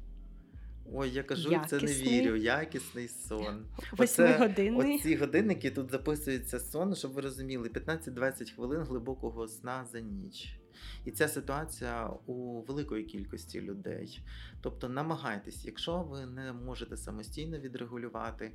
Ой, 0.92 1.10
я 1.10 1.22
кажу, 1.22 1.50
Якісний. 1.50 1.80
це 1.80 1.86
не 1.86 1.92
вірю. 1.92 2.36
Якісний 2.36 3.08
сон. 3.08 3.66
Восьмигодинний. 3.92 4.96
Оці 4.96 5.16
годинники 5.16 5.70
тут 5.70 5.90
записується 5.90 6.60
сон, 6.60 6.94
щоб 6.94 7.12
ви 7.12 7.20
розуміли, 7.20 7.68
15-20 7.68 8.54
хвилин 8.54 8.82
глибокого 8.82 9.48
сна 9.48 9.86
за 9.92 10.00
ніч. 10.00 10.58
І 11.04 11.10
ця 11.10 11.28
ситуація 11.28 12.10
у 12.26 12.60
великої 12.62 13.04
кількості 13.04 13.60
людей. 13.60 14.20
Тобто 14.60 14.88
намагайтесь, 14.88 15.64
якщо 15.64 16.02
ви 16.02 16.26
не 16.26 16.52
можете 16.52 16.96
самостійно 16.96 17.58
відрегулювати, 17.58 18.52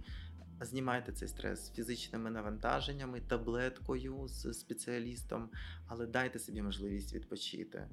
знімайте 0.61 1.11
цей 1.11 1.27
стрес 1.27 1.71
фізичними 1.71 2.29
навантаженнями, 2.29 3.21
таблеткою 3.21 4.27
з 4.27 4.53
спеціалістом, 4.53 5.49
але 5.87 6.05
дайте 6.05 6.39
собі 6.39 6.61
можливість 6.61 7.13
відпочити. 7.13 7.87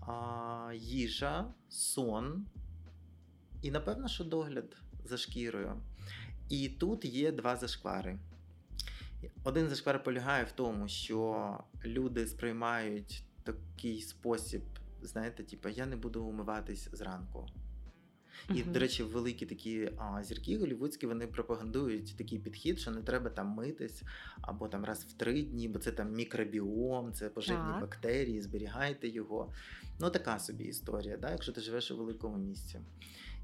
А, 0.00 0.72
Їжа, 0.74 1.54
сон 1.68 2.46
і, 3.62 3.70
напевно, 3.70 4.08
що 4.08 4.24
догляд 4.24 4.76
за 5.04 5.16
шкірою. 5.16 5.82
І 6.48 6.68
тут 6.68 7.04
є 7.04 7.32
два 7.32 7.56
зашквари. 7.56 8.18
Один 9.44 9.68
зашквар 9.68 10.02
полягає 10.02 10.44
в 10.44 10.52
тому, 10.52 10.88
що 10.88 11.58
люди 11.84 12.26
сприймають 12.26 13.24
такий 13.42 14.00
спосіб, 14.00 14.62
знаєте, 15.02 15.42
типу, 15.44 15.68
я 15.68 15.86
не 15.86 15.96
буду 15.96 16.24
умиватись 16.24 16.88
зранку. 16.92 17.48
І, 18.54 18.62
до 18.62 18.78
речі, 18.78 19.02
великі 19.02 19.46
такі 19.46 19.90
а, 19.98 20.22
зірки 20.22 20.58
голівудські 20.58 21.06
вони 21.06 21.26
пропагандують 21.26 22.16
такий 22.16 22.38
підхід, 22.38 22.78
що 22.78 22.90
не 22.90 23.02
треба 23.02 23.30
там 23.30 23.48
митись 23.48 24.02
або 24.40 24.68
там 24.68 24.84
раз 24.84 25.04
в 25.04 25.12
три 25.12 25.42
дні, 25.42 25.68
бо 25.68 25.78
це 25.78 25.92
там 25.92 26.12
мікробіом, 26.12 27.12
це 27.12 27.28
поживні 27.28 27.72
так. 27.72 27.80
бактерії, 27.80 28.40
зберігайте 28.40 29.08
його. 29.08 29.52
Ну, 30.00 30.10
така 30.10 30.38
собі 30.38 30.64
історія, 30.64 31.16
да, 31.16 31.30
якщо 31.30 31.52
ти 31.52 31.60
живеш 31.60 31.90
у 31.90 31.96
великому 31.96 32.36
місці. 32.36 32.80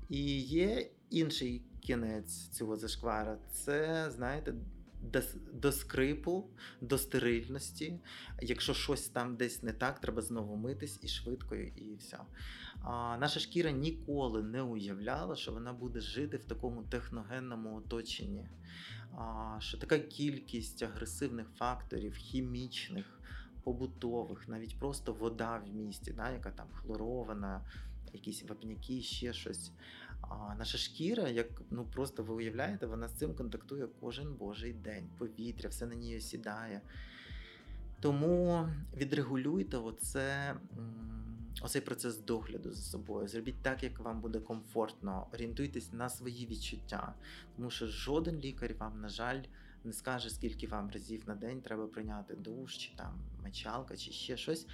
І 0.08 0.40
є 0.40 0.90
інший 1.10 1.62
кінець 1.80 2.48
цього 2.48 2.76
зашквара. 2.76 3.38
Це, 3.52 4.10
знаєте, 4.10 4.54
до, 5.00 5.20
до 5.52 5.72
скрипу, 5.72 6.44
до 6.80 6.98
стерильності. 6.98 7.98
Якщо 8.42 8.74
щось 8.74 9.08
там 9.08 9.36
десь 9.36 9.62
не 9.62 9.72
так, 9.72 10.00
треба 10.00 10.22
знову 10.22 10.56
митись 10.56 10.98
і 11.02 11.08
швидко, 11.08 11.54
і 11.54 11.96
все. 11.98 12.18
А, 12.82 13.16
Наша 13.20 13.40
шкіра 13.40 13.70
ніколи 13.70 14.42
не 14.42 14.62
уявляла, 14.62 15.36
що 15.36 15.52
вона 15.52 15.72
буде 15.72 16.00
жити 16.00 16.36
в 16.36 16.44
такому 16.44 16.82
техногенному 16.82 17.76
оточенні. 17.76 18.48
А, 19.18 19.56
Що 19.60 19.78
така 19.78 19.98
кількість 19.98 20.82
агресивних 20.82 21.46
факторів, 21.56 22.14
хімічних, 22.14 23.20
побутових, 23.64 24.48
навіть 24.48 24.78
просто 24.78 25.12
вода 25.12 25.58
в 25.66 25.74
місті, 25.74 26.12
да, 26.12 26.30
яка 26.30 26.50
там 26.50 26.66
хлорована, 26.72 27.60
якісь 28.12 28.42
вапняки, 28.42 29.02
ще 29.02 29.32
щось. 29.32 29.72
А 30.28 30.54
наша 30.58 30.78
шкіра, 30.78 31.28
як 31.28 31.46
ну 31.70 31.84
просто 31.84 32.22
ви 32.22 32.34
уявляєте, 32.34 32.86
вона 32.86 33.08
з 33.08 33.12
цим 33.12 33.34
контактує 33.34 33.88
кожен 34.00 34.34
божий 34.34 34.72
день. 34.72 35.08
Повітря, 35.18 35.68
все 35.68 35.86
на 35.86 35.94
ній 35.94 36.16
осідає. 36.16 36.80
Тому 38.00 38.68
відрегулюйте 38.96 39.76
оце, 39.76 40.56
оцей 41.62 41.82
процес 41.82 42.18
догляду 42.18 42.72
за 42.72 42.82
собою. 42.82 43.28
Зробіть 43.28 43.62
так, 43.62 43.82
як 43.82 43.98
вам 43.98 44.20
буде 44.20 44.40
комфортно. 44.40 45.26
Орієнтуйтесь 45.34 45.92
на 45.92 46.08
свої 46.08 46.46
відчуття. 46.46 47.14
Тому 47.56 47.70
що 47.70 47.86
жоден 47.86 48.40
лікар 48.40 48.74
вам, 48.74 49.00
на 49.00 49.08
жаль, 49.08 49.42
не 49.84 49.92
скаже, 49.92 50.30
скільки 50.30 50.66
вам 50.66 50.90
разів 50.90 51.22
на 51.26 51.34
день 51.34 51.60
треба 51.60 51.86
прийняти 51.86 52.34
душ, 52.34 52.76
чи 52.76 52.96
там 52.96 53.18
мочалка, 53.42 53.96
чи 53.96 54.12
ще 54.12 54.36
щось. 54.36 54.66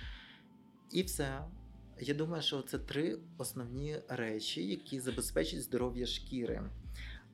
І 0.91 1.03
все. 1.03 1.45
Я 2.05 2.15
думаю, 2.15 2.43
що 2.43 2.63
це 2.63 2.79
три 2.79 3.19
основні 3.39 3.97
речі, 4.09 4.67
які 4.67 5.01
забезпечать 5.01 5.63
здоров'я 5.63 6.07
шкіри. 6.07 6.63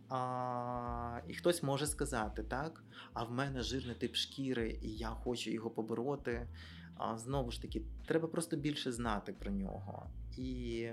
А, 0.08 1.20
І 1.28 1.34
хтось 1.34 1.62
може 1.62 1.86
сказати, 1.86 2.42
так, 2.42 2.84
а 3.12 3.24
в 3.24 3.32
мене 3.32 3.62
жирний 3.62 3.94
тип 3.94 4.14
шкіри, 4.14 4.78
і 4.82 4.88
я 4.88 5.08
хочу 5.08 5.50
його 5.50 5.70
побороти. 5.70 6.48
А, 6.94 7.18
Знову 7.18 7.50
ж 7.50 7.62
таки, 7.62 7.82
треба 8.06 8.28
просто 8.28 8.56
більше 8.56 8.92
знати 8.92 9.32
про 9.32 9.50
нього. 9.50 10.10
І 10.36 10.88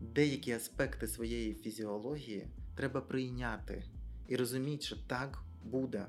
деякі 0.00 0.52
аспекти 0.52 1.06
своєї 1.08 1.54
фізіології 1.54 2.48
треба 2.74 3.00
прийняти 3.00 3.84
і 4.28 4.36
розуміти, 4.36 4.82
що 4.82 4.96
так 4.96 5.42
буде, 5.64 6.06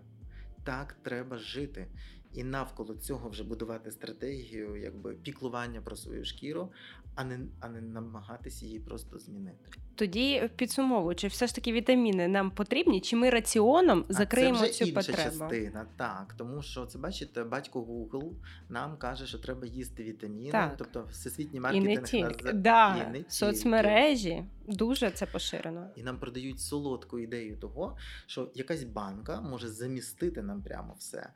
так 0.64 0.94
треба 1.04 1.38
жити. 1.38 1.88
І 2.34 2.44
навколо 2.44 2.96
цього 2.96 3.30
вже 3.30 3.44
будувати 3.44 3.92
стратегію, 3.92 4.76
якби 4.76 5.14
піклування 5.14 5.82
про 5.82 5.96
свою 5.96 6.26
шкіру, 6.26 6.72
а 7.16 7.24
не 7.24 7.40
а 7.60 7.70
не 7.70 7.82
намагатися 7.82 8.66
її 8.66 8.80
просто 8.80 9.20
змінити. 9.20 9.72
Тоді 9.96 10.50
підсумовуючи, 10.56 11.28
все 11.28 11.48
ж 11.48 11.56
таки 11.56 11.72
вітаміни 11.74 12.28
нам 12.28 12.52
потрібні, 12.52 13.02
чи 13.02 13.16
ми 13.16 13.30
раціоном 13.30 14.06
закриємо 14.10 14.58
а 14.58 14.62
це 14.62 14.66
вже 14.70 14.74
цю 14.74 14.86
інша 14.86 14.96
потребу? 14.96 15.40
частина, 15.40 15.86
так 15.98 16.34
тому 16.38 16.62
що 16.62 16.86
це 16.86 17.00
бачите, 17.00 17.44
батько 17.44 17.82
Google 17.82 18.32
нам 18.70 18.98
каже, 18.98 19.28
що 19.28 19.38
треба 19.40 19.66
їсти 19.66 20.04
вітаміни, 20.04 20.52
Так. 20.52 20.76
тобто 20.78 21.06
всесвітній 21.12 21.62
І 21.74 21.80
не 21.80 21.98
тільки 21.98 22.46
нас 22.46 22.54
да, 22.54 22.96
і 22.98 23.12
не 23.12 23.18
тільки. 23.18 23.32
соцмережі 23.32 24.46
дуже 24.68 25.12
це 25.12 25.26
поширено. 25.26 25.88
І 25.96 26.04
нам 26.04 26.20
продають 26.20 26.60
солодку 26.60 27.20
ідею 27.20 27.58
того, 27.58 27.98
що 28.28 28.52
якась 28.56 28.84
банка 28.84 29.42
може 29.42 29.68
замістити 29.68 30.42
нам 30.42 30.62
прямо 30.62 30.96
все. 31.00 31.30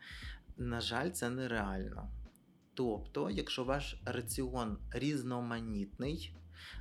На 0.58 0.82
жаль, 0.82 1.10
це 1.10 1.30
нереально. 1.30 2.10
Тобто, 2.74 3.30
якщо 3.30 3.64
ваш 3.64 4.02
раціон 4.06 4.78
різноманітний, 4.92 6.36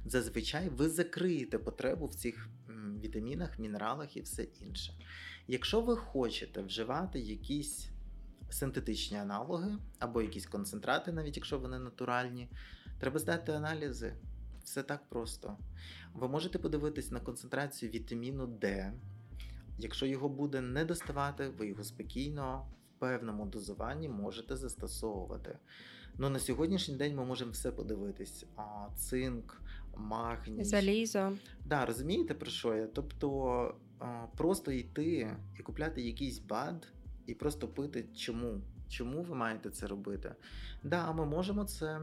зазвичай 0.05 0.69
ви 0.69 0.89
закриєте 0.89 1.59
потребу 1.59 2.07
в 2.07 2.15
цих 2.15 2.49
вітамінах, 3.01 3.59
мінералах 3.59 4.17
і 4.17 4.21
все 4.21 4.43
інше. 4.43 4.95
Якщо 5.49 5.81
ви 5.81 5.97
хочете 5.97 6.63
вживати 6.63 7.21
якісь 7.21 7.89
синтетичні 8.51 9.17
аналоги 9.17 9.79
або 9.99 10.23
якісь 10.23 10.47
концентрати, 10.47 11.13
навіть 11.13 11.37
якщо 11.37 11.59
вони 11.59 11.79
натуральні, 11.79 12.49
треба 12.99 13.19
здати 13.19 13.53
аналізи. 13.53 14.15
Все 14.65 14.83
так 14.83 15.09
просто. 15.09 15.59
Ви 16.15 16.29
можете 16.29 16.59
подивитись 16.59 17.11
на 17.11 17.21
концентрацію 17.21 17.93
вітаміну 17.93 18.47
Д. 18.47 18.93
Якщо 19.79 20.07
його 20.07 20.29
буде 20.29 20.61
не 20.61 20.85
доставати, 20.85 21.49
ви 21.49 21.67
його 21.67 21.85
спокійно 21.85 22.67
певному 23.01 23.47
дозуванні 23.47 24.09
можете 24.09 24.57
застосовувати. 24.57 25.59
Ну 26.19 26.31
на 26.31 26.39
сьогоднішній 26.39 26.97
день 26.97 27.17
ми 27.17 27.25
можемо 27.25 27.51
все 27.51 27.73
подивитись: 27.73 28.47
а, 28.57 28.89
цинк, 28.97 29.63
магній. 29.97 30.65
Залізо. 30.65 31.33
Да, 31.67 31.87
розумієте 31.87 32.35
про 32.35 32.51
що 32.51 32.75
я? 32.75 32.87
Тобто 32.87 33.75
а, 33.99 34.27
просто 34.37 34.73
йти 34.73 35.37
і 35.59 35.63
купляти 35.63 36.03
якийсь 36.03 36.39
бад 36.39 36.87
і 37.27 37.35
просто 37.35 37.69
пити 37.69 38.05
чому? 38.17 38.61
Чому 38.89 39.23
ви 39.23 39.35
маєте 39.35 39.71
це 39.71 39.87
робити? 39.87 40.35
Да, 40.83 41.13
ми 41.13 41.27
можемо 41.27 41.65
це 41.65 42.01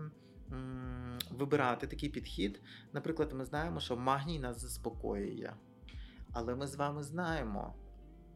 вибирати 1.32 1.88
такий 1.88 2.10
підхід. 2.10 2.62
Наприклад, 2.94 3.34
ми 3.34 3.46
знаємо, 3.46 3.80
що 3.80 3.98
магній 3.98 4.40
нас 4.40 4.62
заспокоює. 4.62 5.54
Але 6.32 6.56
ми 6.56 6.68
з 6.68 6.76
вами 6.76 7.04
знаємо, 7.04 7.74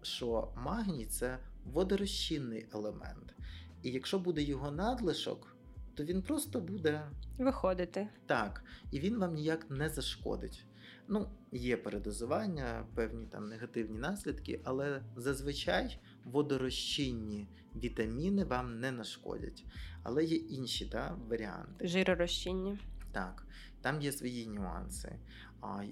що 0.02 0.54
магній 0.56 1.06
це 1.06 1.40
водорозчинний 1.66 2.66
елемент. 2.74 3.36
І 3.84 3.92
якщо 3.92 4.20
буде 4.20 4.42
його 4.42 4.72
надлишок, 4.72 5.56
то 5.96 6.04
він 6.04 6.22
просто 6.22 6.60
буде 6.60 7.02
Виходити. 7.38 8.08
так, 8.26 8.64
і 8.92 9.00
він 9.00 9.20
вам 9.20 9.34
ніяк 9.34 9.70
не 9.70 9.90
зашкодить. 9.90 10.66
Ну, 11.08 11.30
є 11.52 11.78
передозування, 11.78 12.86
певні 12.96 13.26
там 13.26 13.50
негативні 13.50 14.00
наслідки, 14.00 14.62
але 14.64 15.04
зазвичай 15.16 16.00
водорозчинні 16.26 17.48
вітаміни 17.76 18.44
вам 18.44 18.80
не 18.80 18.92
нашкодять. 18.92 19.66
Але 20.04 20.24
є 20.24 20.38
інші 20.38 20.86
да, 20.86 21.18
варіанти. 21.30 21.88
Жиророзчинні. 21.88 22.78
Так, 23.12 23.48
там 23.82 24.02
є 24.02 24.12
свої 24.12 24.48
нюанси. 24.48 25.16
А, 25.62 25.84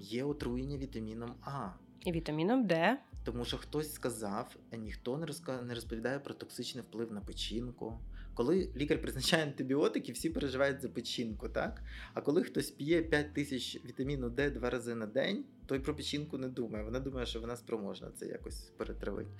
є 0.00 0.24
отруєння 0.24 0.78
вітаміном 0.78 1.34
А. 1.42 1.68
І 2.04 2.12
вітаміном 2.12 2.66
Д. 2.66 2.98
Тому 3.24 3.44
що 3.44 3.56
хтось 3.56 3.94
сказав, 3.94 4.56
ніхто 4.72 5.18
не 5.18 5.26
не 5.62 5.74
розповідає 5.74 6.18
про 6.18 6.34
токсичний 6.34 6.84
вплив 6.84 7.12
на 7.12 7.20
печінку. 7.20 7.98
Коли 8.34 8.72
лікар 8.76 9.02
призначає 9.02 9.42
антибіотики, 9.42 10.12
всі 10.12 10.30
переживають 10.30 10.80
за 10.80 10.88
печінку, 10.88 11.48
так? 11.48 11.82
А 12.14 12.20
коли 12.20 12.42
хтось 12.42 12.70
п'є 12.70 13.02
5 13.02 13.34
тисяч 13.34 13.84
вітаміну 13.84 14.30
Д 14.30 14.50
два 14.50 14.70
рази 14.70 14.94
на 14.94 15.06
день, 15.06 15.44
то 15.66 15.74
й 15.74 15.78
про 15.78 15.96
печінку 15.96 16.38
не 16.38 16.48
думає. 16.48 16.84
Вона 16.84 17.00
думає, 17.00 17.26
що 17.26 17.40
вона 17.40 17.56
спроможна 17.56 18.10
це 18.10 18.26
якось 18.26 18.60
перетравити. 18.76 19.30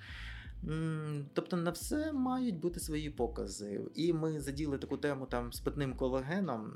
Тобто 1.32 1.56
на 1.56 1.70
все 1.70 2.12
мають 2.12 2.58
бути 2.58 2.80
свої 2.80 3.10
покази. 3.10 3.80
І 3.94 4.12
ми 4.12 4.40
заділи 4.40 4.78
таку 4.78 4.96
тему 4.96 5.26
там 5.26 5.52
з 5.52 5.60
питним 5.60 5.94
колагеном, 5.94 6.72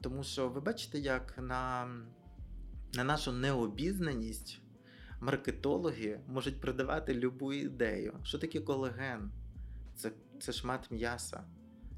тому 0.00 0.22
що 0.24 0.48
ви 0.48 0.60
бачите, 0.60 0.98
як 0.98 1.38
на, 1.38 1.88
на 2.94 3.04
нашу 3.04 3.32
необізнаність 3.32 4.60
маркетологи 5.24 6.20
можуть 6.26 6.60
продавати 6.60 7.14
любу 7.14 7.52
ідею. 7.52 8.18
Що 8.22 8.38
таке 8.38 8.60
колаген? 8.60 9.30
Це, 9.96 10.12
це 10.40 10.52
шмат 10.52 10.90
м'яса. 10.90 11.44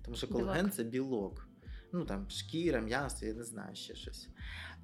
Тому 0.05 0.17
що 0.17 0.29
колаген 0.29 0.63
Білок. 0.65 0.75
це 0.75 0.85
білок. 0.85 1.49
Ну 1.93 2.05
там 2.05 2.31
шкіра, 2.31 2.81
м'ясо, 2.81 3.27
я 3.27 3.35
не 3.35 3.45
знаю 3.45 3.77
ще 3.77 3.95
щось. 3.95 4.29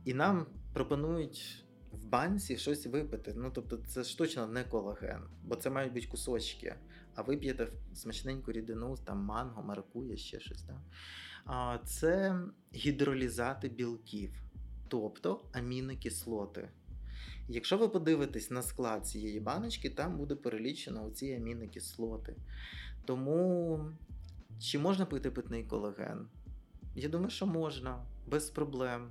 І 0.05 0.15
нам 0.15 0.47
пропонують 0.73 1.65
в 1.93 2.07
банці 2.07 2.57
щось 2.57 2.87
випити. 2.87 3.35
Ну 3.37 3.51
тобто, 3.55 3.77
це 3.77 4.03
ж 4.03 4.19
точно 4.19 4.47
не 4.47 4.65
колаген, 4.65 5.23
бо 5.43 5.57
це 5.57 5.71
мають 5.71 5.93
бути 5.93 6.07
кусочки. 6.07 6.75
А 7.15 7.23
ви 7.23 7.37
п'єте 7.37 7.69
смачненьку 7.95 8.53
рідину, 8.53 8.97
там 9.05 9.19
манго, 9.19 9.63
маракуя, 9.63 10.17
ще 10.17 10.41
щось. 10.41 10.63
Да? 10.63 10.81
А, 11.45 11.79
це 11.85 12.41
гідролізати 12.75 13.69
білків, 13.69 14.43
тобто 14.89 15.45
амінокислоти. 15.53 16.69
Якщо 17.49 17.79
ви 17.79 17.89
подивитесь 17.89 18.51
на 18.51 18.63
склад 18.63 19.07
цієї 19.07 19.41
баночки, 19.41 19.91
там 19.91 20.17
буде 20.17 20.35
перелічено 20.35 21.07
оці 21.07 21.33
амінокислоти. 21.33 22.37
Тому 23.05 23.81
чи 24.61 24.79
можна 24.79 25.07
пити 25.07 25.31
питний 25.31 25.65
колаген? 25.65 26.27
Я 26.95 27.09
думаю, 27.09 27.31
що 27.31 27.47
можна, 27.47 28.05
без 28.27 28.51
проблем. 28.51 29.11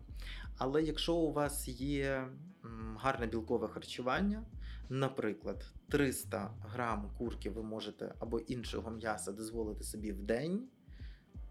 Але 0.58 0.84
якщо 0.84 1.16
у 1.16 1.34
вас 1.34 1.68
є 1.68 2.28
гарне 2.98 3.28
білкове 3.28 3.68
харчування, 3.68 4.44
наприклад, 4.90 5.66
300 5.90 6.54
грам 6.62 7.12
курки 7.18 7.50
ви 7.50 7.64
можете 7.64 8.14
або 8.20 8.40
іншого 8.40 8.92
м'яса 8.92 9.32
дозволити 9.32 9.84
собі 9.84 10.12
в 10.12 10.24
день. 10.24 10.68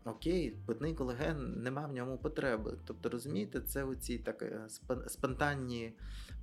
Окей, 0.04 0.56
питний 0.66 0.94
колаген 0.94 1.62
нема 1.62 1.86
в 1.86 1.92
ньому 1.92 2.18
потреби. 2.18 2.78
Тобто, 2.84 3.08
розумієте, 3.08 3.60
це 3.60 3.84
оці 3.84 4.18
так 4.18 4.42
е, 4.42 4.68
спон- 4.68 5.08
спонтанні 5.08 5.92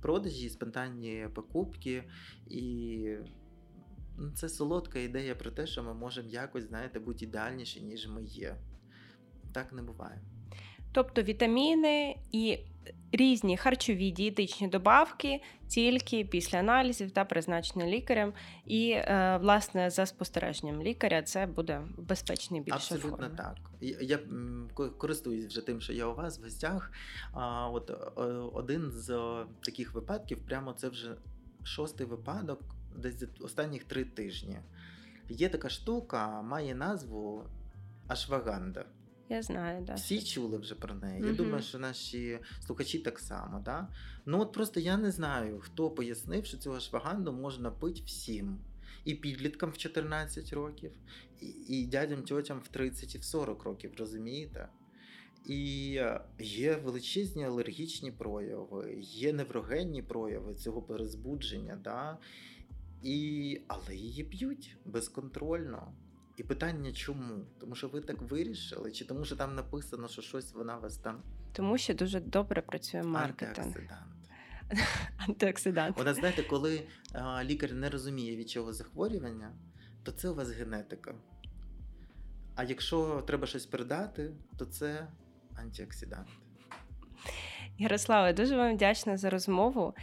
продажі, 0.02 0.48
спонтанні 0.50 1.28
покупки, 1.34 2.04
і 2.46 3.04
ну, 4.18 4.30
це 4.30 4.48
солодка 4.48 4.98
ідея 4.98 5.34
про 5.34 5.50
те, 5.50 5.66
що 5.66 5.82
ми 5.82 5.94
можемо 5.94 6.28
якось, 6.28 6.64
знаєте, 6.64 7.00
бути 7.00 7.24
ідеальніші, 7.24 7.80
ніж 7.80 8.08
ми 8.08 8.24
є. 8.24 8.56
Так 9.52 9.72
не 9.72 9.82
буває. 9.82 10.20
Тобто 10.92 11.22
вітаміни 11.22 12.16
і 12.32 12.58
різні 13.12 13.56
харчові 13.56 14.10
дієтичні 14.10 14.68
добавки 14.68 15.42
тільки 15.68 16.24
після 16.24 16.58
аналізів 16.58 17.10
та 17.10 17.24
призначення 17.24 17.86
лікарем. 17.86 18.32
І, 18.66 18.90
е, 18.90 19.38
власне, 19.42 19.90
за 19.90 20.06
спостереженням 20.06 20.82
лікаря 20.82 21.22
це 21.22 21.46
буде 21.46 21.82
в 21.96 22.02
безпечній 22.02 22.60
більше 22.60 22.76
Абсолютно 22.76 23.10
формі. 23.10 23.36
так. 23.36 23.56
Я, 23.80 23.96
я 24.00 24.18
користуюсь 24.98 25.46
вже 25.46 25.66
тим, 25.66 25.80
що 25.80 25.92
я 25.92 26.06
у 26.06 26.14
вас 26.14 26.38
в 26.40 26.42
гостях. 26.42 26.92
А, 27.32 27.68
от 27.68 27.90
е, 27.90 28.22
один 28.52 28.90
з 28.90 29.34
таких 29.60 29.94
випадків, 29.94 30.38
прямо 30.46 30.72
це 30.72 30.88
вже 30.88 31.14
шостий 31.64 32.06
випадок, 32.06 32.60
десь 32.96 33.24
останніх 33.40 33.84
три 33.84 34.04
тижні. 34.04 34.58
Є 35.28 35.48
така 35.48 35.68
штука, 35.68 36.42
має 36.42 36.74
назву 36.74 37.44
Ашваганда. 38.08 38.84
Я 39.28 39.42
знаю, 39.42 39.84
да. 39.84 39.94
Всі 39.94 40.22
чули 40.22 40.58
вже 40.58 40.74
про 40.74 40.94
неї. 40.94 41.26
Я 41.26 41.32
думаю, 41.32 41.62
що 41.62 41.78
наші 41.78 42.38
слухачі 42.66 42.98
так 42.98 43.18
само. 43.18 43.62
Да? 43.64 43.88
Ну 44.26 44.40
от 44.40 44.52
просто 44.52 44.80
я 44.80 44.96
не 44.96 45.10
знаю, 45.10 45.58
хто 45.60 45.90
пояснив, 45.90 46.46
що 46.46 46.56
цю 46.56 46.74
ашваганду 46.74 47.32
можна 47.32 47.70
пити 47.70 48.00
всім. 48.06 48.58
І 49.04 49.14
підліткам 49.14 49.70
в 49.70 49.76
14 49.76 50.52
років, 50.52 50.92
і, 51.40 51.46
і 51.46 51.86
дядям 51.86 52.22
тьотям 52.22 52.60
в 52.64 52.68
30 52.68 53.14
і 53.14 53.18
в 53.18 53.24
40 53.24 53.64
років, 53.64 53.92
розумієте? 53.98 54.68
І 55.46 55.94
е, 55.98 56.20
є 56.38 56.76
величезні 56.76 57.44
алергічні 57.44 58.12
прояви, 58.12 58.98
є 59.00 59.32
неврогенні 59.32 60.02
прояви 60.02 60.54
цього 60.54 60.82
перезбудження, 60.82 61.80
да? 61.84 62.18
і... 63.02 63.60
але 63.66 63.96
її 63.96 64.24
п'ють 64.24 64.76
безконтрольно. 64.84 65.92
І 66.38 66.42
питання 66.42 66.92
чому? 66.92 67.44
Тому 67.60 67.74
що 67.74 67.88
ви 67.88 68.00
так 68.00 68.22
вирішили, 68.22 68.92
чи 68.92 69.04
тому, 69.04 69.24
що 69.24 69.36
там 69.36 69.54
написано, 69.54 70.08
що 70.08 70.22
щось 70.22 70.52
вона 70.52 70.76
вас 70.78 70.96
там 70.96 71.22
Тому 71.52 71.78
що 71.78 71.94
дуже 71.94 72.20
добре 72.20 72.62
працює 72.62 73.02
маркетинг. 73.02 73.66
антиоксидант. 73.66 74.28
Антиоксидант. 75.28 75.98
Вона 75.98 76.14
знаєте, 76.14 76.42
коли 76.42 76.82
а, 77.12 77.44
лікар 77.44 77.72
не 77.72 77.90
розуміє 77.90 78.36
від 78.36 78.50
чого 78.50 78.72
захворювання, 78.72 79.52
то 80.02 80.12
це 80.12 80.28
у 80.28 80.34
вас 80.34 80.50
генетика. 80.50 81.14
А 82.54 82.64
якщо 82.64 83.24
треба 83.26 83.46
щось 83.46 83.66
передати, 83.66 84.34
то 84.56 84.64
це 84.64 85.08
антиоксидант. 85.56 86.28
Ярославе, 87.78 88.32
дуже 88.32 88.56
вам 88.56 88.74
вдячна 88.74 89.16
за 89.16 89.30
розмову. 89.30 89.94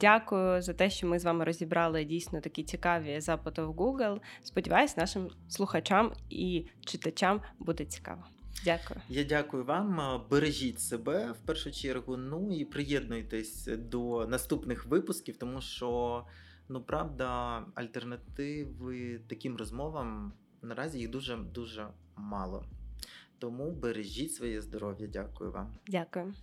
Дякую 0.00 0.62
за 0.62 0.74
те, 0.74 0.90
що 0.90 1.06
ми 1.06 1.18
з 1.18 1.24
вами 1.24 1.44
розібрали 1.44 2.04
дійсно 2.04 2.40
такі 2.40 2.64
цікаві 2.64 3.20
запити 3.20 3.62
в 3.62 3.70
Google. 3.70 4.20
Сподіваюсь, 4.42 4.96
нашим 4.96 5.30
слухачам 5.48 6.12
і 6.30 6.66
читачам 6.80 7.40
буде 7.58 7.84
цікаво. 7.84 8.24
Дякую. 8.64 9.00
Я 9.08 9.24
дякую 9.24 9.64
вам. 9.64 10.20
Бережіть 10.30 10.80
себе 10.80 11.32
в 11.32 11.46
першу 11.46 11.72
чергу. 11.72 12.16
Ну 12.16 12.52
і 12.52 12.64
приєднуйтесь 12.64 13.66
до 13.66 14.26
наступних 14.26 14.86
випусків, 14.86 15.36
тому 15.36 15.60
що 15.60 16.24
ну 16.68 16.80
правда, 16.80 17.62
альтернативи 17.74 19.20
таким 19.28 19.56
розмовам 19.56 20.32
наразі 20.62 20.98
їх 20.98 21.10
дуже 21.10 21.36
дуже 21.36 21.88
мало. 22.16 22.64
Тому 23.38 23.70
бережіть 23.70 24.34
своє 24.34 24.62
здоров'я. 24.62 25.06
Дякую 25.06 25.52
вам. 25.52 25.74
Дякую. 25.86 26.34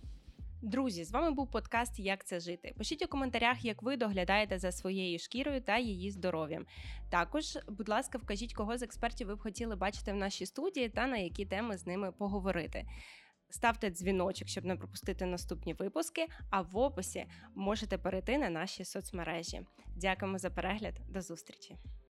Друзі, 0.62 1.04
з 1.04 1.12
вами 1.12 1.30
був 1.30 1.50
подкаст 1.50 1.98
Як 1.98 2.24
це 2.24 2.40
жити. 2.40 2.74
Пишіть 2.78 3.04
у 3.04 3.08
коментарях, 3.08 3.64
як 3.64 3.82
ви 3.82 3.96
доглядаєте 3.96 4.58
за 4.58 4.72
своєю 4.72 5.18
шкірою 5.18 5.60
та 5.60 5.78
її 5.78 6.10
здоров'ям. 6.10 6.66
Також, 7.10 7.58
будь 7.68 7.88
ласка, 7.88 8.18
вкажіть, 8.18 8.54
кого 8.54 8.78
з 8.78 8.82
експертів 8.82 9.26
ви 9.26 9.34
б 9.34 9.42
хотіли 9.42 9.76
бачити 9.76 10.12
в 10.12 10.16
нашій 10.16 10.46
студії 10.46 10.88
та 10.88 11.06
на 11.06 11.16
які 11.16 11.44
теми 11.44 11.78
з 11.78 11.86
ними 11.86 12.12
поговорити. 12.12 12.84
Ставте 13.50 13.90
дзвіночок, 13.90 14.48
щоб 14.48 14.64
не 14.64 14.76
пропустити 14.76 15.26
наступні 15.26 15.74
випуски. 15.74 16.26
А 16.50 16.60
в 16.60 16.76
описі 16.76 17.26
можете 17.54 17.98
перейти 17.98 18.38
на 18.38 18.50
наші 18.50 18.84
соцмережі. 18.84 19.60
Дякуємо 19.96 20.38
за 20.38 20.50
перегляд. 20.50 20.94
До 21.08 21.20
зустрічі! 21.20 21.76